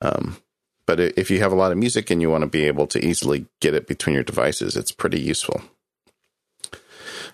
[0.00, 0.38] Um,
[0.86, 3.04] but if you have a lot of music and you want to be able to
[3.04, 5.60] easily get it between your devices, it's pretty useful.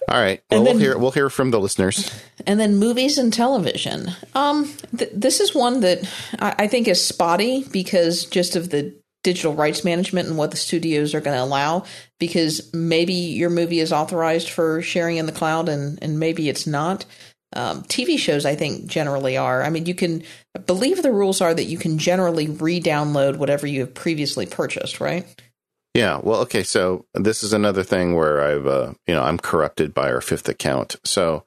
[0.08, 0.42] All right.
[0.50, 2.10] Well, And we'll hear we'll hear from the listeners.
[2.46, 4.10] And then movies and television.
[4.34, 6.08] Um, th- this is one that
[6.38, 10.56] I-, I think is spotty because just of the digital rights management and what the
[10.56, 11.84] studios are going to allow
[12.20, 16.66] because maybe your movie is authorized for sharing in the cloud and, and maybe it's
[16.66, 17.04] not.
[17.56, 19.62] Um, TV shows, I think, generally are.
[19.62, 20.22] I mean, you can
[20.56, 24.46] I believe the rules are that you can generally re download whatever you have previously
[24.46, 25.24] purchased, right?
[25.94, 26.20] Yeah.
[26.22, 26.64] Well, okay.
[26.64, 30.48] So this is another thing where I've, uh, you know, I'm corrupted by our fifth
[30.48, 30.96] account.
[31.04, 31.44] So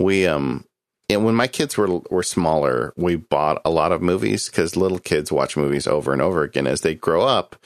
[0.00, 0.64] we, um,
[1.08, 4.98] and when my kids were were smaller, we bought a lot of movies because little
[4.98, 6.66] kids watch movies over and over again.
[6.66, 7.56] As they grow up,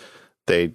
[0.46, 0.74] they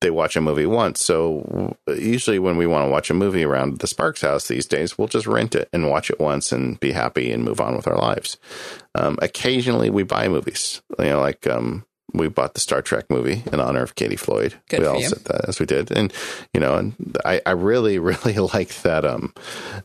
[0.00, 1.02] they watch a movie once.
[1.02, 4.96] So usually when we want to watch a movie around the Sparks house these days,
[4.96, 7.86] we'll just rent it and watch it once and be happy and move on with
[7.86, 8.38] our lives.
[8.94, 13.42] Um, occasionally we buy movies, you know, like um, we bought the Star Trek movie
[13.52, 14.54] in honor of Katie Floyd.
[14.68, 15.08] Good we all you.
[15.08, 16.12] said that as we did, and
[16.54, 19.34] you know, and I, I really, really like that um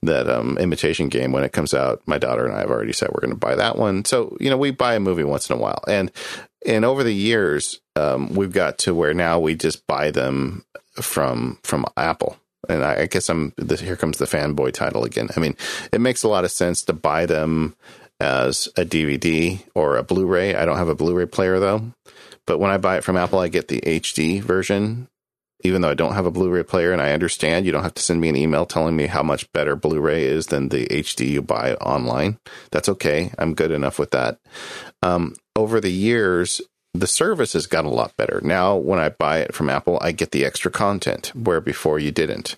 [0.04, 2.02] that um imitation game when it comes out.
[2.06, 4.06] My daughter and I have already said we're going to buy that one.
[4.06, 6.12] So you know, we buy a movie once in a while, and
[6.66, 10.66] and over the years, um, we've got to where now we just buy them
[10.96, 12.38] from from Apple.
[12.68, 15.30] And I, I guess I'm here comes the fanboy title again.
[15.36, 15.56] I mean,
[15.92, 17.76] it makes a lot of sense to buy them
[18.20, 20.56] as a DVD or a Blu-ray.
[20.56, 21.92] I don't have a Blu-ray player though,
[22.46, 25.08] but when I buy it from Apple, I get the HD version.
[25.64, 28.02] Even though I don't have a Blu-ray player, and I understand you don't have to
[28.02, 31.42] send me an email telling me how much better Blu-ray is than the HD you
[31.42, 32.38] buy online.
[32.72, 33.32] That's okay.
[33.40, 34.38] I'm good enough with that.
[35.02, 36.62] Um, over the years,
[36.94, 38.42] the service has got a lot better.
[38.44, 42.12] Now, when I buy it from Apple, I get the extra content where before you
[42.12, 42.58] didn't.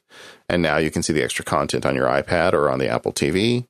[0.49, 3.13] And now you can see the extra content on your iPad or on the Apple
[3.13, 3.67] TV.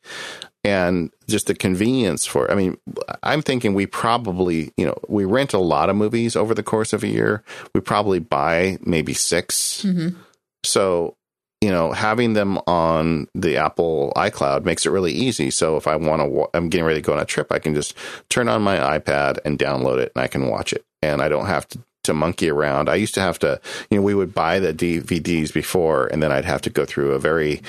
[0.67, 2.77] And just the convenience for, I mean,
[3.23, 6.91] I'm thinking we probably, you know, we rent a lot of movies over the course
[6.91, 7.41] of a year.
[7.73, 10.19] We probably buy maybe 6 mm-hmm.
[10.65, 11.15] So,
[11.61, 15.51] you know, having them on the Apple iCloud makes it really easy.
[15.51, 17.73] So if I want to, I'm getting ready to go on a trip, I can
[17.73, 17.95] just
[18.27, 20.83] turn on my iPad and download it and I can watch it.
[21.01, 22.89] And I don't have to, to monkey around.
[22.89, 23.59] I used to have to,
[23.89, 27.11] you know, we would buy the DVDs before and then I'd have to go through
[27.11, 27.61] a very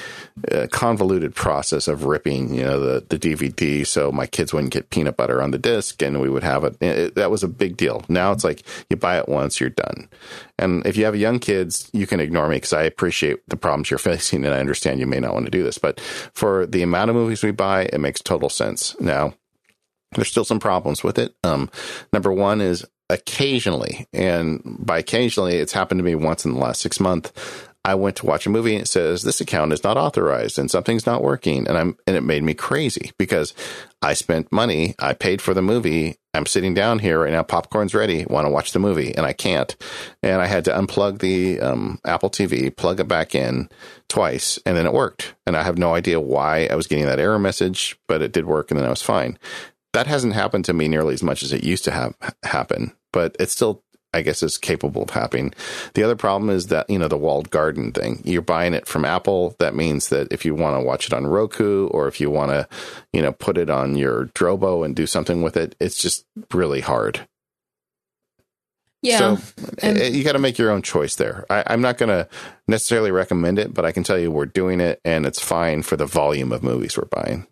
[0.50, 4.90] uh, convoluted process of ripping, you know, the, the DVD so my kids wouldn't get
[4.90, 6.82] peanut butter on the disc and we would have it.
[6.82, 7.14] it.
[7.14, 8.04] That was a big deal.
[8.08, 10.08] Now it's like you buy it once, you're done.
[10.58, 13.90] And if you have young kids, you can ignore me because I appreciate the problems
[13.90, 15.78] you're facing and I understand you may not want to do this.
[15.78, 18.96] But for the amount of movies we buy, it makes total sense.
[19.00, 19.34] Now,
[20.12, 21.34] there's still some problems with it.
[21.44, 21.70] Um,
[22.12, 26.80] number one is occasionally, and by occasionally, it's happened to me once in the last
[26.80, 27.32] six months.
[27.84, 30.70] I went to watch a movie and it says this account is not authorized and
[30.70, 33.54] something's not working, and I'm and it made me crazy because
[34.02, 36.16] I spent money, I paid for the movie.
[36.34, 39.32] I'm sitting down here right now, popcorn's ready, want to watch the movie, and I
[39.32, 39.74] can't,
[40.22, 43.70] and I had to unplug the um, Apple TV, plug it back in
[44.08, 45.34] twice, and then it worked.
[45.46, 48.44] And I have no idea why I was getting that error message, but it did
[48.44, 49.38] work, and then I was fine
[49.98, 52.14] that hasn't happened to me nearly as much as it used to have
[52.44, 53.82] happen, but it's still,
[54.14, 55.52] I guess, is capable of happening.
[55.94, 58.22] The other problem is that, you know, the walled garden thing.
[58.24, 59.56] You're buying it from Apple.
[59.58, 62.52] That means that if you want to watch it on Roku or if you want
[62.52, 62.68] to,
[63.12, 66.80] you know, put it on your Drobo and do something with it, it's just really
[66.80, 67.26] hard.
[69.02, 69.34] Yeah.
[69.34, 69.38] So
[69.82, 71.44] eh, you got to make your own choice there.
[71.50, 72.28] I, I'm not going to
[72.68, 75.96] necessarily recommend it, but I can tell you we're doing it and it's fine for
[75.96, 77.48] the volume of movies we're buying.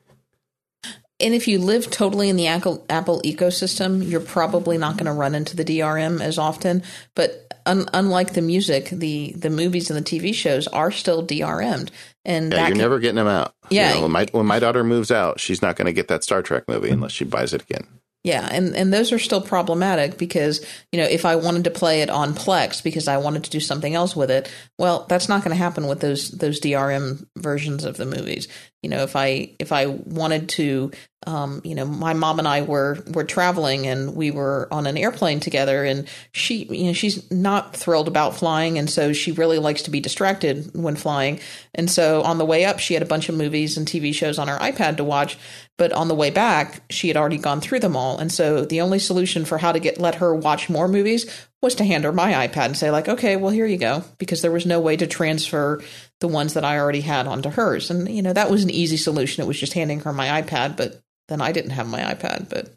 [1.19, 5.13] And if you live totally in the Apple, Apple ecosystem, you're probably not going to
[5.13, 6.83] run into the DRM as often.
[7.15, 11.91] But un, unlike the music, the the movies and the TV shows are still DRM'd,
[12.27, 13.55] and Yeah, you're can- never getting them out.
[13.71, 13.95] You Yeah.
[13.95, 16.43] know, when my when my daughter moves out, she's not going to get that Star
[16.43, 17.87] Trek movie unless she buys it again.
[18.25, 20.61] Yeah, and, and those are still problematic because,
[20.91, 23.61] you know, if I wanted to play it on Plex because I wanted to do
[23.61, 27.85] something else with it, well, that's not going to happen with those those DRM versions
[27.85, 28.49] of the movies.
[28.87, 30.93] You know, if I if I wanted to
[31.27, 34.97] um, you know, my mom and I were were traveling and we were on an
[34.97, 39.59] airplane together and she you know, she's not thrilled about flying and so she really
[39.59, 41.41] likes to be distracted when flying.
[41.75, 44.39] And so on the way up she had a bunch of movies and TV shows
[44.39, 45.37] on her iPad to watch,
[45.77, 48.19] but on the way back she had already gone through them all.
[48.19, 51.27] And so the only solution for how to get let her watch more movies
[51.61, 54.43] was to hand her my iPad and say like, "Okay, well here you go," because
[54.43, 55.83] there was no way to transfer
[56.21, 57.91] the ones that I already had onto hers.
[57.91, 59.43] And you know, that was an easy solution.
[59.43, 62.73] It was just handing her my iPad, but then I didn't have my iPad, but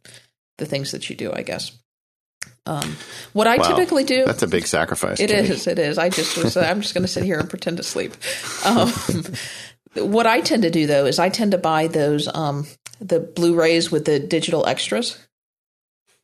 [0.57, 1.71] the things that you do, I guess.
[2.65, 2.97] Um,
[3.33, 3.63] what I Wow.
[3.69, 5.19] typically do That's a big sacrifice.
[5.19, 5.65] it is.
[5.67, 5.97] It is.
[5.97, 6.55] I just was.
[6.57, 8.13] I'm just going to sit here and pretend to sleep.
[8.65, 8.91] Um,
[9.95, 12.67] what I tend to do though is I tend to buy those um,
[12.99, 15.17] the Blu-rays with the digital extras.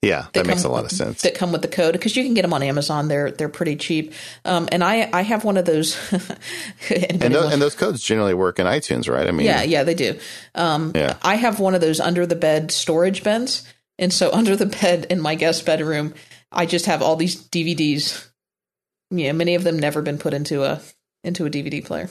[0.02, 1.24] Yeah, that, makes a lot of sense.
[1.24, 3.08] That come with the code because you can get them on Amazon.
[3.08, 4.14] They're they're pretty cheap.
[4.44, 5.98] Um, and I I have one of those.
[6.92, 9.28] and, those and those codes generally work in iTunes, right?
[9.28, 10.20] I mean, yeah, yeah, they do.
[10.54, 11.18] Um, yeah.
[11.24, 13.68] I have one of those under the bed storage bins,
[13.98, 16.14] and so under the bed in my guest bedroom,
[16.52, 18.30] I just have all these DVDs.
[19.10, 20.82] Yeah, many of them never been put into a
[21.24, 22.10] into a DVD player.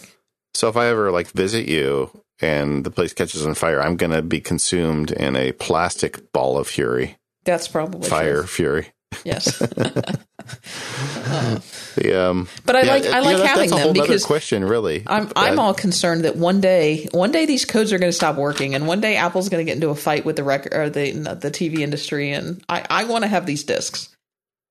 [0.55, 4.13] So if I ever like visit you and the place catches on fire, I'm going
[4.13, 7.19] to be consumed in a plastic ball of fury.
[7.45, 8.47] That's probably fire true.
[8.47, 8.87] fury.
[9.25, 9.61] Yes.
[9.63, 9.67] uh,
[11.97, 15.05] the, um, but I yeah, like I like know, having that's them because question really.
[15.07, 18.37] I'm I'm all concerned that one day one day these codes are going to stop
[18.37, 20.91] working and one day Apple's going to get into a fight with the record or
[20.91, 24.15] the the TV industry and I I want to have these discs.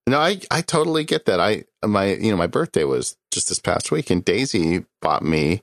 [0.06, 1.40] No, I, I totally get that.
[1.40, 5.62] I my you know my birthday was just this past week, and Daisy bought me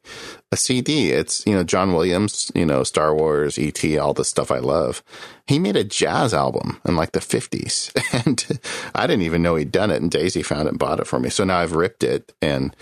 [0.50, 1.10] a CD.
[1.10, 5.02] It's you know John Williams, you know Star Wars, ET, all the stuff I love.
[5.50, 8.60] He made a jazz album in like the fifties, and
[8.94, 10.00] I didn't even know he'd done it.
[10.00, 11.28] And Daisy found it and bought it for me.
[11.28, 12.74] So now I've ripped it, and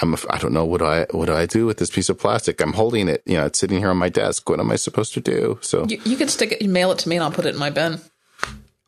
[0.00, 2.18] I'm I don't know what do I what do I do with this piece of
[2.18, 2.62] plastic?
[2.62, 4.48] I'm holding it, you know, it's sitting here on my desk.
[4.48, 5.58] What am I supposed to do?
[5.60, 7.60] So you, you can stick it, mail it to me, and I'll put it in
[7.60, 8.00] my bin.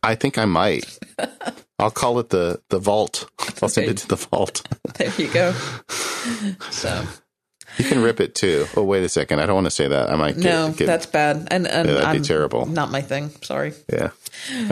[0.03, 0.99] I think I might.
[1.79, 3.31] I'll call it the the vault.
[3.61, 4.67] I'll send it to the vault.
[4.95, 5.53] there you go.
[6.71, 7.05] So
[7.79, 8.67] you can rip it too.
[8.77, 10.11] Oh wait a second, I don't want to say that.
[10.11, 10.37] I might.
[10.37, 12.67] Get, no, get, that's bad, and, and yeah, that'd I'm, be terrible.
[12.67, 13.31] Not my thing.
[13.43, 13.73] Sorry.
[13.93, 14.11] Yeah.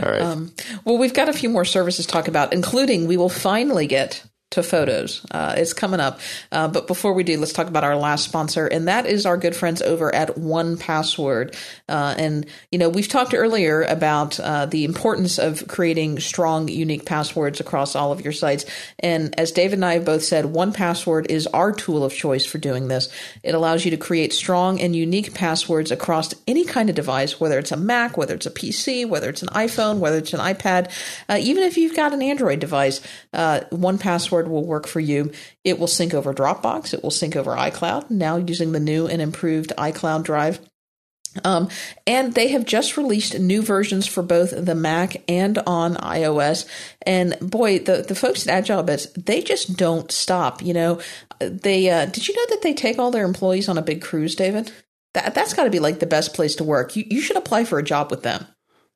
[0.01, 0.21] All right.
[0.21, 0.53] Um,
[0.83, 4.23] well, we've got a few more services to talk about, including we will finally get
[4.51, 5.25] to photos.
[5.31, 6.19] Uh, it's coming up.
[6.51, 9.37] Uh, but before we do, let's talk about our last sponsor, and that is our
[9.37, 11.55] good friends over at 1Password.
[11.89, 17.05] Uh, and, you know, we've talked earlier about uh, the importance of creating strong, unique
[17.05, 18.65] passwords across all of your sites.
[18.99, 22.59] And as David and I have both said, 1Password is our tool of choice for
[22.59, 23.09] doing this.
[23.43, 27.57] It allows you to create strong and unique passwords across any kind of device, whether
[27.59, 30.91] it's a Mac, whether it's a PC, whether it's an iPhone, whether it's an iPad,
[31.27, 33.01] uh, even if you've got an Android device,
[33.33, 35.31] 1Password password will work for you.
[35.63, 36.93] It will sync over Dropbox.
[36.93, 40.59] It will sync over iCloud, now using the new and improved iCloud Drive.
[41.43, 41.69] Um,
[42.07, 46.65] and they have just released new versions for both the Mac and on iOS.
[47.01, 50.61] And boy, the, the folks at AgileBits, they just don't stop.
[50.61, 51.01] You know,
[51.39, 54.35] they, uh, did you know that they take all their employees on a big cruise,
[54.35, 54.71] David?
[55.13, 56.95] That, that's got to be like the best place to work.
[56.95, 58.47] You, you should apply for a job with them.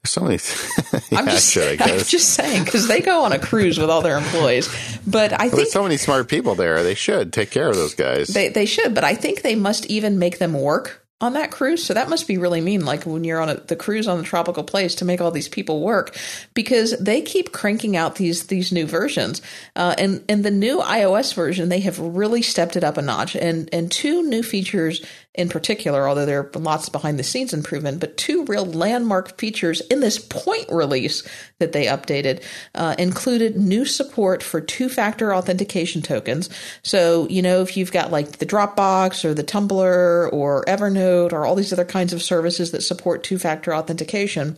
[0.05, 0.35] So many.
[0.93, 4.17] yeah, I'm just, I'm just saying because they go on a cruise with all their
[4.17, 4.69] employees.
[5.05, 6.83] But I think there's so many smart people there.
[6.83, 8.29] They should take care of those guys.
[8.29, 11.83] They they should, but I think they must even make them work on that cruise.
[11.83, 14.23] So that must be really mean, like when you're on a, the cruise on the
[14.23, 16.15] tropical place to make all these people work,
[16.53, 19.41] because they keep cranking out these these new versions.
[19.75, 23.35] Uh, and and the new iOS version, they have really stepped it up a notch.
[23.35, 25.05] And and two new features
[25.35, 29.79] in particular, although there are lots behind the scenes improvement, but two real landmark features
[29.81, 31.27] in this point release
[31.59, 32.43] that they updated
[32.73, 36.49] uh, included new support for two factor authentication tokens.
[36.81, 41.45] So, you know, if you've got like the Dropbox or the Tumblr or Evernote or
[41.45, 44.57] all these other kinds of services that support two factor authentication,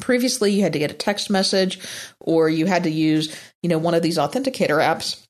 [0.00, 1.78] previously you had to get a text message
[2.20, 5.23] or you had to use, you know, one of these authenticator apps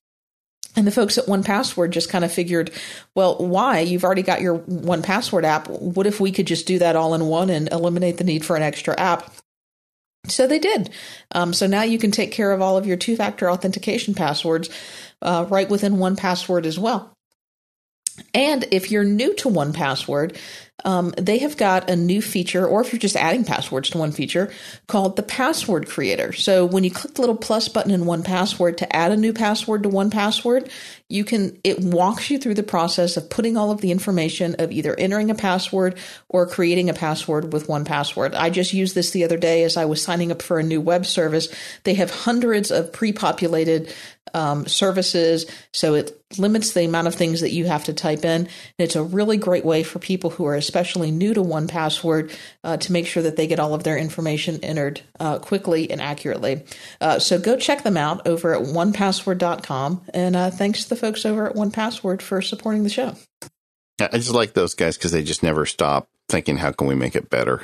[0.77, 2.71] and the folks at 1Password just kind of figured,
[3.15, 3.81] well, why?
[3.81, 5.69] You've already got your 1Password app.
[5.69, 8.57] What if we could just do that all in one and eliminate the need for
[8.57, 9.33] an extra app?
[10.27, 10.91] So they did.
[11.33, 14.71] Um, so now you can take care of all of your two factor authentication passwords
[15.23, 17.15] uh, right within 1Password as well.
[18.33, 20.37] And if you're new to 1Password,
[20.85, 24.11] um, they have got a new feature, or if you're just adding passwords to one
[24.11, 24.53] feature,
[24.89, 26.33] called the Password Creator.
[26.33, 29.85] So when you click the little plus button in 1Password to add a new password
[29.85, 30.71] to 1Password,
[31.09, 34.73] you can it walks you through the process of putting all of the information of
[34.73, 35.97] either entering a password
[36.29, 38.35] or creating a password with 1Password.
[38.35, 40.81] I just used this the other day as I was signing up for a new
[40.81, 41.49] web service.
[41.85, 43.95] They have hundreds of pre-populated
[44.33, 48.43] um, services, so it limits the amount of things that you have to type in.
[48.43, 48.49] And
[48.79, 52.93] it's a really great way for people who are especially new to 1Password uh, to
[52.93, 56.63] make sure that they get all of their information entered uh, quickly and accurately.
[57.01, 60.03] Uh, so go check them out over at onepassword.com.
[60.13, 63.17] And uh, thanks to the folks over at 1Password for supporting the show.
[64.01, 67.15] I just like those guys because they just never stop thinking, how can we make
[67.15, 67.63] it better?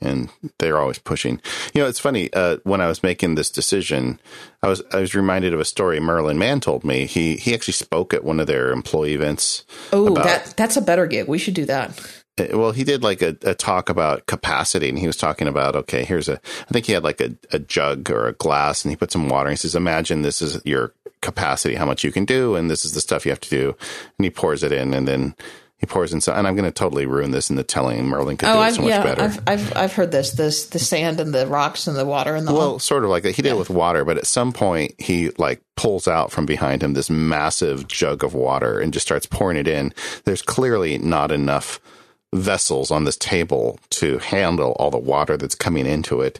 [0.00, 1.40] And they're always pushing.
[1.74, 2.32] You know, it's funny.
[2.32, 4.20] Uh, when I was making this decision,
[4.62, 7.06] I was I was reminded of a story Merlin Mann told me.
[7.06, 9.64] He he actually spoke at one of their employee events.
[9.92, 11.28] Oh, that that's a better gig.
[11.28, 11.98] We should do that.
[12.38, 15.76] Uh, well, he did like a, a, talk about capacity, and he was talking about
[15.76, 16.34] okay, here's a.
[16.34, 19.28] I think he had like a, a jug or a glass, and he put some
[19.28, 19.48] water.
[19.48, 22.84] And he says, "Imagine this is your capacity, how much you can do, and this
[22.84, 23.76] is the stuff you have to do."
[24.18, 25.34] And he pours it in, and then
[25.80, 28.04] he pours in some, and I'm going to totally ruin this in the telling.
[28.06, 29.22] Merlin could Oh, do it I've, so much yeah, better.
[29.22, 30.32] I've, I've I've heard this.
[30.32, 33.22] This the sand and the rocks and the water and the well, sort of like
[33.22, 33.34] that.
[33.34, 36.82] He did it with water, but at some point he like pulls out from behind
[36.82, 39.94] him this massive jug of water and just starts pouring it in.
[40.24, 41.80] There's clearly not enough
[42.32, 46.38] vessels on this table to handle all the water that's coming into it.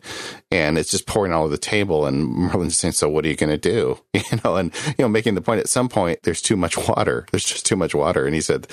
[0.51, 2.07] And it's just pouring all over the table.
[2.07, 3.99] And Merlin's saying, So what are you going to do?
[4.15, 7.27] You know, and, you know, making the point at some point, there's too much water.
[7.33, 8.25] There's just too much water.
[8.27, 8.69] And he said,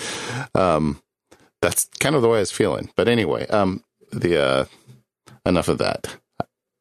[0.54, 1.02] um,
[1.62, 2.92] That's kind of the way I was feeling.
[2.96, 4.66] But anyway, um, the, uh,
[5.46, 6.18] enough of that.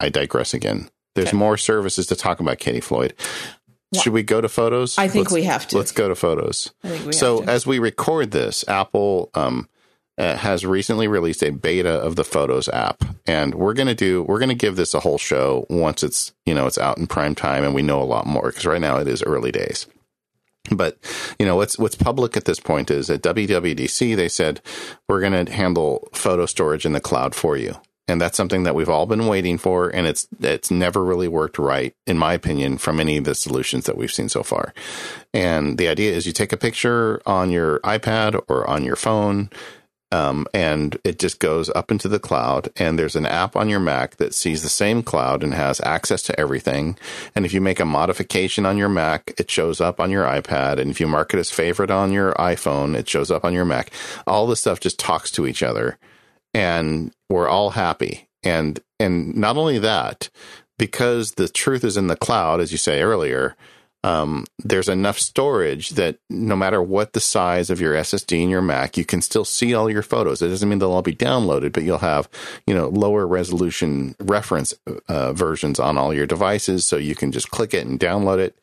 [0.00, 0.90] I digress again.
[1.14, 1.36] There's Okay.
[1.38, 3.14] more services to talk about, Katie Floyd.
[4.02, 4.98] Should we go to photos?
[4.98, 5.78] I think Let's- we have to.
[5.78, 6.72] Let's go to photos.
[6.84, 7.52] I think we so have to.
[7.52, 9.68] as we record this, Apple um,
[10.18, 14.38] Uh, has recently released a beta of the Photos app, and we're gonna do we're
[14.38, 17.64] gonna give this a whole show once it's you know it's out in prime time
[17.64, 19.86] and we know a lot more because right now it is early days.
[20.70, 20.98] But
[21.38, 24.60] you know what's what's public at this point is at WWDC they said
[25.08, 27.76] we're going to handle photo storage in the cloud for you,
[28.08, 31.58] and that's something that we've all been waiting for, and it's it's never really worked
[31.58, 34.72] right, in my opinion, from any of the solutions that we've seen so far.
[35.32, 39.50] And the idea is you take a picture on your iPad or on your phone,
[40.12, 42.68] um, and it just goes up into the cloud.
[42.76, 46.22] And there's an app on your Mac that sees the same cloud and has access
[46.22, 46.96] to everything.
[47.34, 50.78] And if you make a modification on your Mac, it shows up on your iPad.
[50.78, 53.64] And if you mark it as favorite on your iPhone, it shows up on your
[53.64, 53.90] Mac.
[54.26, 55.98] All this stuff just talks to each other,
[56.54, 58.28] and we're all happy.
[58.42, 60.30] And and not only that,
[60.78, 63.56] because the truth is in the cloud, as you say earlier,
[64.06, 68.62] um, there's enough storage that no matter what the size of your SSD in your
[68.62, 70.40] Mac, you can still see all your photos.
[70.40, 72.28] It doesn't mean they'll all be downloaded, but you'll have,
[72.68, 74.72] you know, lower resolution reference
[75.08, 76.86] uh, versions on all your devices.
[76.86, 78.56] So you can just click it and download it.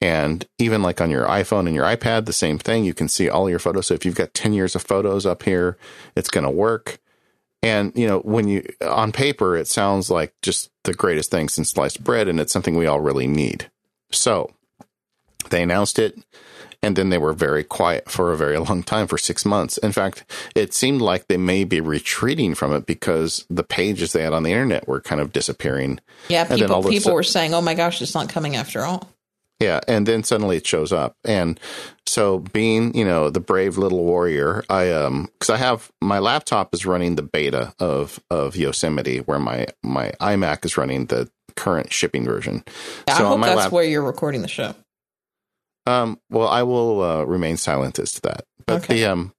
[0.00, 2.84] And even like on your iPhone and your iPad, the same thing.
[2.84, 3.86] You can see all your photos.
[3.86, 5.78] So if you've got 10 years of photos up here,
[6.16, 6.98] it's going to work.
[7.62, 11.70] And, you know, when you, on paper, it sounds like just the greatest thing since
[11.70, 13.70] sliced bread, and it's something we all really need.
[14.10, 14.50] So
[15.50, 16.18] they announced it,
[16.82, 19.76] and then they were very quiet for a very long time for six months.
[19.78, 20.24] In fact,
[20.54, 24.42] it seemed like they may be retreating from it because the pages they had on
[24.44, 26.00] the internet were kind of disappearing.
[26.28, 28.56] yeah, and then all people people sudden- were saying, "Oh my gosh, it's not coming
[28.56, 29.08] after all."
[29.62, 31.16] Yeah, and then suddenly it shows up.
[31.22, 31.60] And
[32.06, 36.72] so being, you know, the brave little warrior, I um cuz I have my laptop
[36.72, 41.92] is running the beta of of Yosemite where my my iMac is running the current
[41.92, 42.64] shipping version.
[43.06, 44.74] Yeah, So I on hope that's lap- where you're recording the show.
[45.90, 48.44] Um well, I will uh, remain silent as to that.
[48.66, 48.94] But Okay.
[48.94, 49.32] the um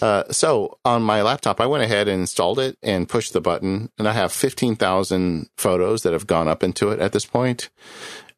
[0.00, 3.90] uh, so on my laptop, I went ahead and installed it and pushed the button,
[3.98, 7.68] and I have fifteen thousand photos that have gone up into it at this point,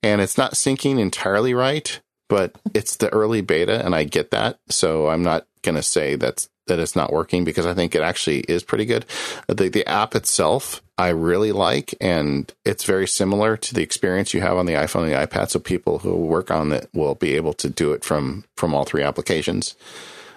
[0.03, 2.01] and it's not syncing entirely right,
[2.31, 6.49] but it's the early beta, and I get that, so I'm not gonna say that's
[6.71, 9.05] that it's not working because I think it actually is pretty good.
[9.47, 14.41] The the app itself I really like, and it's very similar to the experience you
[14.41, 15.51] have on the iPhone and the iPad.
[15.51, 18.85] So people who work on it will be able to do it from from all
[18.85, 19.77] three applications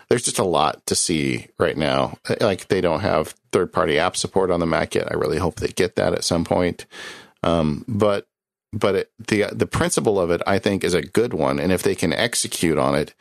[0.09, 2.17] there's just a lot to see right now.
[2.39, 5.11] Like they don't have third party app support on the Mac yet.
[5.11, 6.85] I really hope they get that at some point.
[7.41, 8.27] Um, but
[8.71, 11.59] but it, the the principle of it, I think, is a good one.
[11.59, 13.15] And if they can execute on it,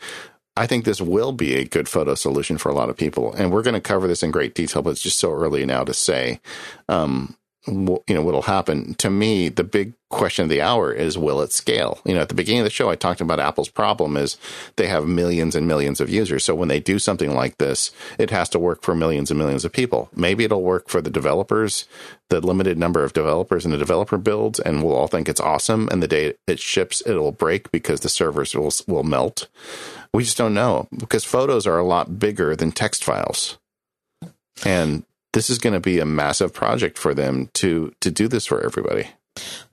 [0.57, 3.33] I think this will be a good photo solution for a lot of people.
[3.33, 5.85] And we're going to cover this in great detail, but it's just so early now
[5.85, 6.41] to say.
[6.89, 8.95] Um, wh- you know what'll happen.
[8.95, 12.01] To me the big question of the hour is will it scale?
[12.05, 14.37] You know at the beginning of the show i talked about apple's problem is
[14.77, 16.45] they have millions and millions of users.
[16.45, 19.65] So when they do something like this it has to work for millions and millions
[19.65, 20.11] of people.
[20.15, 21.87] Maybe it'll work for the developers
[22.29, 25.89] the limited number of developers and the developer builds and we'll all think it's awesome.
[25.91, 29.49] And the day it ships it'll break because the servers will will melt
[30.13, 33.59] we just don't know because photos are a lot bigger than text files
[34.65, 38.47] and this is going to be a massive project for them to to do this
[38.47, 39.09] for everybody.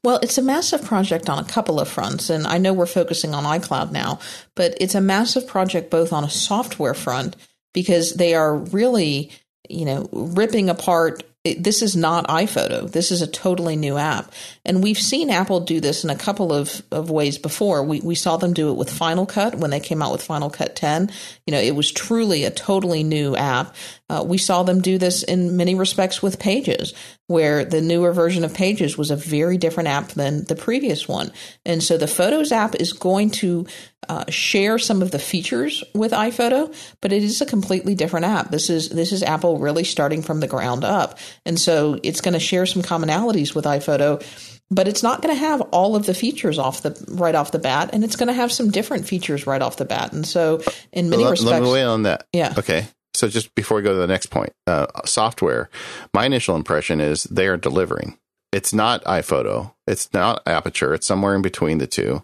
[0.03, 3.34] Well, it's a massive project on a couple of fronts, and I know we're focusing
[3.34, 4.20] on iCloud now,
[4.56, 7.36] but it's a massive project both on a software front
[7.74, 9.32] because they are really,
[9.68, 11.24] you know, ripping apart.
[11.45, 12.91] This is not iPhoto.
[12.91, 14.34] This is a totally new app.
[14.66, 17.82] And we've seen Apple do this in a couple of, of ways before.
[17.82, 20.49] We, we saw them do it with Final Cut when they came out with Final
[20.49, 21.10] Cut 10.
[21.48, 23.74] You know, it was truly a totally new app.
[24.10, 26.94] Uh, we saw them do this in many respects with Pages,
[27.27, 31.31] where the newer version of Pages was a very different app than the previous one.
[31.65, 33.68] And so the Photos app is going to
[34.07, 38.49] uh, share some of the features with iPhoto, but it is a completely different app.
[38.49, 42.34] This is this is Apple really starting from the ground up, and so it's going
[42.34, 44.23] to share some commonalities with iPhoto.
[44.72, 47.60] But it's not going to have all of the features off the right off the
[47.60, 50.14] bat, and it's going to have some different features right off the bat.
[50.14, 50.61] And so,
[50.91, 52.27] in many let, respects, let me weigh on that.
[52.34, 52.53] Yeah.
[52.57, 52.88] Okay.
[53.20, 55.70] So just before we go to the next point, uh, software,
[56.14, 58.18] my initial impression is they are delivering.
[58.52, 59.74] It's not iPhoto.
[59.86, 60.96] It's not Aperture.
[60.96, 62.24] It's somewhere in between the two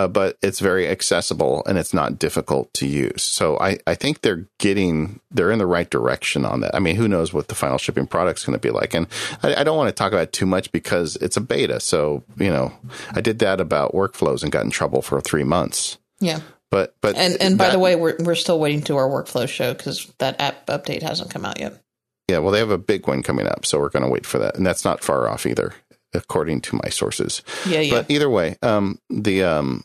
[0.00, 3.22] uh, but it's very accessible and it's not difficult to use.
[3.22, 6.74] So I, I think they're getting they're in the right direction on that.
[6.74, 8.94] I mean, who knows what the final shipping product's going to be like?
[8.94, 9.06] And
[9.42, 11.80] I, I, don't want to talk about too much because it's a beta.
[11.80, 12.72] So you know,
[13.12, 15.98] I did that about workflows and got in trouble for three months.
[16.18, 16.40] Yeah.
[16.70, 19.48] But but and and that, by the way, we're we're still waiting to our workflow
[19.48, 21.82] show because that app update hasn't come out yet.
[22.28, 24.38] Yeah, well, they have a big one coming up, so we're going to wait for
[24.38, 25.74] that, and that's not far off either
[26.14, 27.42] according to my sources.
[27.66, 27.90] Yeah, yeah.
[27.90, 29.84] But either way, um, the um,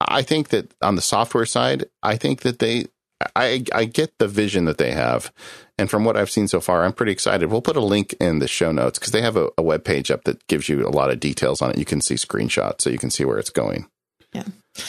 [0.00, 2.86] I think that on the software side, I think that they,
[3.36, 5.32] I, I get the vision that they have,
[5.78, 7.50] and from what I've seen so far, I'm pretty excited.
[7.50, 10.10] We'll put a link in the show notes because they have a, a web page
[10.10, 11.78] up that gives you a lot of details on it.
[11.78, 13.86] You can see screenshots, so you can see where it's going.
[14.32, 14.44] Yeah.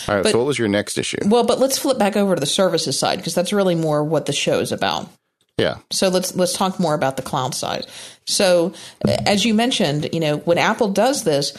[0.08, 0.24] All right.
[0.24, 1.18] But, so, what was your next issue?
[1.26, 4.26] Well, but let's flip back over to the services side because that's really more what
[4.26, 5.10] the show is about.
[5.58, 5.78] Yeah.
[5.92, 7.86] So let's let's talk more about the cloud side.
[8.26, 8.74] So
[9.06, 11.56] as you mentioned, you know, when Apple does this,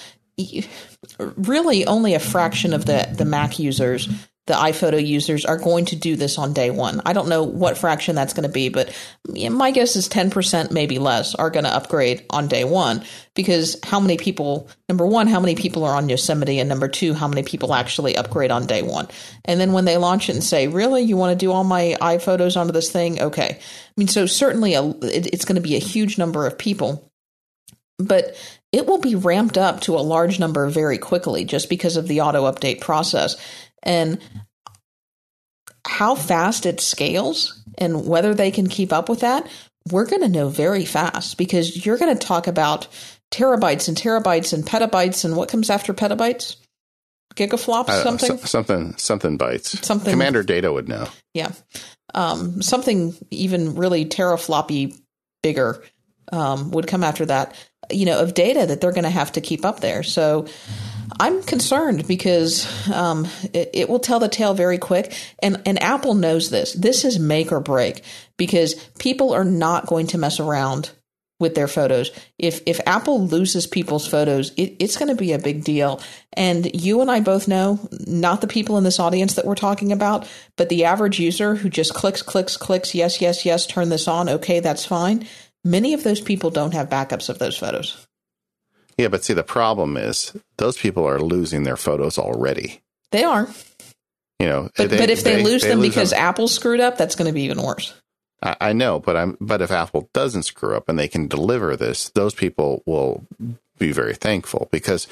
[1.18, 4.09] really only a fraction of the the Mac users
[4.47, 7.01] the iPhoto users are going to do this on day one.
[7.07, 8.95] I don't know what fraction that's going to be, but
[9.27, 13.03] my guess is 10%, maybe less, are going to upgrade on day one
[13.35, 16.59] because how many people, number one, how many people are on Yosemite?
[16.59, 19.09] And number two, how many people actually upgrade on day one?
[19.47, 21.97] And then when they launch it and say, really, you want to do all my
[22.01, 23.23] iPhotos onto this thing?
[23.23, 23.59] Okay.
[23.59, 27.11] I mean, so certainly a, it, it's going to be a huge number of people.
[27.99, 28.37] But
[28.75, 32.23] it will be ramped up to a large number very quickly just because of the
[32.23, 33.37] auto update process.
[33.85, 34.19] And
[35.86, 39.48] how fast it scales and whether they can keep up with that,
[39.90, 42.89] we're going to know very fast because you're going to talk about
[43.31, 46.56] terabytes and terabytes and petabytes and what comes after petabytes?
[47.36, 49.85] Gigaflops, uh, something, so, something, something bytes.
[49.85, 50.12] Something.
[50.12, 51.09] Commander Data would know.
[51.35, 51.51] Yeah,
[52.15, 54.97] um, something even really terafloppy
[55.43, 55.82] bigger
[56.31, 57.56] um, would come after that
[57.90, 60.02] you know, of data that they're going to have to keep up there.
[60.02, 60.47] So
[61.20, 65.15] I'm concerned because um, it, it, will tell the tale very quick.
[65.43, 66.73] And, and Apple knows this.
[66.73, 68.03] This is make or break
[68.36, 70.91] because people are not going to mess around
[71.41, 72.11] with their photos.
[72.39, 76.01] If if Apple loses people's photos, it, it's going to be a big deal.
[76.32, 79.93] And you and I both know, not the people in this audience that we're talking
[79.93, 84.09] about, but the average user who just clicks, clicks, clicks, yes, yes, yes, turn this
[84.09, 85.27] on, okay, that's fine.
[85.65, 88.07] Many of those people don't have backups of those photos.
[88.97, 92.81] Yeah, but see, the problem is those people are losing their photos already.
[93.11, 93.49] They are.
[94.39, 96.21] You know, but, they, but if they, they lose they them lose because them.
[96.21, 97.95] Apple screwed up, that's going to be even worse.
[98.43, 99.37] I, I know, but I'm.
[99.41, 103.27] But if Apple doesn't screw up and they can deliver this, those people will
[103.79, 105.09] be very thankful because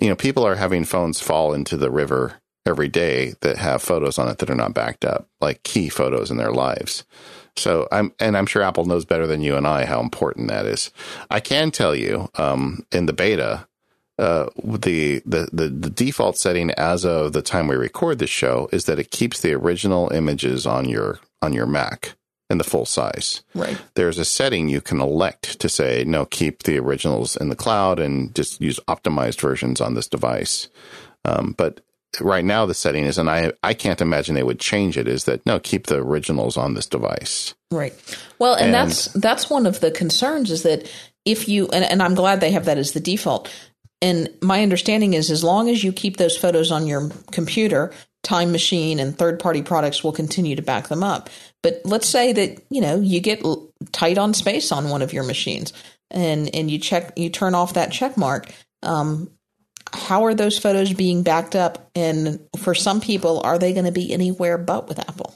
[0.00, 2.34] you know people are having phones fall into the river
[2.66, 6.30] every day that have photos on it that are not backed up, like key photos
[6.30, 7.04] in their lives.
[7.56, 10.66] So I'm, and I'm sure Apple knows better than you and I how important that
[10.66, 10.90] is.
[11.30, 13.66] I can tell you, um, in the beta,
[14.18, 18.68] uh, the, the, the, the default setting as of the time we record this show
[18.72, 22.14] is that it keeps the original images on your, on your Mac
[22.50, 23.42] in the full size.
[23.54, 23.80] Right.
[23.94, 27.98] There's a setting you can elect to say, no, keep the originals in the cloud
[27.98, 30.68] and just use optimized versions on this device.
[31.24, 31.80] Um, but
[32.20, 35.08] right now the setting is, and I I can't imagine they would change it.
[35.08, 35.58] Is that no?
[35.58, 37.54] Keep the originals on this device.
[37.70, 37.94] Right.
[38.38, 40.90] Well, and, and that's that's one of the concerns is that
[41.24, 43.50] if you and, and I'm glad they have that as the default.
[44.02, 47.90] And my understanding is as long as you keep those photos on your computer,
[48.22, 51.30] Time Machine and third party products will continue to back them up.
[51.62, 53.42] But let's say that, you know, you get
[53.92, 55.72] tight on space on one of your machines
[56.10, 58.52] and, and you check, you turn off that check mark.
[58.82, 59.30] Um,
[59.94, 61.90] how are those photos being backed up?
[61.94, 65.34] And for some people, are they going to be anywhere but with Apple?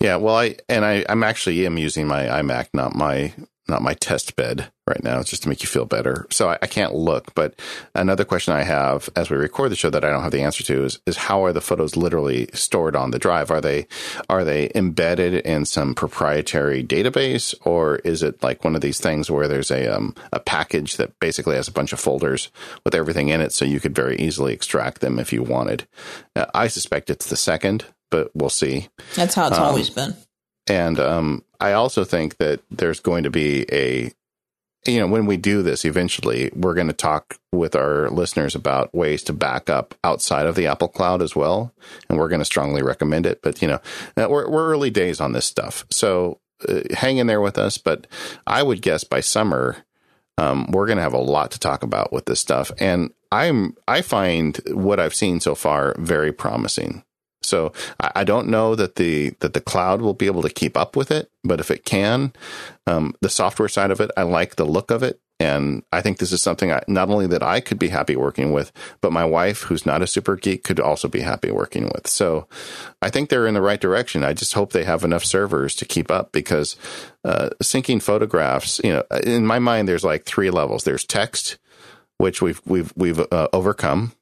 [0.00, 3.32] Yeah, well, I and I, I'm actually am using my iMac, not my
[3.68, 6.26] not my test bed right now, just to make you feel better.
[6.30, 7.32] So I, I, can't look.
[7.34, 7.54] But
[7.94, 10.64] another question I have as we record the show that I don't have the answer
[10.64, 13.50] to is, is how are the photos literally stored on the drive?
[13.50, 13.86] Are they
[14.28, 19.30] are they embedded in some proprietary database, or is it like one of these things
[19.30, 22.50] where there's a um, a package that basically has a bunch of folders
[22.84, 25.86] with everything in it, so you could very easily extract them if you wanted?
[26.34, 28.88] Uh, I suspect it's the second, but we'll see.
[29.14, 30.16] That's how it's um, always been.
[30.66, 34.12] And um, I also think that there's going to be a,
[34.86, 38.94] you know, when we do this eventually, we're going to talk with our listeners about
[38.94, 41.72] ways to back up outside of the Apple Cloud as well.
[42.08, 43.42] And we're going to strongly recommend it.
[43.42, 43.80] But, you know,
[44.16, 45.84] we're, we're early days on this stuff.
[45.90, 47.78] So uh, hang in there with us.
[47.78, 48.06] But
[48.46, 49.78] I would guess by summer,
[50.38, 52.72] um, we're going to have a lot to talk about with this stuff.
[52.78, 57.04] And I'm, I find what I've seen so far very promising.
[57.44, 60.96] So I, don't know that the that the cloud will be able to keep up
[60.96, 62.32] with it, but if it can,
[62.86, 65.20] um, the software side of it, I like the look of it.
[65.40, 68.52] And I think this is something I, not only that I could be happy working
[68.52, 68.70] with,
[69.00, 72.06] but my wife, who's not a super geek, could also be happy working with.
[72.06, 72.46] So
[73.00, 74.22] I think they're in the right direction.
[74.22, 76.76] I just hope they have enough servers to keep up because
[77.24, 80.84] uh, syncing photographs, you know, in my mind, there's like three levels.
[80.84, 81.58] There's text,
[82.18, 84.12] which we've we've we've uh, overcome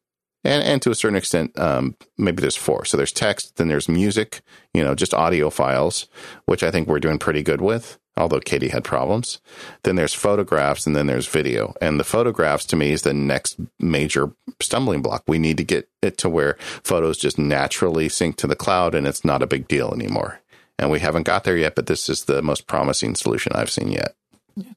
[0.44, 2.84] and and to a certain extent, um, maybe there's four.
[2.84, 4.40] So there's text, then there's music,
[4.72, 6.06] you know, just audio files,
[6.46, 7.98] which I think we're doing pretty good with.
[8.16, 9.40] Although Katie had problems,
[9.84, 11.74] then there's photographs, and then there's video.
[11.80, 15.22] And the photographs to me is the next major stumbling block.
[15.26, 19.06] We need to get it to where photos just naturally sync to the cloud, and
[19.06, 20.40] it's not a big deal anymore.
[20.78, 23.90] And we haven't got there yet, but this is the most promising solution I've seen
[23.90, 24.14] yet.
[24.56, 24.72] Yeah.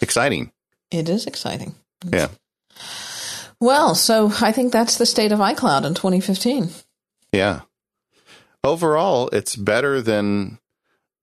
[0.00, 0.52] Exciting.
[0.90, 1.74] It is exciting.
[2.12, 2.28] Yeah.
[3.62, 6.70] Well, so I think that's the state of iCloud in 2015.
[7.30, 7.60] Yeah.
[8.64, 10.58] Overall, it's better than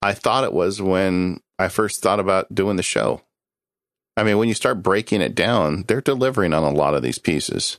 [0.01, 3.23] I thought it was when I first thought about doing the show.
[4.15, 7.19] I mean, when you start breaking it down, they're delivering on a lot of these
[7.19, 7.77] pieces.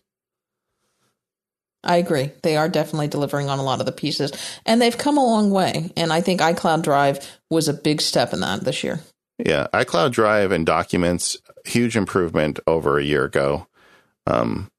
[1.82, 2.30] I agree.
[2.42, 4.30] They are definitely delivering on a lot of the pieces,
[4.66, 5.90] and they've come a long way.
[5.96, 9.00] And I think iCloud Drive was a big step in that this year.
[9.38, 13.66] Yeah, iCloud Drive and Documents, huge improvement over a year ago.
[14.26, 14.70] Um,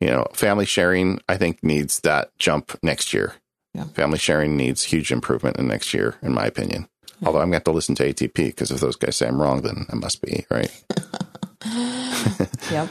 [0.00, 3.34] you know, family sharing, I think, needs that jump next year.
[3.72, 3.84] Yeah.
[3.84, 6.88] Family sharing needs huge improvement in next year, in my opinion.
[7.20, 7.28] Yeah.
[7.28, 9.40] Although I'm going to have to listen to ATP because if those guys say I'm
[9.40, 10.70] wrong, then I must be, right?
[12.70, 12.88] yep.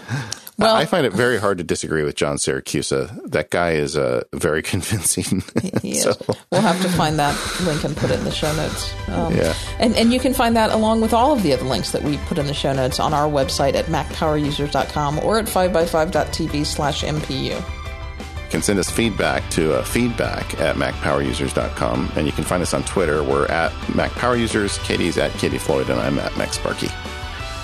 [0.61, 3.19] Well, I find it very hard to disagree with John Siracusa.
[3.31, 5.43] That guy is uh, very convincing.
[5.81, 6.03] He is.
[6.03, 6.15] so.
[6.51, 8.93] We'll have to find that link and put it in the show notes.
[9.07, 9.55] Um, yeah.
[9.79, 12.17] And, and you can find that along with all of the other links that we
[12.27, 17.57] put in the show notes on our website at macpowerusers.com or at 5by5.tv slash MPU.
[17.57, 22.11] You can send us feedback to uh, feedback at macpowerusers.com.
[22.15, 23.23] And you can find us on Twitter.
[23.23, 24.77] We're at MacPowerUsers.
[24.83, 26.91] Katie's at Katie Floyd, and I'm at MacSparky.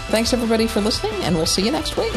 [0.10, 2.14] Thanks, everybody, for listening, and we'll see you next week.